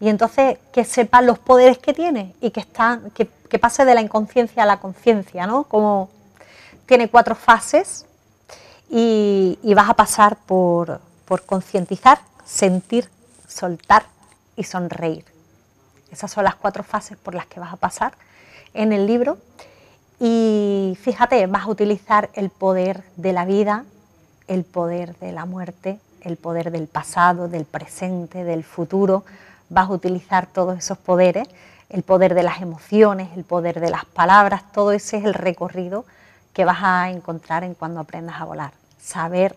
Y 0.00 0.08
entonces 0.08 0.58
que 0.72 0.84
sepa 0.84 1.22
los 1.22 1.38
poderes 1.38 1.78
que 1.78 1.94
tiene 1.94 2.34
y 2.40 2.50
que, 2.50 2.60
están, 2.60 3.12
que, 3.12 3.26
pase 3.60 3.84
de 3.84 3.94
la 3.94 4.00
inconsciencia 4.00 4.64
a 4.64 4.66
la 4.66 4.80
conciencia, 4.80 5.46
¿no? 5.46 5.64
Como 5.64 6.10
tiene 6.86 7.08
cuatro 7.08 7.36
fases 7.36 8.06
y, 8.90 9.56
vas 9.76 9.88
a 9.88 9.94
pasar 9.94 10.36
por 10.46 11.00
concientizar, 11.46 12.18
sentir, 12.44 13.08
soltar 13.46 14.15
y 14.56 14.64
sonreír. 14.64 15.24
Esas 16.10 16.30
son 16.30 16.44
las 16.44 16.54
cuatro 16.54 16.82
fases 16.82 17.16
por 17.18 17.34
las 17.34 17.46
que 17.46 17.60
vas 17.60 17.72
a 17.72 17.76
pasar 17.76 18.14
en 18.74 18.92
el 18.92 19.06
libro. 19.06 19.38
Y 20.18 20.96
fíjate, 21.02 21.46
vas 21.46 21.64
a 21.64 21.68
utilizar 21.68 22.30
el 22.34 22.50
poder 22.50 23.02
de 23.16 23.32
la 23.32 23.44
vida, 23.44 23.84
el 24.48 24.64
poder 24.64 25.16
de 25.18 25.32
la 25.32 25.44
muerte, 25.44 25.98
el 26.22 26.36
poder 26.36 26.70
del 26.70 26.86
pasado, 26.86 27.48
del 27.48 27.64
presente, 27.64 28.44
del 28.44 28.64
futuro. 28.64 29.24
Vas 29.68 29.88
a 29.88 29.92
utilizar 29.92 30.46
todos 30.46 30.78
esos 30.78 30.98
poderes, 30.98 31.48
el 31.90 32.02
poder 32.02 32.34
de 32.34 32.42
las 32.42 32.62
emociones, 32.62 33.28
el 33.36 33.44
poder 33.44 33.80
de 33.80 33.90
las 33.90 34.04
palabras, 34.04 34.72
todo 34.72 34.92
ese 34.92 35.18
es 35.18 35.24
el 35.24 35.34
recorrido 35.34 36.04
que 36.52 36.64
vas 36.64 36.78
a 36.80 37.10
encontrar 37.10 37.64
en 37.64 37.74
cuando 37.74 38.00
aprendas 38.00 38.40
a 38.40 38.44
volar. 38.44 38.72
Saber 38.98 39.56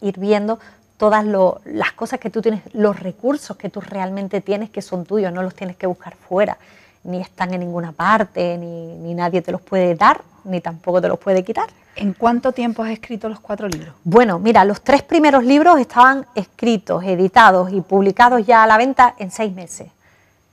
ir 0.00 0.18
viendo 0.18 0.60
todas 1.02 1.24
lo- 1.24 1.60
las 1.64 1.90
cosas 1.94 2.20
que 2.20 2.30
tú 2.30 2.40
tienes, 2.40 2.60
los 2.74 3.00
recursos 3.00 3.56
que 3.56 3.68
tú 3.68 3.80
realmente 3.80 4.40
tienes 4.40 4.70
que 4.70 4.82
son 4.82 5.04
tuyos, 5.04 5.32
no 5.32 5.42
los 5.42 5.52
tienes 5.52 5.76
que 5.76 5.88
buscar 5.88 6.14
fuera, 6.14 6.58
ni 7.02 7.20
están 7.20 7.52
en 7.52 7.58
ninguna 7.58 7.90
parte, 7.90 8.56
ni, 8.56 8.94
ni 8.98 9.12
nadie 9.12 9.42
te 9.42 9.50
los 9.50 9.60
puede 9.60 9.96
dar, 9.96 10.20
ni 10.44 10.60
tampoco 10.60 11.02
te 11.02 11.08
los 11.08 11.18
puede 11.18 11.42
quitar. 11.42 11.68
¿En 11.96 12.12
cuánto 12.12 12.52
tiempo 12.52 12.84
has 12.84 12.90
escrito 12.92 13.28
los 13.28 13.40
cuatro 13.40 13.66
libros? 13.66 13.96
Bueno, 14.04 14.38
mira, 14.38 14.64
los 14.64 14.80
tres 14.80 15.02
primeros 15.02 15.42
libros 15.42 15.80
estaban 15.80 16.24
escritos, 16.36 17.02
editados 17.02 17.72
y 17.72 17.80
publicados 17.80 18.46
ya 18.46 18.62
a 18.62 18.68
la 18.68 18.76
venta 18.76 19.16
en 19.18 19.32
seis 19.32 19.52
meses. 19.52 19.88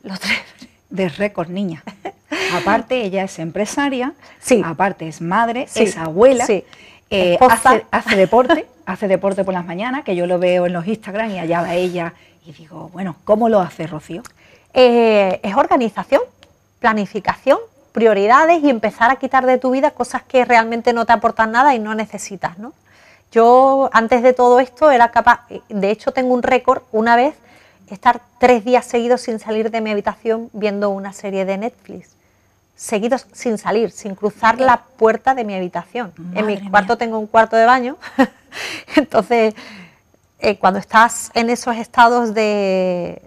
Los 0.01 0.19
tres. 0.19 0.39
De 0.89 1.09
récord, 1.09 1.49
niña. 1.49 1.83
Aparte, 2.59 3.03
ella 3.03 3.23
es 3.23 3.37
empresaria, 3.37 4.13
Sí. 4.39 4.63
aparte 4.65 5.07
es 5.07 5.21
madre, 5.21 5.67
Sí, 5.69 5.83
es 5.83 5.95
abuela, 5.95 6.43
sí. 6.47 6.63
Eh, 7.09 7.37
hace 7.91 8.15
deporte, 8.15 8.67
hace 8.85 9.07
deporte 9.07 9.43
por 9.43 9.53
las 9.53 9.65
mañanas, 9.65 10.03
que 10.03 10.15
yo 10.15 10.27
lo 10.27 10.39
veo 10.39 10.65
en 10.65 10.73
los 10.73 10.87
Instagram 10.87 11.31
y 11.31 11.39
allá 11.39 11.61
va 11.61 11.73
ella 11.75 12.13
y 12.45 12.51
digo, 12.53 12.89
bueno, 12.93 13.15
¿cómo 13.25 13.49
lo 13.49 13.59
hace 13.59 13.87
Rocío? 13.87 14.23
Eh, 14.73 15.39
es 15.43 15.55
organización, 15.55 16.21
planificación, 16.79 17.59
prioridades 17.91 18.63
y 18.63 18.69
empezar 18.69 19.11
a 19.11 19.15
quitar 19.17 19.45
de 19.45 19.57
tu 19.57 19.71
vida 19.71 19.91
cosas 19.91 20.23
que 20.23 20.45
realmente 20.45 20.93
no 20.93 21.05
te 21.05 21.13
aportan 21.13 21.51
nada 21.51 21.75
y 21.75 21.79
no 21.79 21.95
necesitas, 21.95 22.57
¿no? 22.59 22.73
Yo 23.31 23.89
antes 23.93 24.23
de 24.23 24.33
todo 24.33 24.59
esto 24.59 24.89
era 24.89 25.11
capaz, 25.11 25.41
de 25.67 25.91
hecho 25.91 26.11
tengo 26.11 26.33
un 26.33 26.41
récord, 26.41 26.81
una 26.91 27.15
vez 27.15 27.35
estar 27.89 28.21
tres 28.39 28.65
días 28.65 28.85
seguidos 28.85 29.21
sin 29.21 29.39
salir 29.39 29.71
de 29.71 29.81
mi 29.81 29.91
habitación 29.91 30.49
viendo 30.53 30.89
una 30.89 31.13
serie 31.13 31.45
de 31.45 31.57
Netflix. 31.57 32.18
Seguidos 32.83 33.27
sin 33.33 33.57
salir, 33.57 33.91
sin 33.91 34.15
cruzar 34.15 34.57
la 34.61 34.77
puerta 34.77 35.35
de 35.35 35.43
mi 35.43 35.53
habitación. 35.53 36.13
en 36.33 36.45
mi 36.45 36.55
mía. 36.55 36.69
cuarto 36.71 36.97
tengo 36.97 37.19
un 37.19 37.27
cuarto 37.27 37.57
de 37.57 37.65
baño, 37.65 37.97
entonces 38.95 39.53
eh, 40.39 40.57
cuando 40.57 40.79
estás 40.79 41.29
en 41.33 41.49
esos 41.49 41.75
estados 41.75 42.33
de 42.33 43.21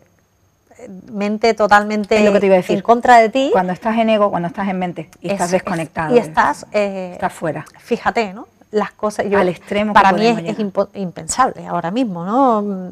eh, 0.78 0.88
mente 1.12 1.52
totalmente 1.52 2.16
Es 2.16 2.24
lo 2.24 2.32
que 2.32 2.40
te 2.40 2.46
iba 2.46 2.54
a 2.54 2.58
decir. 2.58 2.76
en 2.76 2.82
contra 2.82 3.18
de 3.18 3.28
ti, 3.28 3.50
Cuando 3.52 3.74
estás 3.74 3.98
en 3.98 4.08
ego, 4.08 4.30
cuando 4.30 4.48
estás 4.48 4.66
en 4.68 4.78
mente 4.78 5.10
y 5.20 5.26
es- 5.26 5.32
estás 5.34 5.48
es- 5.48 5.52
desconectado. 5.52 6.14
y 6.14 6.18
estás, 6.18 6.64
eh, 6.72 7.10
Estás 7.12 7.32
fuera. 7.34 7.66
fíjate, 7.78 8.32
¿no? 8.32 8.48
Las 8.70 8.92
cosas 8.92 9.26
yo- 9.28 9.38
Al 9.38 9.50
extremo 9.50 9.92
para 9.92 10.12
mí 10.12 10.26
es, 10.28 10.56
impensable 10.94 11.66
ahora 11.66 11.90
mismo, 11.90 12.24
¿no? 12.24 12.90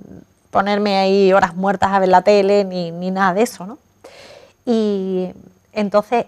Ponerme 0.50 0.98
ahí 0.98 1.32
horas 1.32 1.54
muertas 1.54 1.90
a 1.92 1.98
ver 2.00 2.10
la 2.10 2.20
tele 2.20 2.64
ni, 2.66 2.90
ni 2.90 3.10
nada 3.10 3.32
de 3.32 3.40
eso, 3.44 3.66
¿no? 3.66 3.78
Y 4.66 5.30
entonces 5.72 6.26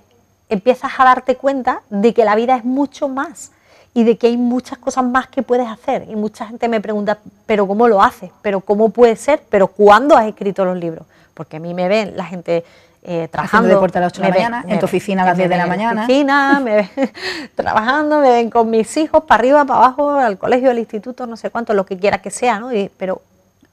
empiezas 0.53 0.93
a 0.99 1.05
darte 1.05 1.37
cuenta 1.37 1.83
de 1.91 2.13
que 2.15 2.25
la 2.25 2.35
vida 2.35 2.57
es 2.57 2.65
mucho 2.65 3.09
más 3.09 3.53
y 3.95 4.05
de 4.05 4.17
que 4.17 4.27
hay 4.29 4.37
muchas 4.37 4.79
cosas 4.79 5.05
más 5.05 5.27
que 5.29 5.43
puedes 5.43 5.69
hacer. 5.69 6.07
Y 6.09 6.17
mucha 6.17 6.47
gente 6.47 6.69
me 6.69 6.81
pregunta, 6.81 7.19
¿pero 7.47 7.67
cómo 7.67 7.89
lo 7.89 8.03
haces? 8.03 8.31
¿Pero 8.43 8.61
cómo 8.61 8.89
puede 8.91 9.17
ser? 9.17 9.43
¿Pero 9.51 9.67
cuándo 9.69 10.17
has 10.17 10.27
escrito 10.27 10.65
los 10.65 10.77
libros? 10.79 11.07
Porque 11.35 11.57
a 11.57 11.61
mí 11.61 11.75
me 11.75 11.89
ven 11.89 12.17
la 12.17 12.25
gente 12.25 12.65
eh, 13.05 13.29
trabajando. 13.31 13.69
deporte 13.69 13.99
a 13.99 14.01
las 14.03 14.13
ocho 14.13 14.23
de 14.23 14.29
la 14.29 14.35
ven- 14.35 14.43
mañana, 14.51 14.65
en 14.73 14.79
tu 14.79 14.85
oficina 14.87 15.23
a 15.23 15.27
las 15.27 15.37
me 15.37 15.43
10 15.49 15.51
de 15.51 15.57
la 15.57 15.65
ven 15.65 15.73
en 15.73 15.79
mañana. 15.79 16.05
oficina, 16.05 16.61
me 16.61 16.75
ven 16.77 16.91
trabajando, 17.55 18.21
me 18.21 18.31
ven 18.31 18.51
con 18.51 18.71
mis 18.71 18.97
hijos 18.97 19.25
para 19.25 19.41
arriba, 19.41 19.65
para 19.65 19.79
abajo, 19.81 20.11
al 20.13 20.39
colegio, 20.39 20.71
al 20.71 20.79
instituto, 20.79 21.27
no 21.27 21.37
sé 21.37 21.51
cuánto, 21.51 21.75
lo 21.75 21.85
que 21.85 21.97
quiera 21.99 22.19
que 22.23 22.31
sea, 22.31 22.61
¿no? 22.61 22.73
Y- 22.73 22.91
pero 22.97 23.21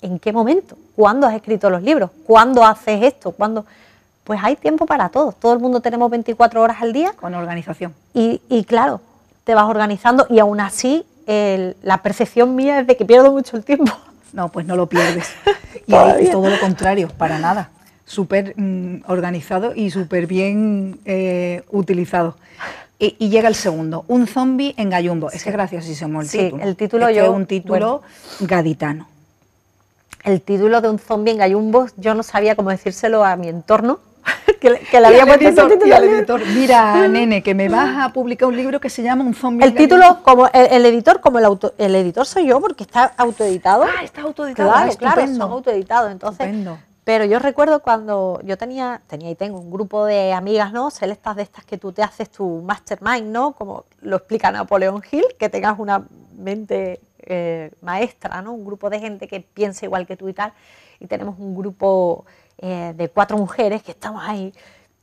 ¿en 0.01 0.17
qué 0.19 0.33
momento? 0.33 0.75
¿Cuándo 0.95 1.27
has 1.27 1.35
escrito 1.35 1.69
los 1.69 1.81
libros? 1.83 2.09
¿Cuándo 2.25 2.65
haces 2.65 3.03
esto? 3.03 3.31
¿Cuándo? 3.31 3.65
Pues 4.29 4.41
hay 4.43 4.55
tiempo 4.57 4.85
para 4.85 5.09
todo. 5.09 5.31
Todo 5.31 5.53
el 5.53 5.59
mundo 5.59 5.79
tenemos 5.79 6.11
24 6.11 6.61
horas 6.61 6.77
al 6.83 6.93
día 6.93 7.13
Con 7.13 7.33
organización. 7.33 7.95
y, 8.13 8.39
y 8.47 8.63
claro, 8.63 9.01
te 9.43 9.55
vas 9.55 9.63
organizando 9.65 10.27
y 10.29 10.37
aún 10.37 10.59
así 10.59 11.03
el- 11.25 11.75
la 11.81 12.03
percepción 12.03 12.55
mía 12.55 12.81
es 12.81 12.85
de 12.85 12.95
que 12.95 13.05
pierdo 13.05 13.31
mucho 13.31 13.57
el 13.57 13.63
tiempo. 13.63 13.91
No, 14.31 14.49
pues 14.49 14.67
no 14.67 14.75
lo 14.75 14.85
pierdes. 14.85 15.25
Y 15.87 16.29
todo 16.29 16.47
lo 16.47 16.59
contrario, 16.59 17.07
para 17.17 17.39
nada. 17.39 17.71
Súper 18.05 18.53
mm, 18.55 18.97
organizado 19.07 19.73
y 19.73 19.89
súper 19.89 20.27
bien 20.27 20.99
eh, 21.05 21.63
utilizado. 21.71 22.35
Y, 22.99 23.15
y 23.17 23.29
llega 23.29 23.47
el 23.47 23.55
segundo, 23.55 24.05
un 24.07 24.27
zombie 24.27 24.75
en 24.77 24.91
Gallumbo. 24.91 25.31
Es 25.31 25.43
que 25.43 25.49
graciosísimo 25.49 26.21
el 26.21 26.29
Sí, 26.29 26.37
título. 26.37 26.63
el 26.63 26.75
título 26.75 27.09
yo- 27.09 27.23
es 27.23 27.29
un 27.29 27.47
título 27.47 28.03
gaditano. 28.41 29.07
El 30.23 30.39
título 30.41 30.81
de 30.81 30.89
un 30.89 30.99
zombie 30.99 31.31
en 31.31 31.39
gallumbos, 31.39 31.93
yo 31.97 32.13
no 32.13 32.21
sabía 32.21 32.55
cómo 32.55 32.69
decírselo 32.69 33.25
a 33.25 33.35
mi 33.35 33.47
entorno. 33.47 33.97
que, 34.59 34.69
le 34.69 35.07
había 35.07 35.25
puesto 35.25 35.47
editor, 35.47 35.69
título 35.69 35.95
al 35.95 36.03
editor, 36.03 36.41
mira, 36.47 37.07
nene, 37.07 37.41
que 37.43 37.55
me 37.55 37.69
vas 37.69 37.97
a 37.97 38.13
publicar 38.13 38.47
un 38.47 38.55
libro 38.55 38.79
que 38.79 38.89
se 38.89 39.03
llama 39.03 39.23
Un 39.23 39.33
zombie. 39.33 39.65
El 39.65 39.73
título, 39.73 40.21
como 40.23 40.47
el, 40.47 40.85
editor, 40.85 41.21
como 41.21 41.39
el 41.39 41.45
auto, 41.45 41.73
el 41.77 41.95
editor 41.95 42.25
soy 42.25 42.47
yo, 42.47 42.59
porque 42.59 42.83
está 42.83 43.13
autoeditado. 43.17 43.83
Ah, 43.83 44.03
está 44.03 44.21
autoeditado. 44.21 44.71
Claro, 44.71 44.91
ah, 44.91 44.95
claro, 44.97 45.27
son 45.27 45.41
autoeditados. 45.41 46.11
Entonces, 46.11 46.47
pero 47.03 47.25
yo 47.25 47.39
recuerdo 47.39 47.81
cuando 47.81 48.39
yo 48.43 48.55
tenía, 48.57 49.01
tenía 49.07 49.31
y 49.31 49.35
tengo 49.35 49.59
un 49.59 49.71
grupo 49.71 50.05
de 50.05 50.31
amigas, 50.33 50.71
¿no? 50.71 50.91
Celestas 50.91 51.35
de 51.37 51.41
estas 51.43 51.65
que 51.65 51.77
tú 51.77 51.91
te 51.91 52.03
haces 52.03 52.29
tu 52.29 52.61
mastermind, 52.61 53.31
¿no? 53.31 53.53
Como 53.53 53.85
lo 54.01 54.17
explica 54.17 54.51
Napoleón 54.51 55.01
Hill, 55.09 55.25
que 55.39 55.49
tengas 55.49 55.79
una 55.79 56.05
mente 56.37 57.01
eh, 57.19 57.71
maestra, 57.81 58.41
¿no? 58.41 58.53
Un 58.53 58.63
grupo 58.63 58.91
de 58.91 58.99
gente 58.99 59.27
que 59.27 59.39
piensa 59.39 59.85
igual 59.85 60.05
que 60.05 60.17
tú 60.17 60.29
y 60.29 60.33
tal. 60.33 60.53
Y 60.99 61.07
tenemos 61.07 61.39
un 61.39 61.55
grupo 61.55 62.25
eh, 62.59 62.93
de 62.95 63.09
cuatro 63.09 63.37
mujeres 63.37 63.83
que 63.83 63.91
estamos 63.91 64.23
ahí. 64.25 64.53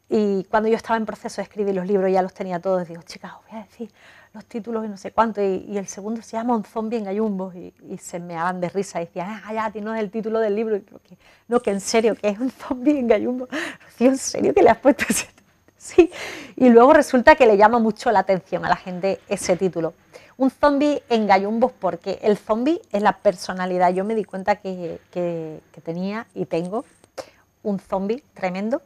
Y 0.09 0.45
cuando 0.45 0.69
yo 0.69 0.77
estaba 0.77 0.97
en 0.97 1.05
proceso 1.05 1.37
de 1.37 1.43
escribir 1.43 1.75
los 1.75 1.87
libros, 1.87 2.13
ya 2.13 2.23
los 2.23 2.33
tenía 2.33 2.61
todos, 2.61 2.87
digo, 2.87 3.03
chicas, 3.03 3.33
os 3.35 3.51
voy 3.51 3.61
a 3.61 3.65
decir 3.65 3.91
los 4.37 4.45
títulos 4.45 4.85
y 4.85 4.89
no 4.89 4.97
sé 4.97 5.11
cuánto, 5.11 5.43
y, 5.43 5.77
el 5.77 5.89
segundo 5.89 6.23
se 6.23 6.37
llama 6.37 6.55
Un 6.55 6.65
zombie 6.65 6.99
en 6.99 7.05
gallumbos, 7.05 7.55
y, 7.57 7.73
se 7.99 8.21
me 8.21 8.37
hagan 8.37 8.61
de 8.61 8.69
risa, 8.69 9.01
y 9.01 9.07
decían, 9.07 9.41
ah, 9.45 9.53
ya, 9.53 9.81
no 9.81 9.95
es 9.95 10.01
el 10.01 10.11
título 10.11 10.39
del 10.39 10.55
libro, 10.55 10.77
y 10.77 10.83
que, 10.83 11.19
no, 11.49 11.61
que 11.61 11.71
en 11.71 11.81
serio, 11.81 12.15
que 12.15 12.29
es 12.29 12.39
un 12.39 12.51
zombie 12.51 12.99
en 12.99 13.09
gallumbos, 13.09 13.49
¿en 13.99 14.19
serio 14.19 14.55
que 14.55 14.63
le 14.63 14.71
has 14.71 14.79
puesto 14.79 15.05
ese? 15.09 15.27
Sí, 15.79 16.11
y 16.57 16.69
luego 16.71 16.93
resulta 16.95 17.37
que 17.37 17.47
le 17.47 17.57
llama 17.57 17.79
mucho 17.79 18.11
la 18.11 18.19
atención 18.19 18.65
a 18.65 18.69
la 18.69 18.75
gente 18.75 19.21
ese 19.29 19.57
título. 19.57 19.95
Un 20.37 20.51
zombie 20.51 21.01
en 21.09 21.29
gallumbos, 21.29 21.71
porque 21.71 22.19
el 22.23 22.37
zombie 22.37 22.83
es 22.91 23.03
la 23.03 23.19
personalidad, 23.19 23.93
yo 23.93 24.05
me 24.05 24.17
di 24.17 24.25
cuenta 24.25 24.57
que, 24.57 25.01
que, 25.13 25.61
tenía 25.85 26.27
y 26.35 26.47
tengo 26.47 26.85
un 27.67 27.81
zombie 27.81 28.23
tremendo, 28.33 28.81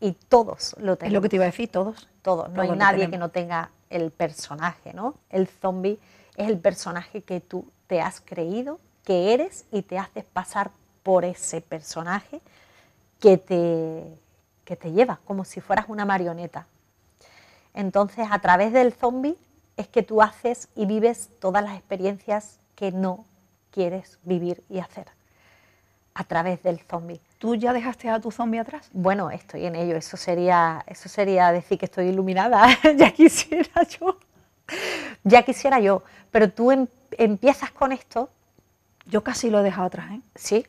y 0.00 0.12
todos 0.12 0.74
lo 0.78 0.96
tenemos. 0.96 1.12
Es 1.12 1.12
lo 1.12 1.20
que 1.20 1.28
te 1.28 1.36
iba 1.36 1.44
a 1.44 1.46
decir, 1.46 1.68
todos. 1.68 2.08
Todos, 2.22 2.50
no 2.50 2.62
hay 2.62 2.70
nadie 2.70 3.10
que 3.10 3.18
no 3.18 3.28
tenga 3.28 3.70
el 3.90 4.10
personaje, 4.10 4.94
¿no? 4.94 5.14
El 5.28 5.46
zombie 5.46 5.98
es 6.36 6.48
el 6.48 6.58
personaje 6.58 7.22
que 7.22 7.40
tú 7.40 7.66
te 7.86 8.00
has 8.00 8.20
creído 8.20 8.80
que 9.04 9.34
eres 9.34 9.66
y 9.70 9.82
te 9.82 9.98
haces 9.98 10.24
pasar 10.24 10.70
por 11.02 11.24
ese 11.24 11.60
personaje 11.60 12.40
que 13.20 13.36
te, 13.36 14.18
que 14.64 14.76
te 14.76 14.92
lleva, 14.92 15.20
como 15.24 15.44
si 15.44 15.60
fueras 15.60 15.86
una 15.88 16.04
marioneta. 16.06 16.66
Entonces, 17.74 18.26
a 18.30 18.38
través 18.40 18.72
del 18.72 18.92
zombie 18.92 19.36
es 19.76 19.88
que 19.88 20.02
tú 20.02 20.22
haces 20.22 20.68
y 20.74 20.86
vives 20.86 21.28
todas 21.38 21.62
las 21.62 21.76
experiencias 21.76 22.60
que 22.76 22.92
no 22.92 23.26
quieres 23.70 24.18
vivir 24.22 24.64
y 24.70 24.78
hacer. 24.78 25.06
A 26.14 26.24
través 26.24 26.62
del 26.62 26.80
zombie. 26.80 27.20
¿Tú 27.42 27.56
ya 27.56 27.72
dejaste 27.72 28.08
a 28.08 28.20
tu 28.20 28.30
zombie 28.30 28.60
atrás? 28.60 28.88
Bueno, 28.92 29.28
estoy 29.32 29.66
en 29.66 29.74
ello. 29.74 29.96
Eso 29.96 30.16
sería, 30.16 30.84
eso 30.86 31.08
sería 31.08 31.50
decir 31.50 31.76
que 31.76 31.86
estoy 31.86 32.06
iluminada. 32.06 32.68
ya 32.96 33.10
quisiera 33.10 33.82
yo. 33.82 34.16
Ya 35.24 35.42
quisiera 35.42 35.80
yo. 35.80 36.04
Pero 36.30 36.52
tú 36.52 36.70
em, 36.70 36.86
empiezas 37.18 37.72
con 37.72 37.90
esto. 37.90 38.30
Yo 39.06 39.24
casi 39.24 39.50
lo 39.50 39.58
he 39.58 39.64
dejado 39.64 39.88
atrás, 39.88 40.12
¿eh? 40.12 40.20
Sí. 40.36 40.64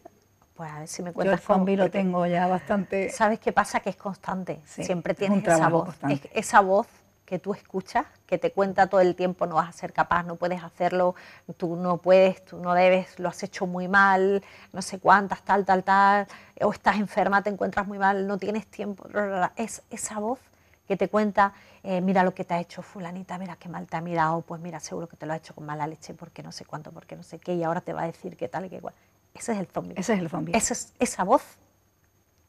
Pues 0.55 0.71
a 0.71 0.79
ver 0.79 0.87
si 0.87 1.03
me 1.03 1.13
cuentas. 1.13 1.41
Yo 1.41 1.43
el 1.43 1.45
zombie 1.45 1.77
lo 1.77 1.91
tengo 1.91 2.25
ya 2.25 2.47
bastante. 2.47 3.11
¿Sabes 3.11 3.37
qué 3.37 3.51
pasa? 3.51 3.79
Que 3.79 3.91
es 3.91 3.95
constante. 3.95 4.59
Siempre 4.65 5.13
tienes 5.13 5.47
esa 5.47 5.69
voz. 5.69 5.95
esa 6.33 6.59
voz 6.61 6.87
que 7.33 7.39
tú 7.39 7.55
escuchas, 7.55 8.05
que 8.27 8.37
te 8.37 8.51
cuenta 8.51 8.85
todo 8.85 9.01
el 9.01 9.15
tiempo, 9.15 9.47
no 9.47 9.55
vas 9.55 9.67
a 9.67 9.71
ser 9.71 9.91
capaz, 9.91 10.21
no 10.21 10.35
puedes 10.35 10.63
hacerlo, 10.63 11.15
tú 11.57 11.75
no 11.75 11.97
puedes, 11.97 12.45
tú 12.45 12.59
no 12.59 12.75
debes, 12.75 13.17
lo 13.17 13.27
has 13.27 13.41
hecho 13.41 13.65
muy 13.65 13.87
mal, 13.87 14.43
no 14.71 14.83
sé 14.83 14.99
cuántas, 14.99 15.41
tal, 15.41 15.65
tal, 15.65 15.83
tal, 15.83 16.27
o 16.61 16.71
estás 16.71 16.97
enferma, 16.97 17.41
te 17.41 17.49
encuentras 17.49 17.87
muy 17.87 17.97
mal, 17.97 18.27
no 18.27 18.37
tienes 18.37 18.67
tiempo. 18.67 19.07
Es 19.55 19.81
esa 19.89 20.19
voz 20.19 20.39
que 20.87 20.95
te 20.95 21.09
cuenta, 21.09 21.53
eh, 21.81 22.01
mira 22.01 22.23
lo 22.23 22.35
que 22.35 22.45
te 22.45 22.53
ha 22.53 22.59
hecho 22.59 22.83
fulanita, 22.83 23.39
mira 23.39 23.55
qué 23.55 23.67
mal 23.67 23.87
te 23.87 23.97
ha 23.97 24.01
mirado, 24.01 24.41
pues 24.41 24.61
mira, 24.61 24.79
seguro 24.79 25.07
que 25.07 25.17
te 25.17 25.25
lo 25.25 25.33
ha 25.33 25.37
hecho 25.37 25.55
con 25.55 25.65
mala 25.65 25.87
leche, 25.87 26.13
porque 26.13 26.43
no 26.43 26.51
sé 26.51 26.65
cuánto, 26.65 26.91
porque 26.91 27.15
no 27.15 27.23
sé 27.23 27.39
qué, 27.39 27.55
y 27.55 27.63
ahora 27.63 27.81
te 27.81 27.93
va 27.93 28.03
a 28.03 28.05
decir 28.05 28.37
qué 28.37 28.47
tal 28.47 28.65
y 28.65 28.69
qué 28.69 28.75
igual. 28.75 28.93
Ese 29.33 29.53
es 29.53 29.57
el 29.57 29.65
zombie. 29.65 29.95
Ese 29.97 30.13
es 30.13 30.19
el 30.19 30.29
zombie. 30.29 30.55
Esa 30.55 30.73
es 30.75 30.93
esa 30.99 31.23
voz 31.23 31.57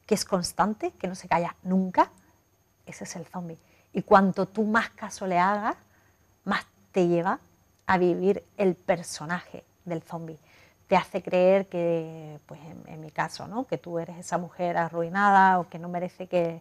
que 0.05 0.15
es 0.15 0.27
constante, 0.27 0.91
que 0.91 1.09
no 1.09 1.15
se 1.15 1.27
calla 1.27 1.57
nunca, 1.63 2.11
ese 2.85 3.05
es 3.05 3.17
el 3.17 3.25
zombie. 3.25 3.59
Y 3.95 4.03
cuanto 4.03 4.47
tú 4.47 4.65
más 4.65 4.91
caso 4.91 5.27
le 5.27 5.39
hagas, 5.39 5.77
más 6.45 6.67
te 6.91 7.07
lleva 7.07 7.39
a 7.87 7.97
vivir 7.97 8.45
el 8.57 8.75
personaje 8.75 9.65
del 9.85 10.03
zombie. 10.03 10.39
Te 10.89 10.97
hace 10.97 11.23
creer 11.23 11.69
que, 11.69 12.41
pues 12.47 12.61
en, 12.87 13.01
mi 13.01 13.11
caso, 13.11 13.47
¿no? 13.47 13.67
que 13.67 13.79
tú 13.79 14.01
eres 14.01 14.19
esa 14.19 14.37
mujer 14.37 14.77
arruinada 14.77 15.61
o 15.61 15.69
que 15.69 15.79
no 15.79 15.89
merece 15.89 16.27
que, 16.27 16.61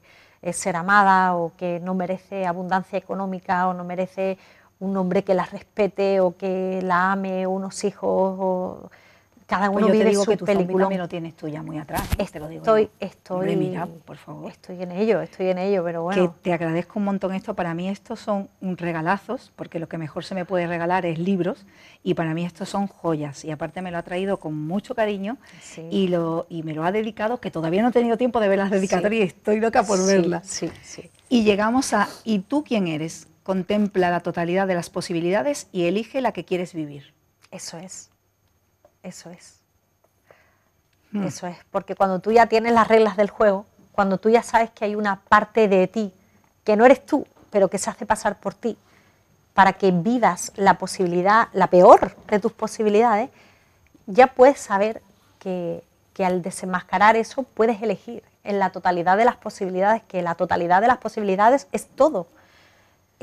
ser 0.53 0.75
amada 0.75 1.35
o 1.35 1.53
que 1.57 1.79
no 1.79 1.95
merece 1.95 2.45
abundancia 2.45 2.99
económica 2.99 3.67
o 3.67 3.73
no 3.73 3.83
merece 3.83 4.37
un 4.79 4.95
hombre 4.97 5.23
que 5.23 5.33
la 5.33 5.45
respete 5.45 6.19
o 6.19 6.35
que 6.37 6.81
la 6.83 7.13
ame, 7.13 7.47
unos 7.47 7.83
hijos 7.83 8.37
o 8.39 8.91
cada 9.53 9.69
uno 9.69 9.87
vive 9.87 10.05
digo 10.05 10.23
su 10.23 10.31
que 10.31 10.37
tu 10.37 10.45
película. 10.45 10.85
también 10.85 11.01
lo 11.01 11.07
tienes 11.07 11.35
tú 11.35 11.47
ya 11.47 11.61
muy 11.61 11.77
atrás. 11.77 12.09
te 12.31 12.39
lo 12.39 12.47
digo 12.47 12.61
estoy, 12.61 12.89
estoy, 12.99 13.55
mira, 13.55 13.85
por 13.85 14.17
favor. 14.17 14.51
Estoy 14.51 14.81
en 14.81 14.91
ello, 14.91 15.21
estoy 15.21 15.49
en 15.49 15.59
ello, 15.59 15.83
pero 15.83 16.01
bueno. 16.01 16.33
Que 16.33 16.39
te 16.41 16.53
agradezco 16.53 16.97
un 16.97 17.05
montón 17.05 17.35
esto. 17.35 17.53
Para 17.53 17.75
mí 17.75 17.87
estos 17.87 18.19
son 18.19 18.49
regalazos, 18.61 19.51
porque 19.55 19.77
lo 19.77 19.87
que 19.87 19.99
mejor 19.99 20.23
se 20.23 20.33
me 20.33 20.45
puede 20.45 20.65
regalar 20.65 21.05
es 21.05 21.19
libros, 21.19 21.67
y 22.03 22.15
para 22.15 22.33
mí 22.33 22.43
estos 22.45 22.69
son 22.69 22.87
joyas. 22.87 23.45
Y 23.45 23.51
aparte 23.51 23.83
me 23.83 23.91
lo 23.91 23.99
ha 23.99 24.01
traído 24.01 24.37
con 24.39 24.59
mucho 24.59 24.95
cariño 24.95 25.37
y, 25.91 26.07
lo, 26.07 26.47
y 26.49 26.63
me 26.63 26.73
lo 26.73 26.83
ha 26.83 26.91
dedicado, 26.91 27.39
que 27.39 27.51
todavía 27.51 27.83
no 27.83 27.89
he 27.89 27.91
tenido 27.91 28.17
tiempo 28.17 28.39
de 28.39 28.47
ver 28.47 28.57
las 28.57 28.71
dedicatorias 28.71 29.23
y 29.23 29.27
estoy 29.27 29.59
loca 29.59 29.83
por 29.83 30.03
verlas. 30.03 30.47
Sí, 30.47 30.71
sí. 30.81 31.11
Y 31.29 31.43
llegamos 31.43 31.93
a, 31.93 32.09
¿y 32.23 32.39
tú 32.39 32.63
quién 32.63 32.87
eres? 32.87 33.27
Contempla 33.43 34.09
la 34.09 34.21
totalidad 34.21 34.67
de 34.67 34.73
las 34.73 34.89
posibilidades 34.89 35.67
y 35.71 35.83
elige 35.83 36.21
la 36.21 36.31
que 36.31 36.43
quieres 36.43 36.73
vivir. 36.73 37.13
Eso 37.51 37.77
es. 37.77 38.12
Eso 39.03 39.29
es. 39.29 39.59
Hmm. 41.11 41.23
Eso 41.23 41.45
es. 41.45 41.57
Porque 41.69 41.95
cuando 41.95 42.19
tú 42.19 42.31
ya 42.31 42.47
tienes 42.47 42.73
las 42.73 42.87
reglas 42.87 43.17
del 43.17 43.29
juego, 43.29 43.65
cuando 43.91 44.17
tú 44.17 44.29
ya 44.29 44.41
sabes 44.41 44.71
que 44.71 44.85
hay 44.85 44.95
una 44.95 45.21
parte 45.21 45.67
de 45.67 45.87
ti 45.87 46.13
que 46.63 46.75
no 46.75 46.85
eres 46.85 47.05
tú, 47.05 47.27
pero 47.51 47.69
que 47.69 47.77
se 47.77 47.89
hace 47.89 48.05
pasar 48.05 48.39
por 48.39 48.55
ti, 48.55 48.77
para 49.53 49.73
que 49.73 49.91
vivas 49.91 50.51
la 50.55 50.77
posibilidad, 50.79 51.49
la 51.53 51.67
peor 51.67 52.15
de 52.27 52.39
tus 52.39 52.53
posibilidades, 52.53 53.29
ya 54.07 54.27
puedes 54.27 54.59
saber 54.59 55.01
que, 55.37 55.83
que 56.13 56.25
al 56.25 56.41
desenmascarar 56.41 57.15
eso 57.15 57.43
puedes 57.43 57.81
elegir 57.81 58.23
en 58.43 58.59
la 58.59 58.71
totalidad 58.71 59.17
de 59.17 59.25
las 59.25 59.35
posibilidades, 59.35 60.01
que 60.03 60.21
la 60.21 60.35
totalidad 60.35 60.81
de 60.81 60.87
las 60.87 60.97
posibilidades 60.97 61.67
es 61.71 61.87
todo. 61.87 62.27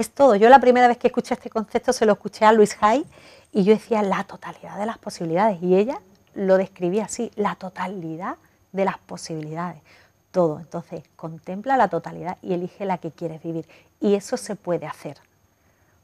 Es 0.01 0.13
todo. 0.13 0.35
Yo 0.35 0.49
la 0.49 0.61
primera 0.61 0.89
vez 0.89 0.97
que 0.97 1.09
escuché 1.09 1.35
este 1.35 1.51
concepto 1.51 1.93
se 1.93 2.07
lo 2.07 2.15
escuché 2.15 2.47
a 2.47 2.53
Luis 2.53 2.75
Hay 2.81 3.05
y 3.53 3.65
yo 3.65 3.75
decía 3.75 4.01
la 4.01 4.25
totalidad 4.25 4.79
de 4.79 4.87
las 4.87 4.97
posibilidades. 4.97 5.63
Y 5.63 5.77
ella 5.77 6.01
lo 6.33 6.57
describía 6.57 7.05
así, 7.05 7.31
la 7.37 7.55
totalidad 7.57 8.37
de 8.73 8.87
las 8.87 8.97
posibilidades. 8.97 9.83
Todo. 10.31 10.59
Entonces, 10.59 11.03
contempla 11.17 11.77
la 11.77 11.89
totalidad 11.89 12.39
y 12.41 12.55
elige 12.55 12.87
la 12.87 12.97
que 12.97 13.11
quieres 13.11 13.43
vivir. 13.43 13.69
Y 14.01 14.15
eso 14.15 14.39
se 14.39 14.57
puede 14.57 14.87
hacer. 14.87 15.19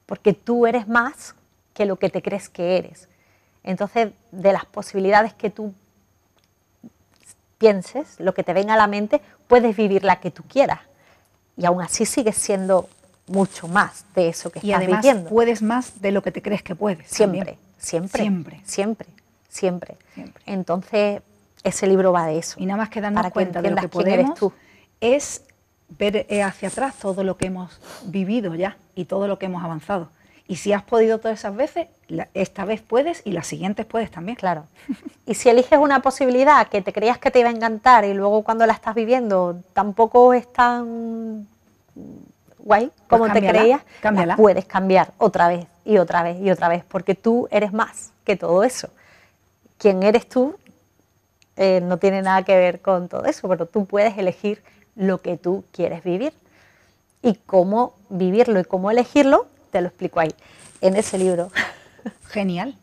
Porque 0.05 0.35
tú 0.35 0.67
eres 0.67 0.87
más 0.89 1.35
que 1.73 1.87
lo 1.87 1.97
que 1.97 2.11
te 2.11 2.21
crees 2.21 2.51
que 2.51 2.77
eres. 2.77 3.09
Entonces, 3.65 4.13
de 4.31 4.53
las 4.53 4.67
posibilidades 4.67 5.33
que 5.33 5.49
tú 5.49 5.73
pienses, 7.57 8.21
lo 8.21 8.35
que 8.35 8.45
te 8.45 8.53
venga 8.53 8.75
a 8.75 8.77
la 8.77 8.89
mente, 8.89 9.23
puedes 9.49 9.75
vivir 9.75 10.05
la 10.05 10.21
que 10.21 10.31
tú 10.31 10.43
quieras. 10.43 10.81
Y 11.57 11.65
aún 11.65 11.81
así 11.81 12.05
sigues 12.05 12.37
siendo 12.37 12.91
mucho 13.27 13.69
más 13.69 14.05
de 14.15 14.29
eso 14.29 14.51
que 14.51 14.61
y 14.63 14.71
estás 14.71 14.83
además 14.83 15.03
viviendo. 15.03 15.31
puedes 15.31 15.63
más 15.63 16.01
de 16.01 16.13
lo 16.13 16.23
que 16.23 16.33
te 16.33 16.43
crees 16.43 16.63
que 16.63 16.75
puedes. 16.75 17.07
Siempre, 17.09 17.59
siempre, 17.79 18.23
siempre, 18.23 18.61
siempre, 18.65 19.09
siempre, 19.49 19.97
Entonces, 20.47 21.23
ese 21.63 21.87
libro 21.87 22.13
va 22.13 22.27
de 22.27 22.39
eso. 22.39 22.57
Y 22.59 22.67
nada 22.67 22.79
más 22.79 22.89
que 22.89 23.01
darnos 23.01 23.31
cuenta 23.33 23.63
de 23.63 23.71
lo 23.71 23.77
que 23.77 23.89
podemos 23.89 24.39
tú. 24.39 24.53
es 25.01 25.43
ver 25.89 26.27
eh, 26.29 26.43
hacia 26.43 26.69
atrás 26.69 26.95
todo 26.97 27.25
lo 27.25 27.37
que 27.37 27.47
hemos 27.47 27.81
vivido 28.05 28.55
ya 28.55 28.77
y 28.95 29.05
todo 29.07 29.29
lo 29.29 29.39
que 29.39 29.47
hemos 29.47 29.63
avanzado. 29.63 30.11
Y 30.49 30.57
si 30.57 30.73
has 30.73 30.85
podido 30.85 31.19
todas 31.19 31.41
esas 31.41 31.57
veces, 31.57 31.89
esta 32.35 32.65
vez 32.65 32.81
puedes 32.81 33.23
y 33.25 33.33
las 33.33 33.49
siguientes 33.49 33.85
puedes 33.85 34.11
también. 34.11 34.37
Claro. 34.37 34.67
Y 35.29 35.35
si 35.35 35.49
eliges 35.49 35.81
una 35.81 36.03
posibilidad 36.03 36.69
que 36.69 36.83
te 36.83 36.93
creías 36.93 37.19
que 37.19 37.33
te 37.33 37.41
iba 37.41 37.49
a 37.49 37.53
encantar 37.53 38.05
y 38.05 38.15
luego 38.15 38.45
cuando 38.45 38.65
la 38.65 38.73
estás 38.73 38.95
viviendo 38.95 39.61
tampoco 39.73 40.33
es 40.35 40.53
tan 40.53 41.49
guay, 42.67 42.91
pues 43.09 43.21
como 43.21 43.33
te 43.33 43.39
creías, 43.47 43.83
puedes 44.37 44.65
cambiar 44.65 45.13
otra 45.19 45.47
vez 45.47 45.67
y 45.85 45.99
otra 45.99 46.25
vez 46.25 46.37
y 46.41 46.51
otra 46.51 46.69
vez, 46.69 46.85
porque 46.85 47.15
tú 47.15 47.47
eres 47.53 47.73
más 47.73 48.13
que 48.25 48.37
todo 48.37 48.65
eso. 48.65 48.91
Quien 49.79 50.03
eres 50.03 50.29
tú 50.29 50.57
eh, 51.55 51.81
no 51.81 51.99
tiene 51.99 52.23
nada 52.23 52.43
que 52.43 52.57
ver 52.57 52.83
con 52.83 53.09
todo 53.09 53.25
eso, 53.25 53.49
pero 53.49 53.67
tú 53.67 53.87
puedes 53.87 54.19
elegir 54.19 54.65
lo 54.97 55.23
que 55.23 55.37
tú 55.37 55.65
quieres 55.71 56.03
vivir. 56.03 56.33
Y 57.23 57.35
cómo 57.47 57.95
vivirlo 58.09 58.59
y 58.59 58.65
cómo 58.65 58.91
elegirlo, 58.91 59.47
te 59.71 59.81
lo 59.81 59.87
explico 59.87 60.19
ahí, 60.19 60.35
en 60.81 60.97
ese 60.97 61.19
libro. 61.19 61.51
Genial. 62.31 62.77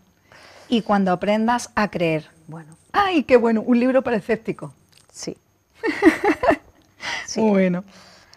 Y 0.69 0.81
cuando 0.81 1.11
aprendas 1.11 1.71
a 1.75 1.89
creer. 1.89 2.29
Bueno. 2.47 2.77
¡Ay, 2.93 3.23
qué 3.23 3.35
bueno! 3.35 3.61
Un 3.61 3.79
libro 3.79 4.01
para 4.01 4.15
escéptico. 4.15 4.73
Sí. 5.11 5.37
sí. 7.25 7.41
Bueno. 7.41 7.83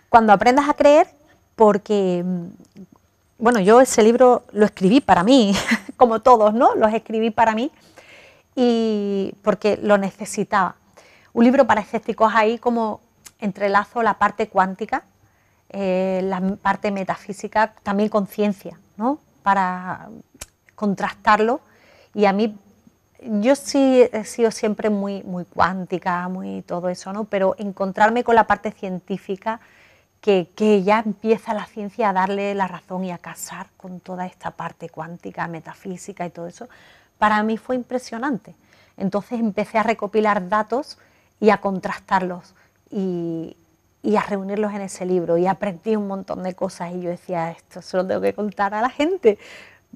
Cuando 0.08 0.32
aprendas 0.32 0.68
a 0.68 0.74
creer, 0.74 1.08
porque, 1.56 2.22
mm, 2.24 2.46
bueno, 3.38 3.60
yo 3.60 3.80
ese 3.80 4.02
libro 4.02 4.44
lo 4.52 4.66
escribí 4.66 5.00
para 5.00 5.24
mí, 5.24 5.54
como 5.96 6.20
todos, 6.20 6.54
¿no? 6.54 6.74
Los 6.74 6.92
escribí 6.94 7.30
para 7.30 7.54
mí 7.54 7.72
y 8.54 9.34
porque 9.42 9.78
lo 9.82 9.98
necesitaba. 9.98 10.76
Un 11.32 11.44
libro 11.44 11.66
para 11.66 11.80
escépticos 11.80 12.32
ahí 12.34 12.58
como 12.58 13.00
entrelazo 13.38 14.02
la 14.02 14.18
parte 14.18 14.48
cuántica, 14.48 15.04
eh, 15.68 16.20
la 16.24 16.40
parte 16.62 16.90
metafísica, 16.90 17.74
también 17.82 18.08
conciencia, 18.08 18.78
¿no? 18.96 19.18
Para 19.42 20.08
contrastarlo. 20.74 21.60
Y 22.14 22.24
a 22.24 22.32
mí, 22.32 22.56
yo 23.20 23.54
sí 23.56 24.08
he 24.12 24.24
sido 24.24 24.50
siempre 24.50 24.88
muy, 24.88 25.22
muy 25.24 25.44
cuántica, 25.44 26.26
muy 26.28 26.62
todo 26.62 26.88
eso, 26.88 27.12
¿no? 27.12 27.24
Pero 27.24 27.54
encontrarme 27.58 28.24
con 28.24 28.34
la 28.34 28.46
parte 28.46 28.70
científica, 28.70 29.60
que, 30.26 30.82
ya 30.82 31.02
empieza 31.04 31.54
la 31.54 31.66
ciencia 31.66 32.10
a 32.10 32.12
darle 32.12 32.52
la 32.56 32.66
razón 32.66 33.04
y 33.04 33.12
a 33.12 33.18
casar 33.18 33.68
con 33.76 34.00
toda 34.00 34.26
esta 34.26 34.50
parte 34.50 34.88
cuántica, 34.88 35.46
metafísica 35.46 36.26
y 36.26 36.30
todo 36.30 36.48
eso, 36.48 36.68
para 37.18 37.42
mí 37.44 37.56
fue 37.56 37.76
impresionante. 37.76 38.56
Entonces 38.96 39.38
empecé 39.38 39.78
a 39.78 39.84
recopilar 39.84 40.48
datos 40.48 40.98
y 41.38 41.50
a 41.50 41.58
contrastarlos 41.58 42.56
y, 42.90 43.56
a 44.16 44.22
reunirlos 44.22 44.72
en 44.72 44.82
ese 44.82 45.04
libro 45.04 45.36
y 45.36 45.46
aprendí 45.46 45.94
un 45.94 46.08
montón 46.08 46.42
de 46.42 46.54
cosas 46.54 46.92
y 46.92 47.02
yo 47.02 47.10
decía, 47.10 47.50
esto 47.52 47.82
se 47.82 47.96
lo 47.96 48.06
tengo 48.06 48.20
que 48.20 48.34
contar 48.34 48.74
a 48.74 48.80
la 48.80 48.90
gente. 48.90 49.38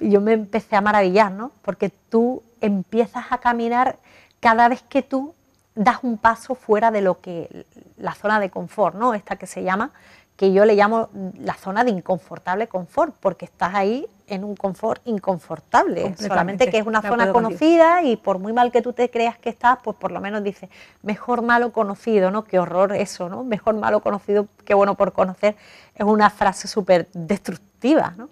Y 0.00 0.10
yo 0.10 0.20
me 0.20 0.32
empecé 0.32 0.76
a 0.76 0.80
maravillar, 0.80 1.32
¿no? 1.32 1.50
Porque 1.62 1.90
tú 1.90 2.42
empiezas 2.60 3.26
a 3.30 3.38
caminar 3.38 3.98
cada 4.40 4.68
vez 4.68 4.82
que 4.82 5.02
tú 5.02 5.34
das 5.74 5.98
un 6.02 6.18
paso 6.18 6.54
fuera 6.54 6.90
de 6.90 7.00
lo 7.00 7.20
que 7.20 7.66
la 7.96 8.14
zona 8.14 8.40
de 8.40 8.50
confort, 8.50 8.96
¿no? 8.96 9.14
Esta 9.14 9.36
que 9.36 9.46
se 9.46 9.62
llama, 9.62 9.92
que 10.40 10.54
yo 10.54 10.64
le 10.64 10.74
llamo 10.74 11.10
la 11.38 11.52
zona 11.52 11.84
de 11.84 11.90
inconfortable 11.90 12.66
confort, 12.66 13.14
porque 13.20 13.44
estás 13.44 13.74
ahí 13.74 14.06
en 14.26 14.42
un 14.42 14.56
confort 14.56 15.02
inconfortable, 15.04 16.14
solamente 16.16 16.70
que 16.70 16.78
es 16.78 16.86
una 16.86 17.02
zona 17.02 17.30
conocida 17.30 18.02
y 18.04 18.16
por 18.16 18.38
muy 18.38 18.54
mal 18.54 18.72
que 18.72 18.80
tú 18.80 18.94
te 18.94 19.10
creas 19.10 19.36
que 19.36 19.50
estás, 19.50 19.80
pues 19.84 19.98
por 19.98 20.12
lo 20.12 20.18
menos 20.22 20.42
dices, 20.42 20.70
mejor 21.02 21.42
malo 21.42 21.74
conocido, 21.74 22.30
¿no? 22.30 22.44
Qué 22.44 22.58
horror 22.58 22.94
eso, 22.94 23.28
¿no? 23.28 23.44
Mejor 23.44 23.74
malo 23.74 24.00
conocido 24.00 24.46
que 24.64 24.72
bueno 24.72 24.94
por 24.94 25.12
conocer, 25.12 25.56
es 25.94 26.06
una 26.06 26.30
frase 26.30 26.68
súper 26.68 27.10
destructiva, 27.12 28.14
¿no? 28.16 28.30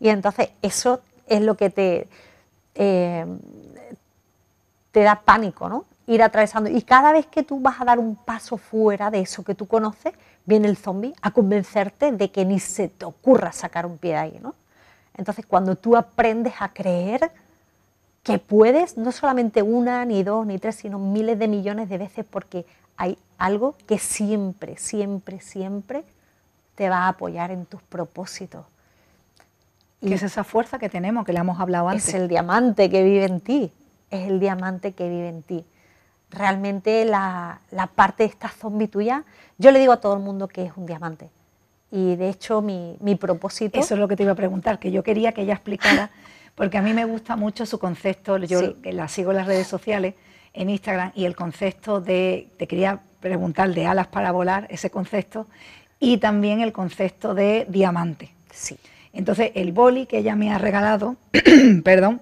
Y 0.00 0.08
entonces 0.08 0.48
eso 0.60 1.02
es 1.28 1.40
lo 1.40 1.56
que 1.56 1.70
te, 1.70 2.08
eh, 2.74 3.26
te 4.90 5.02
da 5.04 5.20
pánico, 5.20 5.68
¿no? 5.68 5.84
Ir 6.06 6.22
atravesando. 6.22 6.70
Y 6.70 6.82
cada 6.82 7.12
vez 7.12 7.26
que 7.26 7.42
tú 7.42 7.60
vas 7.60 7.80
a 7.80 7.84
dar 7.84 7.98
un 7.98 8.16
paso 8.16 8.56
fuera 8.56 9.10
de 9.10 9.20
eso 9.20 9.42
que 9.42 9.54
tú 9.54 9.66
conoces, 9.66 10.12
viene 10.44 10.68
el 10.68 10.76
zombie 10.76 11.14
a 11.22 11.30
convencerte 11.30 12.12
de 12.12 12.30
que 12.30 12.44
ni 12.44 12.60
se 12.60 12.88
te 12.88 13.04
ocurra 13.04 13.52
sacar 13.52 13.86
un 13.86 13.98
pie 13.98 14.12
de 14.12 14.18
ahí, 14.18 14.38
¿no? 14.42 14.54
Entonces, 15.16 15.46
cuando 15.46 15.76
tú 15.76 15.96
aprendes 15.96 16.54
a 16.60 16.72
creer 16.72 17.30
que 18.22 18.38
puedes, 18.38 18.96
no 18.96 19.12
solamente 19.12 19.62
una, 19.62 20.04
ni 20.04 20.22
dos, 20.22 20.46
ni 20.46 20.58
tres, 20.58 20.76
sino 20.76 20.98
miles 20.98 21.38
de 21.38 21.46
millones 21.46 21.88
de 21.88 21.98
veces, 21.98 22.24
porque 22.28 22.66
hay 22.96 23.18
algo 23.38 23.76
que 23.86 23.98
siempre, 23.98 24.76
siempre, 24.76 25.40
siempre 25.40 26.04
te 26.74 26.88
va 26.88 27.00
a 27.00 27.08
apoyar 27.08 27.50
en 27.50 27.66
tus 27.66 27.82
propósitos. 27.82 28.66
Y 30.00 30.12
es 30.12 30.22
esa 30.22 30.44
fuerza 30.44 30.78
que 30.78 30.88
tenemos, 30.88 31.24
que 31.24 31.32
le 31.32 31.40
hemos 31.40 31.60
hablado 31.60 31.88
antes. 31.88 32.08
Es 32.08 32.14
el 32.14 32.28
diamante 32.28 32.90
que 32.90 33.02
vive 33.02 33.24
en 33.24 33.40
ti, 33.40 33.72
es 34.10 34.26
el 34.28 34.40
diamante 34.40 34.92
que 34.92 35.08
vive 35.08 35.28
en 35.28 35.42
ti. 35.42 35.64
Realmente 36.34 37.04
la, 37.04 37.60
la 37.70 37.86
parte 37.86 38.24
de 38.24 38.30
esta 38.30 38.48
zombie 38.48 38.88
tuya, 38.88 39.24
yo 39.58 39.70
le 39.70 39.78
digo 39.78 39.92
a 39.92 40.00
todo 40.00 40.14
el 40.14 40.20
mundo 40.20 40.48
que 40.48 40.64
es 40.64 40.72
un 40.76 40.86
diamante 40.86 41.30
y 41.94 42.16
de 42.16 42.28
hecho 42.28 42.60
mi, 42.60 42.96
mi, 42.98 43.14
propósito... 43.14 43.78
Eso 43.78 43.94
es 43.94 44.00
lo 44.00 44.08
que 44.08 44.16
te 44.16 44.24
iba 44.24 44.32
a 44.32 44.34
preguntar, 44.34 44.80
que 44.80 44.90
yo 44.90 45.04
quería 45.04 45.30
que 45.30 45.42
ella 45.42 45.54
explicara, 45.54 46.10
porque 46.56 46.76
a 46.76 46.82
mí 46.82 46.92
me 46.92 47.04
gusta 47.04 47.36
mucho 47.36 47.66
su 47.66 47.78
concepto, 47.78 48.36
yo 48.38 48.74
la 48.82 49.06
sigo 49.06 49.30
en 49.30 49.36
las 49.36 49.46
redes 49.46 49.68
sociales, 49.68 50.14
en 50.54 50.70
Instagram, 50.70 51.12
y 51.14 51.24
el 51.24 51.36
concepto 51.36 52.00
de, 52.00 52.48
te 52.56 52.66
quería 52.66 53.00
preguntar, 53.20 53.72
de 53.72 53.86
alas 53.86 54.08
para 54.08 54.32
volar, 54.32 54.66
ese 54.70 54.90
concepto, 54.90 55.46
y 56.00 56.18
también 56.18 56.60
el 56.60 56.72
concepto 56.72 57.32
de 57.32 57.64
diamante. 57.68 58.34
Sí. 58.50 58.76
Entonces, 59.12 59.52
el 59.54 59.70
boli 59.70 60.06
que 60.06 60.18
ella 60.18 60.34
me 60.34 60.52
ha 60.52 60.58
regalado, 60.58 61.14
perdón, 61.84 62.20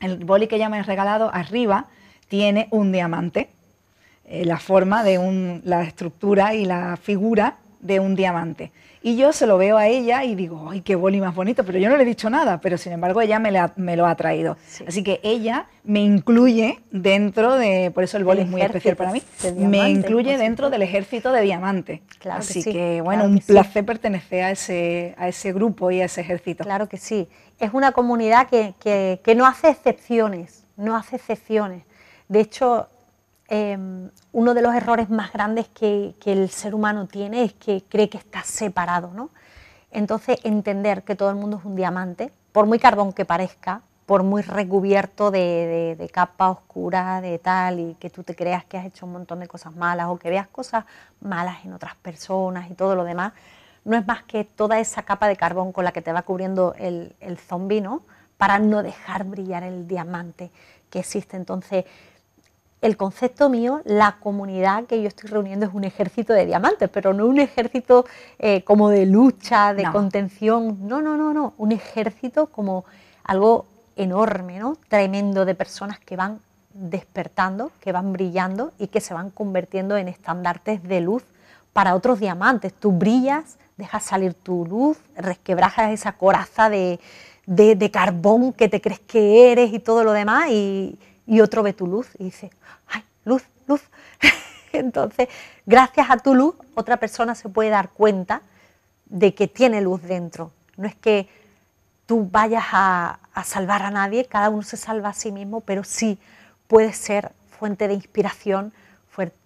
el 0.00 0.22
boli 0.22 0.48
que 0.48 0.56
ella 0.56 0.68
me 0.68 0.80
ha 0.80 0.82
regalado 0.82 1.30
arriba 1.32 1.86
tiene 2.28 2.68
un 2.70 2.92
diamante, 2.92 3.48
eh, 4.26 4.44
la 4.44 4.58
forma 4.58 5.02
de 5.02 5.18
un, 5.18 5.62
la 5.64 5.82
estructura 5.82 6.54
y 6.54 6.64
la 6.64 6.96
figura 6.96 7.56
de 7.80 8.00
un 8.00 8.14
diamante. 8.14 8.72
Y 9.00 9.16
yo 9.16 9.32
se 9.32 9.46
lo 9.46 9.58
veo 9.58 9.78
a 9.78 9.86
ella 9.86 10.24
y 10.24 10.34
digo, 10.34 10.68
ay, 10.70 10.80
qué 10.80 10.96
boli 10.96 11.20
más 11.20 11.34
bonito, 11.34 11.64
pero 11.64 11.78
yo 11.78 11.88
no 11.88 11.96
le 11.96 12.02
he 12.02 12.06
dicho 12.06 12.28
nada, 12.28 12.60
pero 12.60 12.76
sin 12.76 12.92
embargo 12.92 13.20
ella 13.20 13.38
me, 13.38 13.96
lo 13.96 14.06
ha 14.06 14.14
traído. 14.16 14.56
Así 14.86 15.04
que 15.04 15.20
ella 15.22 15.66
me 15.84 16.00
incluye 16.00 16.80
dentro 16.90 17.54
de, 17.56 17.92
por 17.94 18.02
eso 18.02 18.16
el 18.16 18.24
boli 18.24 18.42
es 18.42 18.48
muy 18.48 18.60
especial 18.60 18.96
para 18.96 19.12
mí, 19.12 19.22
me 19.56 19.88
incluye 19.88 20.36
dentro 20.36 20.68
del 20.68 20.82
ejército 20.82 21.30
de 21.32 21.42
diamante. 21.42 22.02
Claro 22.18 22.40
Así 22.40 22.64
que, 22.64 23.00
bueno, 23.00 23.24
un 23.24 23.38
placer 23.38 23.86
pertenecer 23.86 24.42
a 24.42 24.50
ese, 24.50 25.14
a 25.16 25.28
ese 25.28 25.52
grupo 25.52 25.90
y 25.92 26.00
a 26.00 26.06
ese 26.06 26.20
ejército. 26.20 26.64
Claro 26.64 26.88
que 26.88 26.98
sí. 26.98 27.28
Es 27.60 27.70
una 27.72 27.92
comunidad 27.92 28.48
que, 28.48 28.74
que 29.22 29.34
no 29.36 29.46
hace 29.46 29.70
excepciones, 29.70 30.66
no 30.76 30.96
hace 30.96 31.16
excepciones. 31.16 31.84
De 32.28 32.40
hecho, 32.40 32.88
Em, 33.50 34.10
uno 34.32 34.52
de 34.52 34.60
los 34.60 34.74
errores 34.74 35.08
más 35.08 35.32
grandes 35.32 35.68
que, 35.68 36.14
el 36.26 36.50
ser 36.50 36.74
humano 36.74 37.06
tiene 37.06 37.44
es 37.44 37.54
que 37.54 37.82
cree 37.88 38.10
que 38.10 38.18
está 38.18 38.42
separado. 38.42 39.10
¿no? 39.14 39.30
Entonces, 39.90 40.38
entender 40.44 41.02
que 41.02 41.16
todo 41.16 41.30
el 41.30 41.36
mundo 41.36 41.56
es 41.56 41.64
un 41.64 41.74
diamante, 41.74 42.30
por 42.52 42.66
muy 42.66 42.78
carbón 42.78 43.14
que 43.14 43.24
parezca, 43.24 43.80
por 44.04 44.22
muy 44.22 44.42
recubierto 44.42 45.30
de, 45.30 46.10
capa 46.12 46.50
oscura, 46.50 47.22
de 47.22 47.38
tal, 47.38 47.80
y 47.80 47.94
que 47.94 48.10
tú 48.10 48.22
te 48.22 48.34
creas 48.34 48.64
que 48.66 48.76
has 48.76 48.84
hecho 48.86 49.06
un 49.06 49.12
montón 49.12 49.40
de 49.40 49.48
cosas 49.48 49.74
malas 49.74 50.08
o 50.08 50.18
que 50.18 50.28
veas 50.28 50.48
cosas 50.48 50.84
malas 51.20 51.64
en 51.64 51.72
otras 51.72 51.94
personas 51.96 52.70
y 52.70 52.74
todo 52.74 52.94
lo 52.94 53.04
demás, 53.04 53.32
no 53.84 53.96
es 53.96 54.06
más 54.06 54.22
que 54.24 54.44
toda 54.44 54.78
esa 54.78 55.02
capa 55.04 55.26
de 55.28 55.36
carbón 55.36 55.72
con 55.72 55.84
la 55.84 55.92
que 55.92 56.02
te 56.02 56.12
va 56.12 56.22
cubriendo 56.22 56.74
el, 56.78 57.16
el 57.20 57.38
zombi, 57.38 57.80
¿no? 57.80 58.02
Para 58.36 58.58
no 58.58 58.82
dejar 58.82 59.24
brillar 59.24 59.62
el 59.62 59.88
diamante 59.88 60.50
que 60.90 61.00
existe. 61.00 61.36
Entonces, 61.36 61.84
el 62.80 62.96
concepto 62.96 63.48
mío, 63.48 63.80
la 63.84 64.18
comunidad 64.20 64.84
que 64.84 65.02
yo 65.02 65.08
estoy 65.08 65.30
reuniendo 65.30 65.66
es 65.66 65.74
un 65.74 65.84
ejército 65.84 66.32
de 66.32 66.46
diamantes, 66.46 66.88
pero 66.88 67.12
no 67.12 67.26
un 67.26 67.40
ejército 67.40 68.04
eh, 68.38 68.62
como 68.62 68.88
de 68.88 69.06
lucha, 69.06 69.74
de 69.74 69.90
contención, 69.90 70.78
no, 70.86 71.02
no, 71.02 71.16
no, 71.16 71.34
no, 71.34 71.54
un 71.58 71.72
ejército 71.72 72.46
como 72.46 72.84
algo 73.24 73.66
enorme, 73.96 74.60
¿no? 74.60 74.76
tremendo 74.88 75.44
de 75.44 75.56
personas 75.56 75.98
que 75.98 76.16
van 76.16 76.40
despertando, 76.72 77.72
que 77.80 77.90
van 77.90 78.12
brillando 78.12 78.72
y 78.78 78.86
que 78.86 79.00
se 79.00 79.12
van 79.12 79.30
convirtiendo 79.30 79.96
en 79.96 80.06
estandartes 80.06 80.82
de 80.84 81.00
luz 81.00 81.24
para 81.72 81.96
otros 81.96 82.20
diamantes. 82.20 82.72
Tú 82.72 82.92
brillas, 82.92 83.58
dejas 83.76 84.04
salir 84.04 84.34
tu 84.34 84.64
luz, 84.64 84.98
resquebrajas 85.16 85.90
esa 85.90 86.12
coraza 86.12 86.70
de, 86.70 87.00
de 87.46 87.90
carbón 87.90 88.52
que 88.52 88.68
te 88.68 88.80
crees 88.80 89.00
que 89.00 89.50
eres 89.50 89.72
y 89.72 89.80
todo 89.80 90.04
lo 90.04 90.12
demás 90.12 90.50
y, 90.50 90.96
y 91.28 91.42
otro 91.42 91.62
ve 91.62 91.74
tu 91.74 91.86
luz 91.86 92.08
y 92.18 92.24
dice, 92.24 92.50
ay, 92.88 93.04
luz, 93.24 93.44
luz. 93.66 93.82
Entonces, 94.72 95.28
gracias 95.66 96.10
a 96.10 96.16
tu 96.16 96.34
luz, 96.34 96.54
otra 96.74 96.96
persona 96.96 97.34
se 97.34 97.48
puede 97.50 97.68
dar 97.68 97.90
cuenta 97.90 98.42
de 99.04 99.34
que 99.34 99.46
tiene 99.46 99.82
luz 99.82 100.02
dentro. 100.02 100.50
No 100.76 100.88
es 100.88 100.94
que 100.94 101.28
tú 102.06 102.26
vayas 102.30 102.64
a, 102.72 103.20
salvar 103.44 103.82
a 103.82 103.90
nadie, 103.90 104.24
cada 104.24 104.48
uno 104.48 104.62
se 104.62 104.78
salva 104.78 105.10
a 105.10 105.14
sí 105.14 105.30
mismo, 105.30 105.60
pero 105.60 105.84
sí 105.84 106.18
puede 106.66 106.92
ser 106.94 107.32
fuente 107.50 107.86
de 107.86 107.94
inspiración, 107.94 108.72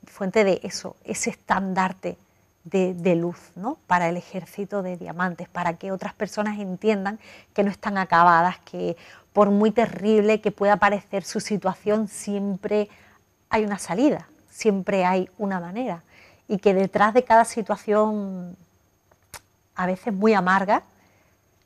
fuente 0.04 0.44
de 0.44 0.60
eso, 0.62 0.96
ese 1.04 1.30
estandarte 1.30 2.16
de, 2.64 3.16
luz 3.16 3.38
¿no? 3.56 3.78
para 3.86 4.08
el 4.08 4.16
ejército 4.16 4.82
de 4.82 4.96
diamantes, 4.96 5.48
para 5.48 5.74
que 5.74 5.92
otras 5.92 6.14
personas 6.14 6.58
entiendan 6.58 7.18
que 7.54 7.64
no 7.64 7.70
están 7.70 7.98
acabadas, 7.98 8.58
que 8.60 8.96
por 9.32 9.50
muy 9.50 9.70
terrible 9.70 10.40
que 10.40 10.52
pueda 10.52 10.76
parecer 10.76 11.24
su 11.24 11.40
situación, 11.40 12.08
siempre 12.08 12.88
hay 13.50 13.64
una 13.64 13.78
salida, 13.78 14.28
siempre 14.48 15.04
hay 15.04 15.28
una 15.38 15.58
manera. 15.58 16.04
Y 16.48 16.58
que 16.58 16.74
detrás 16.74 17.14
de 17.14 17.24
cada 17.24 17.44
situación, 17.44 18.56
a 19.74 19.86
veces 19.86 20.12
muy 20.12 20.34
amarga, 20.34 20.84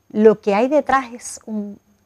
lo 0.09 0.39
que 0.39 0.55
hay 0.55 0.67
detrás 0.67 1.13
es 1.13 1.41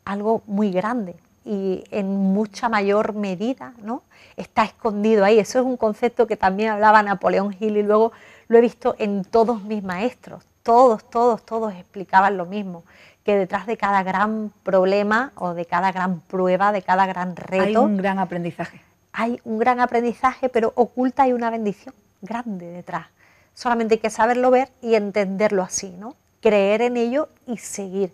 algo 0.04 0.42
muy 0.48 0.72
grande 0.72 1.16
y 1.44 1.84
en 1.92 2.08
mucha 2.08 2.70
mayor 2.70 3.14
medida 3.14 3.74
¿no? 3.82 4.04
está 4.36 4.64
escondido 4.64 5.26
ahí. 5.26 5.40
Eso 5.40 5.60
es 5.60 5.66
un 5.66 5.78
concepto 5.78 6.28
que 6.28 6.38
también 6.38 6.70
hablaba 6.70 7.02
Napoleón 7.04 7.56
Hill 7.60 7.78
y 7.78 7.84
luego 7.84 8.12
lo 8.52 8.58
he 8.58 8.62
visto 8.62 8.96
en 9.00 9.24
todos 9.24 9.64
mis 9.64 9.82
maestros. 9.82 10.44
Todos, 10.62 11.10
todos, 11.10 11.46
todos 11.46 11.74
explicaban 11.74 12.36
lo 12.36 12.46
mismo 12.46 12.84
que 13.24 13.38
detrás 13.38 13.66
de 13.66 13.78
cada 13.78 14.04
gran 14.04 14.52
problema 14.64 15.32
o 15.36 15.54
de 15.54 15.66
cada 15.66 15.94
gran 15.94 16.20
prueba, 16.20 16.74
de 16.74 16.82
cada 16.82 17.06
gran 17.06 17.38
reto... 17.38 17.64
Hay 17.64 17.76
un 17.78 17.96
gran 17.96 18.20
aprendizaje. 18.20 18.82
Hay 19.14 19.40
un 19.46 19.58
gran 19.58 19.80
aprendizaje, 19.80 20.50
pero 20.50 20.74
oculta 20.76 21.24
hay 21.24 21.32
una 21.32 21.50
bendición 21.50 21.96
grande 22.22 22.68
detrás. 22.68 23.08
solamente 23.54 23.96
hay 23.96 24.00
que 24.00 24.10
saberlo 24.10 24.52
ver 24.52 24.70
y 24.82 24.96
entenderlo 24.96 25.64
así, 25.64 25.96
¿no? 25.98 26.18
Creer 26.42 26.82
en 26.82 26.98
ello 26.98 27.30
y 27.48 27.58
seguir. 27.58 28.14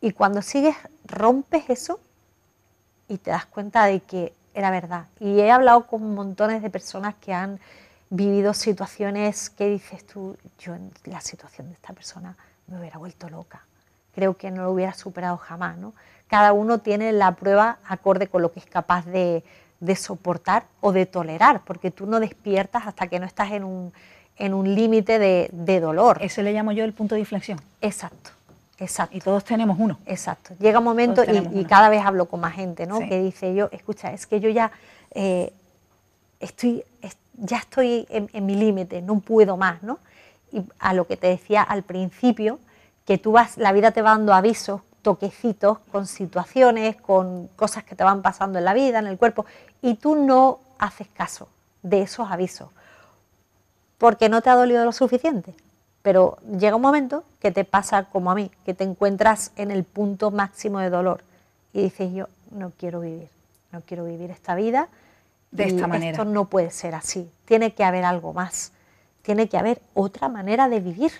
Y 0.00 0.12
cuando 0.12 0.40
sigues, 0.40 0.76
rompes 1.04 1.68
eso 1.68 2.00
y 3.08 3.18
te 3.18 3.30
das 3.30 3.44
cuenta 3.44 3.84
de 3.84 4.00
que 4.00 4.32
era 4.54 4.70
verdad. 4.70 5.08
Y 5.18 5.38
he 5.40 5.50
hablado 5.50 5.86
con 5.86 6.14
montones 6.14 6.62
de 6.62 6.70
personas 6.70 7.14
que 7.16 7.34
han 7.34 7.60
vivido 8.10 8.52
situaciones 8.52 9.50
que 9.50 9.68
dices 9.68 10.04
tú, 10.04 10.36
yo 10.58 10.74
en 10.74 10.90
la 11.04 11.20
situación 11.20 11.68
de 11.68 11.74
esta 11.74 11.92
persona 11.92 12.36
me 12.66 12.78
hubiera 12.78 12.98
vuelto 12.98 13.30
loca. 13.30 13.64
Creo 14.14 14.36
que 14.36 14.50
no 14.50 14.64
lo 14.64 14.72
hubiera 14.72 14.92
superado 14.92 15.36
jamás, 15.36 15.78
¿no? 15.78 15.94
Cada 16.26 16.52
uno 16.52 16.78
tiene 16.78 17.12
la 17.12 17.34
prueba 17.36 17.78
acorde 17.84 18.26
con 18.26 18.42
lo 18.42 18.52
que 18.52 18.60
es 18.60 18.66
capaz 18.66 19.06
de, 19.06 19.44
de 19.78 19.96
soportar 19.96 20.64
o 20.80 20.92
de 20.92 21.06
tolerar, 21.06 21.62
porque 21.64 21.90
tú 21.90 22.06
no 22.06 22.20
despiertas 22.20 22.86
hasta 22.86 23.06
que 23.06 23.18
no 23.18 23.26
estás 23.26 23.52
en 23.52 23.64
un, 23.64 23.92
en 24.36 24.54
un 24.54 24.74
límite 24.74 25.18
de, 25.18 25.48
de, 25.52 25.80
dolor. 25.80 26.18
Ese 26.20 26.42
le 26.42 26.52
llamo 26.52 26.72
yo 26.72 26.84
el 26.84 26.92
punto 26.92 27.14
de 27.14 27.20
inflexión. 27.20 27.60
Exacto, 27.80 28.30
exacto. 28.78 29.16
Y 29.16 29.20
todos 29.20 29.44
tenemos 29.44 29.78
uno. 29.78 29.98
Exacto. 30.06 30.54
Llega 30.58 30.78
un 30.78 30.84
momento 30.84 31.22
y, 31.24 31.60
y, 31.60 31.64
cada 31.64 31.88
vez 31.88 32.04
hablo 32.04 32.26
con 32.26 32.40
más 32.40 32.54
gente, 32.54 32.86
¿no? 32.86 32.98
Que 33.00 33.20
dice 33.22 33.54
yo, 33.54 33.68
escucha, 33.72 34.12
es 34.12 34.26
que 34.26 34.40
yo 34.40 34.48
ya 34.50 34.70
eh, 35.12 35.52
estoy, 36.40 36.84
ya 37.40 37.58
estoy 37.58 38.06
en, 38.10 38.46
mi 38.46 38.54
límite, 38.54 39.02
no 39.02 39.20
puedo 39.20 39.56
más, 39.56 39.82
¿no? 39.82 39.98
Y 40.52 40.62
a 40.78 40.94
lo 40.94 41.06
que 41.06 41.16
te 41.16 41.28
decía 41.28 41.62
al 41.62 41.82
principio, 41.82 42.58
que 43.04 43.18
tú 43.18 43.32
vas, 43.32 43.56
la 43.56 43.72
vida 43.72 43.90
te 43.90 44.02
va 44.02 44.10
dando 44.10 44.34
avisos 44.34 44.82
toquecitos 45.02 45.78
con 45.90 46.06
situaciones, 46.06 46.96
con 46.96 47.48
cosas 47.56 47.84
que 47.84 47.94
te 47.94 48.04
van 48.04 48.22
pasando 48.22 48.58
en 48.58 48.64
la 48.64 48.74
vida, 48.74 48.98
en 48.98 49.06
el 49.06 49.16
cuerpo, 49.16 49.46
y 49.80 49.94
tú 49.94 50.14
no 50.14 50.60
haces 50.78 51.08
caso 51.08 51.48
de 51.82 52.02
esos 52.02 52.30
avisos, 52.30 52.68
porque 53.96 54.28
no 54.28 54.42
te 54.42 54.50
ha 54.50 54.54
dolido 54.54 54.84
lo 54.84 54.92
suficiente. 54.92 55.54
Pero 56.02 56.38
llega 56.58 56.76
un 56.76 56.82
momento 56.82 57.24
que 57.40 57.50
te 57.50 57.64
pasa 57.64 58.04
como 58.04 58.30
a 58.30 58.34
mí, 58.34 58.50
que 58.64 58.74
te 58.74 58.84
encuentras 58.84 59.52
en 59.56 59.70
el 59.70 59.84
punto 59.84 60.30
máximo 60.30 60.78
de 60.78 60.90
dolor 60.90 61.24
y 61.72 61.82
dices 61.82 62.12
yo 62.12 62.28
no 62.50 62.72
quiero 62.78 63.00
vivir, 63.00 63.28
no 63.70 63.82
quiero 63.82 64.04
vivir 64.04 64.30
esta 64.30 64.54
vida 64.54 64.88
de 65.50 65.64
esta 65.64 65.86
manera. 65.86 66.12
Esto 66.12 66.24
no 66.24 66.48
puede 66.48 66.70
ser 66.70 66.94
así, 66.94 67.30
tiene 67.44 67.74
que 67.74 67.84
haber 67.84 68.04
algo 68.04 68.32
más, 68.32 68.72
tiene 69.22 69.48
que 69.48 69.58
haber 69.58 69.82
otra 69.94 70.28
manera 70.28 70.68
de 70.68 70.80
vivir, 70.80 71.12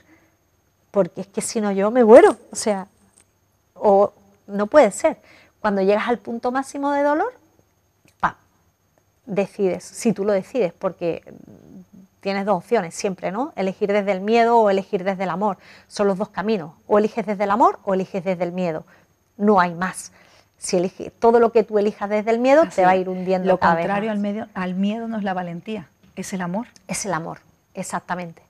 porque 0.90 1.22
es 1.22 1.26
que 1.26 1.40
si 1.40 1.60
no 1.60 1.72
yo 1.72 1.90
me 1.90 2.04
muero, 2.04 2.36
o 2.50 2.56
sea, 2.56 2.88
o 3.74 4.12
no 4.46 4.66
puede 4.66 4.90
ser. 4.90 5.20
Cuando 5.60 5.82
llegas 5.82 6.08
al 6.08 6.18
punto 6.18 6.50
máximo 6.52 6.90
de 6.92 7.02
dolor, 7.02 7.32
¡pam! 8.18 8.34
decides, 9.26 9.84
si 9.84 10.12
tú 10.12 10.24
lo 10.24 10.32
decides, 10.32 10.72
porque 10.72 11.22
tienes 12.20 12.44
dos 12.46 12.58
opciones 12.58 12.94
siempre, 12.94 13.32
¿no? 13.32 13.52
Elegir 13.56 13.92
desde 13.92 14.12
el 14.12 14.20
miedo 14.20 14.58
o 14.58 14.70
elegir 14.70 15.04
desde 15.04 15.24
el 15.24 15.30
amor. 15.30 15.58
Son 15.88 16.06
los 16.06 16.18
dos 16.18 16.28
caminos. 16.28 16.72
O 16.86 16.98
eliges 16.98 17.26
desde 17.26 17.44
el 17.44 17.50
amor 17.50 17.80
o 17.84 17.94
eliges 17.94 18.22
desde 18.22 18.44
el 18.44 18.52
miedo. 18.52 18.84
No 19.36 19.58
hay 19.58 19.74
más. 19.74 20.12
Si 20.60 20.76
eliges, 20.76 21.10
todo 21.18 21.40
lo 21.40 21.50
que 21.50 21.64
tú 21.64 21.78
elijas 21.78 22.08
desde 22.08 22.30
el 22.30 22.38
miedo 22.38 22.64
te 22.72 22.84
va 22.84 22.90
a 22.90 22.96
ir 22.96 23.08
hundiendo. 23.08 23.48
Lo 23.48 23.58
contrario 23.58 24.10
al, 24.10 24.18
medio, 24.18 24.46
al 24.54 24.74
miedo 24.74 25.08
no 25.08 25.16
es 25.16 25.24
la 25.24 25.34
valentía, 25.34 25.88
es 26.14 26.32
el 26.32 26.42
amor. 26.42 26.68
Es 26.86 27.04
el 27.06 27.14
amor, 27.14 27.38
exactamente. 27.74 28.42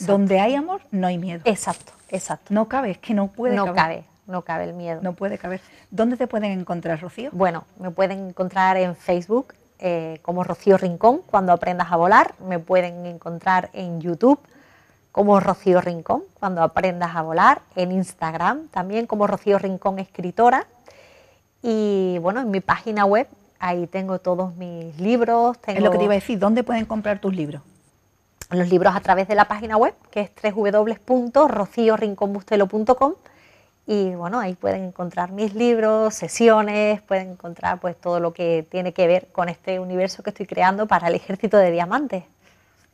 Donde 0.00 0.38
hay 0.38 0.54
amor, 0.54 0.82
no 0.92 1.08
hay 1.08 1.18
miedo. 1.18 1.40
Exacto, 1.46 1.92
exacto. 2.10 2.54
No 2.54 2.68
cabe, 2.68 2.92
es 2.92 2.98
que 2.98 3.14
no 3.14 3.26
puede 3.28 3.56
no 3.56 3.74
cabe 3.74 4.04
no 4.30 4.42
cabe 4.42 4.64
el 4.64 4.72
miedo. 4.72 5.00
No 5.02 5.12
puede 5.12 5.36
caber. 5.36 5.60
¿Dónde 5.90 6.16
te 6.16 6.26
pueden 6.26 6.52
encontrar, 6.52 7.00
Rocío? 7.00 7.30
Bueno, 7.32 7.64
me 7.78 7.90
pueden 7.90 8.28
encontrar 8.28 8.76
en 8.76 8.96
Facebook 8.96 9.54
eh, 9.78 10.20
como 10.22 10.44
Rocío 10.44 10.78
Rincón, 10.78 11.22
cuando 11.26 11.52
aprendas 11.52 11.90
a 11.90 11.96
volar. 11.96 12.34
Me 12.46 12.58
pueden 12.58 13.04
encontrar 13.06 13.70
en 13.72 14.00
YouTube 14.00 14.38
como 15.12 15.40
Rocío 15.40 15.80
Rincón, 15.80 16.22
cuando 16.38 16.62
aprendas 16.62 17.14
a 17.14 17.22
volar. 17.22 17.62
En 17.74 17.92
Instagram 17.92 18.68
también 18.68 19.06
como 19.06 19.26
Rocío 19.26 19.58
Rincón 19.58 19.98
Escritora. 19.98 20.66
Y 21.62 22.18
bueno, 22.20 22.40
en 22.40 22.50
mi 22.50 22.60
página 22.60 23.04
web, 23.04 23.28
ahí 23.58 23.86
tengo 23.86 24.18
todos 24.18 24.56
mis 24.56 24.98
libros. 25.00 25.58
Tengo 25.60 25.78
es 25.78 25.84
lo 25.84 25.90
que 25.90 25.98
te 25.98 26.04
iba 26.04 26.14
a 26.14 26.16
decir, 26.16 26.38
¿dónde 26.38 26.62
pueden 26.62 26.86
comprar 26.86 27.20
tus 27.20 27.34
libros? 27.34 27.60
Los 28.50 28.68
libros 28.68 28.96
a 28.96 29.00
través 29.00 29.28
de 29.28 29.34
la 29.34 29.46
página 29.46 29.76
web, 29.76 29.94
que 30.10 30.20
es 30.22 30.30
www.rociorinconbustelo.com 30.42 33.14
y 33.92 34.14
bueno, 34.14 34.38
ahí 34.38 34.54
pueden 34.54 34.84
encontrar 34.84 35.32
mis 35.32 35.52
libros, 35.52 36.14
sesiones, 36.14 37.02
pueden 37.02 37.30
encontrar 37.30 37.80
pues 37.80 37.96
todo 37.96 38.20
lo 38.20 38.32
que 38.32 38.64
tiene 38.70 38.92
que 38.92 39.08
ver 39.08 39.26
con 39.32 39.48
este 39.48 39.80
universo 39.80 40.22
que 40.22 40.30
estoy 40.30 40.46
creando 40.46 40.86
para 40.86 41.08
el 41.08 41.16
ejército 41.16 41.56
de 41.56 41.72
diamantes. 41.72 42.22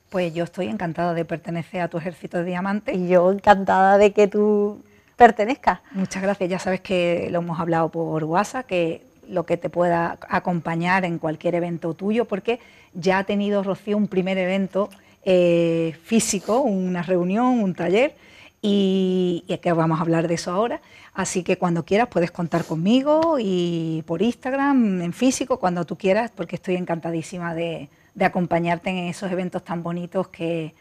Pues 0.08 0.32
yo 0.32 0.44
estoy 0.44 0.68
encantada 0.68 1.12
de 1.12 1.26
pertenecer 1.26 1.82
a 1.82 1.88
tu 1.88 1.98
ejército 1.98 2.38
de 2.38 2.44
diamantes. 2.44 2.96
Y 2.96 3.08
yo 3.08 3.30
encantada 3.30 3.98
de 3.98 4.14
que 4.14 4.26
tú 4.26 4.82
pertenezcas. 5.16 5.80
Muchas 5.92 6.22
gracias. 6.22 6.48
Ya 6.50 6.58
sabes 6.58 6.80
que 6.80 7.28
lo 7.30 7.38
hemos 7.38 7.58
hablado 7.58 7.88
por 7.88 8.22
WhatsApp, 8.24 8.66
que 8.66 9.02
lo 9.28 9.44
que 9.44 9.56
te 9.56 9.70
pueda 9.70 10.18
acompañar 10.28 11.04
en 11.04 11.18
cualquier 11.18 11.56
evento 11.56 11.94
tuyo, 11.94 12.26
porque 12.26 12.60
ya 12.94 13.18
ha 13.18 13.24
tenido 13.24 13.62
Rocío 13.62 13.96
un 13.96 14.08
primer 14.08 14.38
evento 14.38 14.88
eh, 15.24 15.96
físico, 16.04 16.60
una 16.60 17.02
reunión, 17.02 17.60
un 17.60 17.74
taller, 17.74 18.14
y, 18.62 19.44
y 19.46 19.58
que 19.58 19.72
vamos 19.72 19.98
a 19.98 20.02
hablar 20.02 20.28
de 20.28 20.34
eso 20.34 20.52
ahora. 20.52 20.80
Así 21.16 21.42
que 21.42 21.56
cuando 21.56 21.84
quieras 21.84 22.08
puedes 22.08 22.30
contar 22.30 22.64
conmigo 22.64 23.38
y 23.40 24.04
por 24.06 24.20
Instagram, 24.20 25.00
en 25.00 25.14
físico, 25.14 25.58
cuando 25.58 25.86
tú 25.86 25.96
quieras, 25.96 26.30
porque 26.30 26.56
estoy 26.56 26.76
encantadísima 26.76 27.54
de, 27.54 27.88
acompañarte 28.20 28.90
en 28.90 28.98
esos 29.08 29.32
eventos 29.32 29.64
tan 29.64 29.82
bonitos 29.82 30.28
que, 30.28 30.74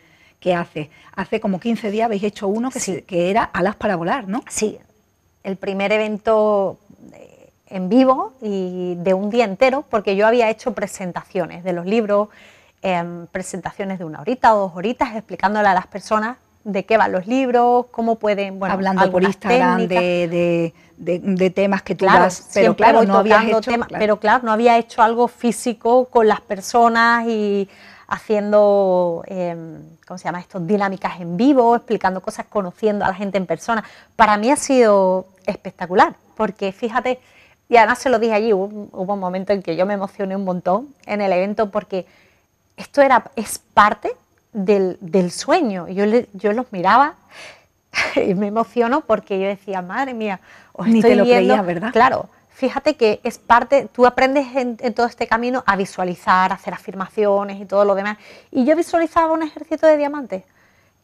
que 0.46 0.54
haces. 0.54 0.89
Hace 1.16 1.39
como 1.39 1.60
15 1.60 1.89
días 1.89 2.06
habéis 2.06 2.22
hecho 2.22 2.48
uno 2.48 2.70
que, 2.70 3.04
que 3.04 3.32
era 3.32 3.41
Alas 3.46 3.76
para 3.76 3.96
volar, 3.96 4.28
¿no? 4.28 4.43
Sí, 4.48 4.78
el 5.41 5.56
primer 5.56 5.91
evento 5.91 6.78
eh, 7.14 7.50
en 7.66 7.89
vivo 7.89 8.34
y 8.43 8.93
de 8.93 9.16
un 9.16 9.32
día 9.32 9.46
entero, 9.46 9.86
porque 9.89 10.16
yo 10.16 10.28
había 10.28 10.52
hecho 10.52 10.76
presentaciones 10.76 11.64
de 11.64 11.74
los 11.74 11.88
libros, 11.88 12.30
em, 12.84 13.26
presentaciones 13.26 13.98
de 13.98 14.06
una 14.06 14.22
horita 14.22 14.54
o 14.54 14.60
dos 14.60 14.76
horitas, 14.76 15.16
explicándole 15.16 15.68
a 15.68 15.74
las 15.74 15.88
personas 15.88 16.38
de 16.64 16.86
qué 16.86 16.96
van 16.96 17.12
los 17.12 17.26
libros, 17.26 17.88
cómo 17.89 18.18
pueden, 18.18 18.60
bueno, 18.60 18.76
hablando 18.76 19.10
por 19.10 19.24
Instagram 19.24 19.88
de, 19.88 20.72
de, 20.96 21.50
temas 21.50 21.82
que 21.82 21.96
tú 21.96 22.06
claro, 22.06 22.28
pero 22.54 22.76
claro, 22.76 23.04
no 23.04 23.18
había 23.18 23.43
hecho, 23.50 23.72
pero 23.98 24.20
claro, 24.20 24.43
no 24.46 24.52
había 24.52 24.78
hecho 24.78 25.02
algo 25.02 25.28
físico 25.28 26.06
con 26.06 26.28
las 26.28 26.41
personas 26.41 27.26
y 27.28 27.68
haciendo, 28.08 29.24
em, 29.28 29.82
¿cómo 30.08 30.18
se 30.18 30.26
llama 30.26 30.39
esto? 30.39 30.60
Dinámicas 30.60 31.20
en 31.20 31.38
vivo, 31.38 31.76
explicando 31.76 32.22
cosas, 32.22 32.45
conociendo 32.47 33.06
a 33.06 33.10
la 33.10 33.14
gente 33.14 33.38
en 33.38 33.45
persona. 33.45 33.84
Para 34.16 34.38
mí 34.38 34.51
ha 34.51 34.56
sido 34.56 35.28
espectacular, 35.45 36.16
porque 36.36 36.72
fíjate, 36.72 37.20
y 37.70 37.78
además 37.78 37.99
se 37.99 38.10
lo 38.10 38.20
dije 38.20 38.34
allí, 38.34 38.53
hubo, 38.53 38.89
hubo 38.91 39.14
un 39.14 39.20
momento 39.20 39.53
en 39.53 39.64
que 39.64 39.76
yo 39.76 39.86
me 39.86 39.95
emocioné 39.95 40.36
un 40.36 40.45
montón 40.45 40.93
en 41.06 41.22
el 41.22 41.32
evento 41.32 41.72
porque 41.72 42.06
esto 42.78 43.01
era, 43.01 43.32
es 43.36 43.60
parte 43.60 44.12
del, 44.53 45.32
sueño. 45.32 45.88
Yo, 45.88 46.06
yo 46.34 46.53
los 46.53 46.72
miraba 46.72 47.16
y 48.16 48.34
me 48.36 48.47
emociono 48.47 49.01
porque 49.01 49.39
yo 49.39 49.47
decía, 49.47 49.82
madre 49.82 50.14
mía, 50.14 50.39
os 50.74 50.88
Ni 50.88 51.01
te 51.01 51.16
lo 51.16 51.24
creías, 51.24 51.66
¿verdad? 51.66 51.91
Claro, 51.91 52.30
fíjate 52.56 52.95
que 52.95 53.20
es 53.24 53.38
parte, 53.38 53.89
tú 53.91 54.06
aprendes 54.06 54.47
en, 54.56 54.78
todo 54.93 55.06
este 55.06 55.28
camino 55.28 55.64
a 55.68 55.76
visualizar, 55.76 56.51
a 56.51 56.56
hacer 56.56 56.74
afirmaciones 56.74 57.60
y 57.60 57.66
todo 57.66 57.84
lo 57.84 57.95
demás. 57.95 58.18
Y 58.49 58.66
yo 58.66 58.76
visualizaba 58.76 59.34
un 59.34 59.43
ejército 59.43 59.86
de 59.86 59.97
diamantes 59.97 60.43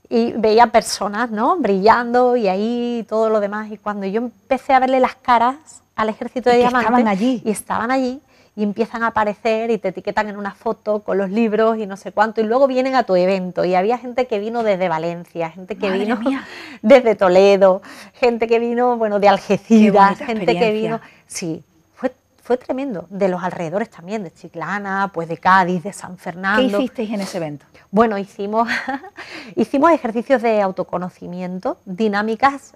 y 0.09 0.31
veía 0.31 0.67
personas, 0.67 1.29
¿no? 1.29 1.57
Brillando 1.57 2.37
y 2.37 2.47
ahí 2.47 3.05
todo 3.07 3.29
lo 3.29 3.41
demás. 3.41 3.69
Y 3.69 3.77
cuando 3.77 4.07
yo 4.07 4.21
empecé 4.21 4.73
a 4.73 4.79
verle 4.79 4.99
las 5.01 5.15
caras 5.15 5.83
al 5.95 6.09
ejército 6.09 6.49
de 6.49 6.57
diamantes, 6.57 6.87
estaban 6.87 7.07
allí. 7.07 7.41
Y 7.43 7.51
estaban 7.51 7.91
allí, 7.91 8.21
y 8.55 8.63
empiezan 8.63 9.03
a 9.03 9.07
aparecer 9.07 9.71
y 9.71 9.77
te 9.77 9.89
etiquetan 9.89 10.29
en 10.29 10.37
una 10.37 10.53
foto 10.53 10.99
con 11.03 11.17
los 11.17 11.29
libros 11.29 11.77
y 11.77 11.85
no 11.85 11.95
sé 11.97 12.11
cuánto, 12.11 12.41
y 12.41 12.45
luego 12.45 12.67
vienen 12.67 12.95
a 12.95 13.03
tu 13.03 13.15
evento. 13.15 13.65
Y 13.65 13.75
había 13.75 13.97
gente 13.97 14.25
que 14.27 14.39
vino 14.39 14.63
desde 14.63 14.87
Valencia, 14.89 15.51
gente 15.51 15.77
que 15.77 15.89
vino 15.91 16.19
desde 16.81 17.15
Toledo, 17.15 17.81
gente 18.13 18.47
que 18.47 18.59
vino, 18.59 18.97
bueno, 18.97 19.19
de 19.19 19.27
Algeciras, 19.27 20.17
gente 20.19 20.57
que 20.57 20.71
vino. 20.71 21.01
Sí, 21.31 21.63
fue, 21.95 22.13
fue 22.43 22.57
tremendo. 22.57 23.07
De 23.09 23.29
los 23.29 23.41
alrededores 23.41 23.89
también, 23.89 24.21
de 24.23 24.33
Chiclana, 24.33 25.11
pues 25.13 25.29
de 25.29 25.37
Cádiz, 25.37 25.81
de 25.81 25.93
San 25.93 26.17
Fernando. 26.17 26.77
¿Qué 26.77 26.83
hicisteis 26.83 27.09
en 27.11 27.21
ese 27.21 27.37
evento? 27.37 27.65
Bueno, 27.89 28.17
hicimos, 28.17 28.67
hicimos 29.55 29.91
ejercicios 29.91 30.41
de 30.41 30.61
autoconocimiento, 30.61 31.77
dinámicas. 31.85 32.73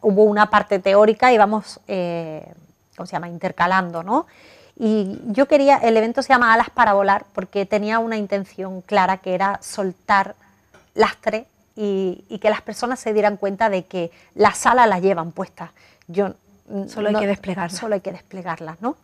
hubo 0.00 0.24
una 0.24 0.50
parte 0.50 0.80
teórica 0.80 1.32
y 1.32 1.38
vamos, 1.38 1.78
eh, 1.86 2.52
¿cómo 2.96 3.06
se 3.06 3.12
llama?, 3.12 3.28
intercalando, 3.28 4.02
¿no? 4.02 4.26
Y 4.76 5.20
yo 5.26 5.46
quería, 5.46 5.76
el 5.76 5.96
evento 5.96 6.22
se 6.22 6.30
llama 6.30 6.52
Alas 6.52 6.70
para 6.70 6.94
volar 6.94 7.26
porque 7.32 7.66
tenía 7.66 8.00
una 8.00 8.16
intención 8.16 8.80
clara 8.80 9.18
que 9.18 9.34
era 9.34 9.60
soltar 9.62 10.34
lastre 10.94 11.46
y, 11.76 12.24
y 12.28 12.40
que 12.40 12.50
las 12.50 12.62
personas 12.62 12.98
se 12.98 13.12
dieran 13.12 13.36
cuenta 13.36 13.70
de 13.70 13.84
que 13.84 14.10
las 14.34 14.66
alas 14.66 14.88
las 14.88 15.02
llevan 15.02 15.30
puestas. 15.30 15.70
Yo, 16.08 16.34
solo 16.88 17.08
hay 17.08 17.14
que 17.14 17.26
desplegarlas. 17.26 17.78
Solo 17.78 17.94
hay 17.94 18.00
que 18.00 18.12
desplegarlas, 18.12 18.80
¿no? 18.80 18.96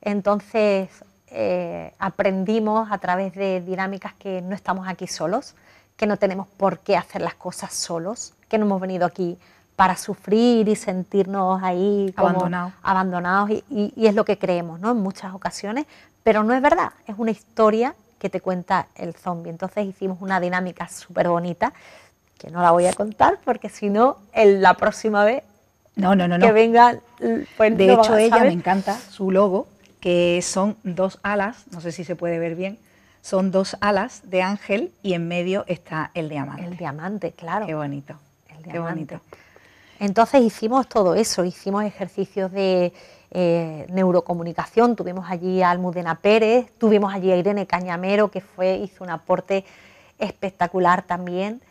Entonces 0.00 0.88
eh, 1.28 1.92
aprendimos 1.98 2.92
a 2.92 2.98
través 2.98 3.34
de 3.34 3.60
dinámicas 3.60 4.14
que 4.14 4.42
no 4.42 4.54
estamos 4.54 4.86
aquí 4.86 5.06
solos, 5.06 5.54
que 5.96 6.06
no 6.06 6.16
tenemos 6.16 6.46
por 6.46 6.78
qué 6.78 6.96
hacer 6.96 7.22
las 7.22 7.34
cosas 7.34 7.72
solos, 7.72 8.34
que 8.48 8.58
no 8.58 8.66
hemos 8.66 8.80
venido 8.80 9.06
aquí 9.06 9.38
para 9.76 9.96
sufrir 9.96 10.68
y 10.68 10.76
sentirnos 10.76 11.62
ahí 11.62 12.12
abandonados, 12.16 12.72
abandonados 12.82 13.50
y, 13.50 13.92
es 13.96 14.14
lo 14.14 14.24
que 14.24 14.38
creemos 14.38 14.78
¿no? 14.78 14.92
en 14.92 14.98
muchas 14.98 15.34
ocasiones, 15.34 15.86
pero 16.22 16.44
no 16.44 16.54
es 16.54 16.62
verdad, 16.62 16.92
es 17.06 17.16
una 17.18 17.32
historia 17.32 17.94
que 18.18 18.30
te 18.30 18.40
cuenta 18.40 18.86
el 18.94 19.14
zombie. 19.14 19.50
Entonces 19.50 19.86
hicimos 19.86 20.18
una 20.20 20.40
dinámica 20.40 20.88
súper 20.88 21.28
bonita 21.28 21.72
que 22.38 22.50
no 22.50 22.62
la 22.62 22.70
voy 22.70 22.86
a 22.86 22.92
contar 22.92 23.38
porque 23.44 23.68
si 23.68 23.90
no, 23.90 24.18
la 24.34 24.74
próxima 24.74 25.24
vez 25.24 25.42
no, 25.96 26.14
no, 26.14 26.28
no, 26.28 26.38
que 26.38 26.52
venga... 26.52 26.98
Pues 27.56 27.76
de 27.76 27.92
hecho, 27.92 28.16
ella 28.16 28.40
me 28.40 28.52
encanta 28.52 28.98
su 28.98 29.30
logo, 29.30 29.66
que 30.00 30.40
son 30.42 30.76
dos 30.82 31.18
alas, 31.22 31.64
no 31.70 31.80
sé 31.80 31.92
si 31.92 32.04
se 32.04 32.16
puede 32.16 32.38
ver 32.38 32.56
bien, 32.56 32.78
son 33.22 33.50
dos 33.50 33.76
alas 33.80 34.22
de 34.24 34.42
ángel 34.42 34.92
y 35.02 35.14
en 35.14 35.28
medio 35.28 35.64
está 35.66 36.10
el 36.14 36.28
diamante. 36.28 36.64
El 36.64 36.76
diamante, 36.76 37.32
claro. 37.32 37.66
Qué 37.66 37.74
bonito. 37.74 38.18
Qué 38.70 38.78
bonito. 38.78 39.20
Entonces 40.00 40.42
hicimos 40.42 40.88
todo 40.88 41.14
eso, 41.14 41.44
hicimos 41.44 41.84
ejercicios 41.84 42.50
de 42.52 42.92
eh, 43.30 43.86
neurocomunicación, 43.90 44.96
tuvimos 44.96 45.30
allí 45.30 45.62
a 45.62 45.70
Almudena 45.70 46.16
Pérez, 46.16 46.70
tuvimos 46.78 47.14
allí 47.14 47.30
a 47.30 47.36
Irene 47.36 47.66
Cañamero, 47.66 48.30
que 48.30 48.40
fue, 48.40 48.76
hizo 48.76 49.04
un 49.04 49.10
aporte 49.10 49.64
espectacular 50.18 51.02
también 51.02 51.62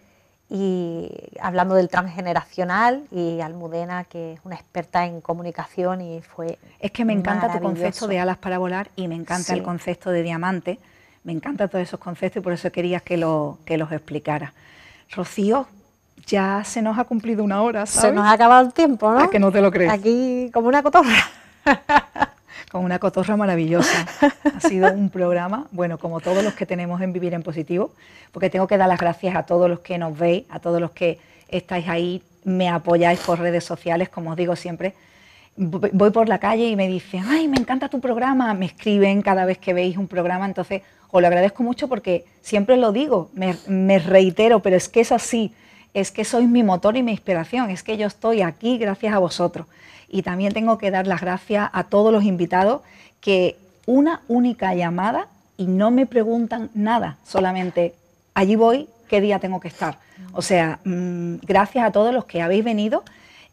y 0.56 1.10
hablando 1.42 1.74
del 1.74 1.90
transgeneracional 1.90 3.08
y 3.10 3.42
Almudena 3.42 4.04
que 4.04 4.34
es 4.34 4.40
una 4.44 4.54
experta 4.54 5.08
en 5.08 5.20
comunicación 5.20 6.02
y 6.02 6.22
fue 6.22 6.60
es 6.80 6.92
que 6.92 7.06
me 7.06 7.14
encanta 7.14 7.52
tu 7.52 7.60
concepto 7.60 8.08
de 8.08 8.20
alas 8.20 8.38
para 8.38 8.60
volar 8.60 8.92
y 8.96 9.08
me 9.08 9.16
encanta 9.16 9.54
el 9.54 9.64
concepto 9.64 10.12
de 10.12 10.22
diamante. 10.22 10.78
Me 11.24 11.32
encantan 11.32 11.70
todos 11.70 11.82
esos 11.82 12.00
conceptos 12.00 12.42
y 12.42 12.44
por 12.44 12.54
eso 12.54 12.72
querías 12.72 13.02
que, 13.02 13.18
lo, 13.18 13.58
que 13.66 13.80
los 13.80 13.92
explicara. 13.92 14.54
Rocío 15.10 15.68
ya 16.28 16.64
se 16.64 16.84
nos 16.84 17.00
ha 17.00 17.06
cumplido 17.06 17.44
una 17.44 17.64
hora 17.64 17.88
¿sabes? 17.88 18.12
se 18.12 18.12
nos 18.12 18.26
ha 18.26 18.34
acabado 18.34 18.64
el 18.64 18.74
tiempo 18.74 19.12
¿no? 19.12 19.24
¿A 19.24 19.30
que 19.32 19.40
no 19.40 19.52
te 19.52 19.60
lo 19.60 19.72
crees 19.72 19.92
aquí 19.92 20.52
como 20.54 20.68
una 20.68 20.82
cotorra 20.84 21.18
con 22.74 22.84
una 22.84 22.98
cotorra 22.98 23.38
maravillosa. 23.38 24.08
Ha 24.44 24.60
sido 24.60 24.92
un 24.92 25.12
programa, 25.12 25.68
bueno, 25.72 26.00
como 26.00 26.20
todos 26.22 26.44
los 26.44 26.56
que 26.56 26.66
tenemos 26.66 27.00
en 27.02 27.14
Vivir 27.14 27.36
en 27.36 27.44
Positivo, 27.44 27.92
porque 28.32 28.50
tengo 28.50 28.66
que 28.66 28.78
dar 28.78 28.90
las 28.90 29.00
gracias 29.00 29.36
a 29.36 29.44
todos 29.44 29.70
los 29.70 29.82
que 29.82 30.00
nos 30.00 30.18
veis, 30.18 30.46
a 30.50 30.60
todos 30.60 30.82
los 30.82 30.90
que 30.90 31.20
estáis 31.50 31.88
ahí, 31.88 32.24
me 32.44 32.70
apoyáis 32.70 33.20
por 33.20 33.40
redes 33.40 33.64
sociales, 33.64 34.10
como 34.10 34.32
os 34.32 34.36
digo 34.36 34.56
siempre. 34.56 34.96
Voy 35.56 36.10
por 36.10 36.28
la 36.28 36.40
calle 36.40 36.68
y 36.68 36.76
me 36.76 36.88
dicen, 36.88 37.24
ay, 37.28 37.48
me 37.48 37.58
encanta 37.58 37.90
tu 37.90 38.00
programa, 38.00 38.56
me 38.56 38.66
escriben 38.66 39.22
cada 39.22 39.46
vez 39.46 39.60
que 39.60 39.76
veis 39.76 39.96
un 39.96 40.08
programa, 40.08 40.48
entonces 40.48 40.82
os 41.12 41.22
lo 41.22 41.28
agradezco 41.28 41.62
mucho 41.62 41.88
porque 41.88 42.26
siempre 42.42 42.76
lo 42.76 42.92
digo, 42.92 43.30
me, 43.36 44.00
reitero, 44.00 44.62
pero 44.62 44.76
es 44.76 44.90
que 44.90 45.02
es 45.02 45.12
así, 45.12 45.54
es 45.94 46.10
que 46.10 46.26
sois 46.26 46.50
mi 46.50 46.64
motor 46.64 46.98
y 46.98 47.04
mi 47.04 47.12
inspiración, 47.12 47.70
es 47.70 47.84
que 47.84 47.98
yo 47.98 48.08
estoy 48.08 48.42
aquí 48.42 48.80
gracias 48.80 49.14
a 49.14 49.20
vosotros. 49.20 49.68
Y 50.14 50.22
también 50.22 50.54
tengo 50.54 50.78
que 50.78 50.92
dar 50.92 51.08
las 51.08 51.22
gracias 51.22 51.72
a 51.74 51.86
todos 51.86 52.14
los 52.14 52.24
invitados 52.24 52.82
que 53.20 53.58
una 53.88 54.22
única 54.28 54.76
llamada 54.76 55.28
y 55.58 55.66
no 55.66 55.90
me 55.90 56.06
preguntan 56.06 56.70
nada, 56.76 57.18
solamente 57.24 57.96
allí 58.36 58.56
voy, 58.56 58.88
qué 59.10 59.22
día 59.22 59.40
tengo 59.40 59.60
que 59.60 59.70
estar. 59.70 59.98
O 60.34 60.44
sea, 60.44 60.80
mm, 60.86 61.38
gracias 61.42 61.84
a 61.84 61.92
todos 61.92 62.14
los 62.14 62.26
que 62.26 62.44
habéis 62.44 62.64
venido 62.64 63.04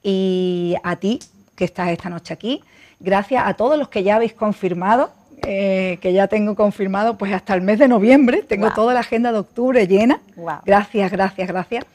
y 0.03 0.75
a 0.85 0.97
ti 0.97 1.21
que 1.57 1.65
estás 1.65 1.89
esta 1.89 2.11
noche 2.11 2.35
aquí. 2.35 2.63
Gracias 3.01 3.43
a 3.47 3.55
todos 3.55 3.79
los 3.79 3.89
que 3.89 4.03
ya 4.03 4.17
habéis 4.17 4.35
confirmado, 4.35 5.13
eh, 5.47 5.99
que 6.03 6.13
ya 6.13 6.29
tengo 6.29 6.57
confirmado 6.57 7.17
pues 7.17 7.33
hasta 7.33 7.55
el 7.55 7.63
mes 7.63 7.79
de 7.79 7.89
noviembre. 7.89 8.43
Tengo 8.43 8.71
toda 8.75 8.93
la 8.93 9.01
agenda 9.01 9.33
de 9.33 9.39
octubre 9.39 9.87
llena. 9.87 10.21
Gracias, 10.67 11.11
gracias, 11.11 11.49
gracias. 11.49 11.87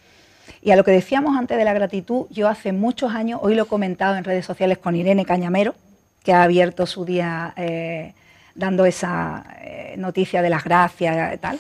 Y 0.62 0.72
a 0.72 0.76
lo 0.76 0.84
que 0.84 0.92
decíamos 0.92 1.38
antes 1.38 1.58
de 1.58 1.64
la 1.64 1.74
gratitud, 1.74 2.26
yo 2.30 2.48
hace 2.48 2.72
muchos 2.72 3.14
años, 3.14 3.40
hoy 3.44 3.56
lo 3.56 3.64
he 3.64 3.68
comentado 3.68 4.16
en 4.16 4.24
redes 4.24 4.46
sociales 4.46 4.78
con 4.78 4.96
Irene 4.96 5.26
Cañamero, 5.26 5.76
que 6.24 6.34
ha 6.34 6.44
abierto 6.44 6.86
su 6.86 7.06
día 7.06 7.54
eh, 7.56 8.14
dando 8.56 8.86
esa 8.86 9.46
eh, 9.62 9.96
noticia 9.98 10.42
de 10.42 10.50
las 10.50 10.64
gracias 10.64 11.36
y 11.36 11.38
tal. 11.38 11.60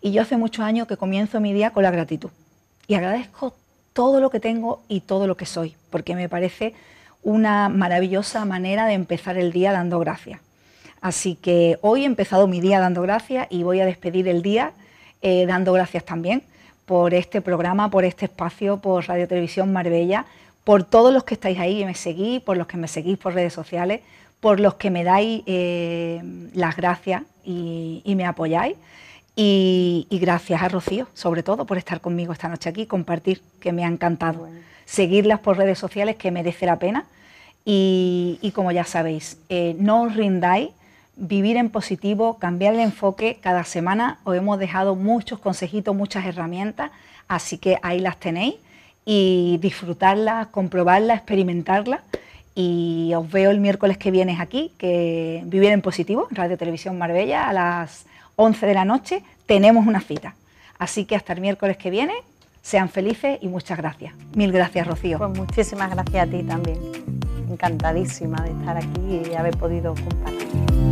Y 0.00 0.12
yo 0.12 0.22
hace 0.22 0.36
muchos 0.36 0.64
años 0.64 0.86
que 0.86 0.96
comienzo 0.96 1.40
mi 1.40 1.52
día 1.52 1.70
con 1.70 1.82
la 1.82 1.90
gratitud. 1.90 2.30
Y 2.86 2.94
agradezco 2.94 3.54
todo 3.92 4.20
lo 4.20 4.30
que 4.30 4.40
tengo 4.40 4.82
y 4.88 5.00
todo 5.00 5.26
lo 5.26 5.36
que 5.36 5.46
soy, 5.46 5.76
porque 5.90 6.14
me 6.14 6.28
parece 6.28 6.74
una 7.22 7.68
maravillosa 7.68 8.44
manera 8.44 8.86
de 8.86 8.92
empezar 8.92 9.38
el 9.38 9.50
día 9.50 9.72
dando 9.72 9.98
gracias. 9.98 10.40
Así 11.00 11.36
que 11.36 11.78
hoy 11.80 12.02
he 12.02 12.06
empezado 12.06 12.46
mi 12.46 12.60
día 12.60 12.80
dando 12.80 13.02
gracias 13.02 13.46
y 13.50 13.62
voy 13.62 13.80
a 13.80 13.86
despedir 13.86 14.28
el 14.28 14.42
día 14.42 14.72
eh, 15.22 15.46
dando 15.46 15.72
gracias 15.72 16.04
también 16.04 16.42
por 16.86 17.14
este 17.14 17.40
programa, 17.40 17.90
por 17.90 18.04
este 18.04 18.26
espacio, 18.26 18.78
por 18.78 19.06
Radio 19.06 19.26
Televisión 19.26 19.72
Marbella, 19.72 20.26
por 20.64 20.84
todos 20.84 21.12
los 21.12 21.24
que 21.24 21.34
estáis 21.34 21.58
ahí 21.58 21.82
y 21.82 21.84
me 21.84 21.94
seguís, 21.94 22.40
por 22.40 22.56
los 22.56 22.66
que 22.66 22.76
me 22.76 22.88
seguís 22.88 23.18
por 23.18 23.34
redes 23.34 23.52
sociales, 23.52 24.00
por 24.40 24.60
los 24.60 24.74
que 24.74 24.90
me 24.90 25.04
dais 25.04 25.42
eh, 25.46 26.20
las 26.54 26.76
gracias 26.76 27.22
y, 27.44 28.02
me 28.16 28.26
apoyáis. 28.26 28.76
Y, 29.36 30.06
gracias 30.10 30.62
a 30.62 30.68
Rocío, 30.68 31.08
sobre 31.14 31.42
todo, 31.42 31.64
por 31.64 31.76
estar 31.76 32.00
conmigo 32.00 32.32
esta 32.32 32.48
noche 32.48 32.68
aquí, 32.68 32.86
compartir, 32.86 33.42
que 33.60 33.72
me 33.72 33.84
ha 33.84 33.88
encantado. 33.88 34.48
Seguirlas 34.84 35.40
por 35.40 35.56
redes 35.56 35.78
sociales, 35.78 36.16
que 36.16 36.30
merece 36.30 36.66
la 36.66 36.78
pena. 36.78 37.06
Y, 37.64 38.52
como 38.54 38.70
ya 38.70 38.84
sabéis, 38.84 39.38
eh, 39.48 39.74
no 39.78 40.02
os 40.02 40.14
rindáis, 40.14 40.70
vivir 41.16 41.56
en 41.56 41.70
positivo, 41.70 42.38
cambiar 42.38 42.74
el 42.74 42.80
enfoque. 42.80 43.38
Cada 43.40 43.64
semana 43.64 44.18
os 44.24 44.36
hemos 44.36 44.58
dejado 44.58 44.94
muchos 44.94 45.38
consejitos, 45.38 45.94
muchas 45.94 46.26
herramientas, 46.26 46.90
así 47.28 47.58
que 47.58 47.78
ahí 47.82 48.00
las 48.00 48.18
tenéis 48.18 48.56
y 49.04 49.58
disfrutarlas, 49.60 50.48
comprobarlas, 50.48 51.18
experimentarlas. 51.18 52.00
Y 52.54 53.12
os 53.16 53.30
veo 53.30 53.50
el 53.50 53.58
miércoles 53.58 53.98
que 53.98 54.10
vienes 54.10 54.38
aquí, 54.38 54.72
que 54.78 55.42
Vivir 55.46 55.72
en 55.72 55.82
Positivo, 55.82 56.28
Radio 56.30 56.56
Televisión 56.56 56.96
Marbella, 56.96 57.48
a 57.48 57.52
las 57.52 58.06
11 58.36 58.66
de 58.66 58.74
la 58.74 58.84
noche, 58.84 59.22
tenemos 59.46 59.86
una 59.86 60.00
cita. 60.00 60.36
Así 60.78 61.04
que 61.04 61.16
hasta 61.16 61.32
el 61.32 61.40
miércoles 61.40 61.76
que 61.76 61.90
viene, 61.90 62.14
sean 62.62 62.88
felices 62.88 63.38
y 63.42 63.48
muchas 63.48 63.76
gracias. 63.76 64.14
Mil 64.34 64.50
gracias, 64.50 64.86
Rocío. 64.86 65.18
Pues 65.18 65.36
muchísimas 65.36 65.90
gracias 65.90 66.28
a 66.28 66.30
ti 66.30 66.42
también. 66.42 66.78
Encantadísima 67.50 68.42
de 68.42 68.50
estar 68.52 68.76
aquí 68.76 69.22
y 69.30 69.34
haber 69.34 69.56
podido 69.56 69.94
compartir. 69.94 70.83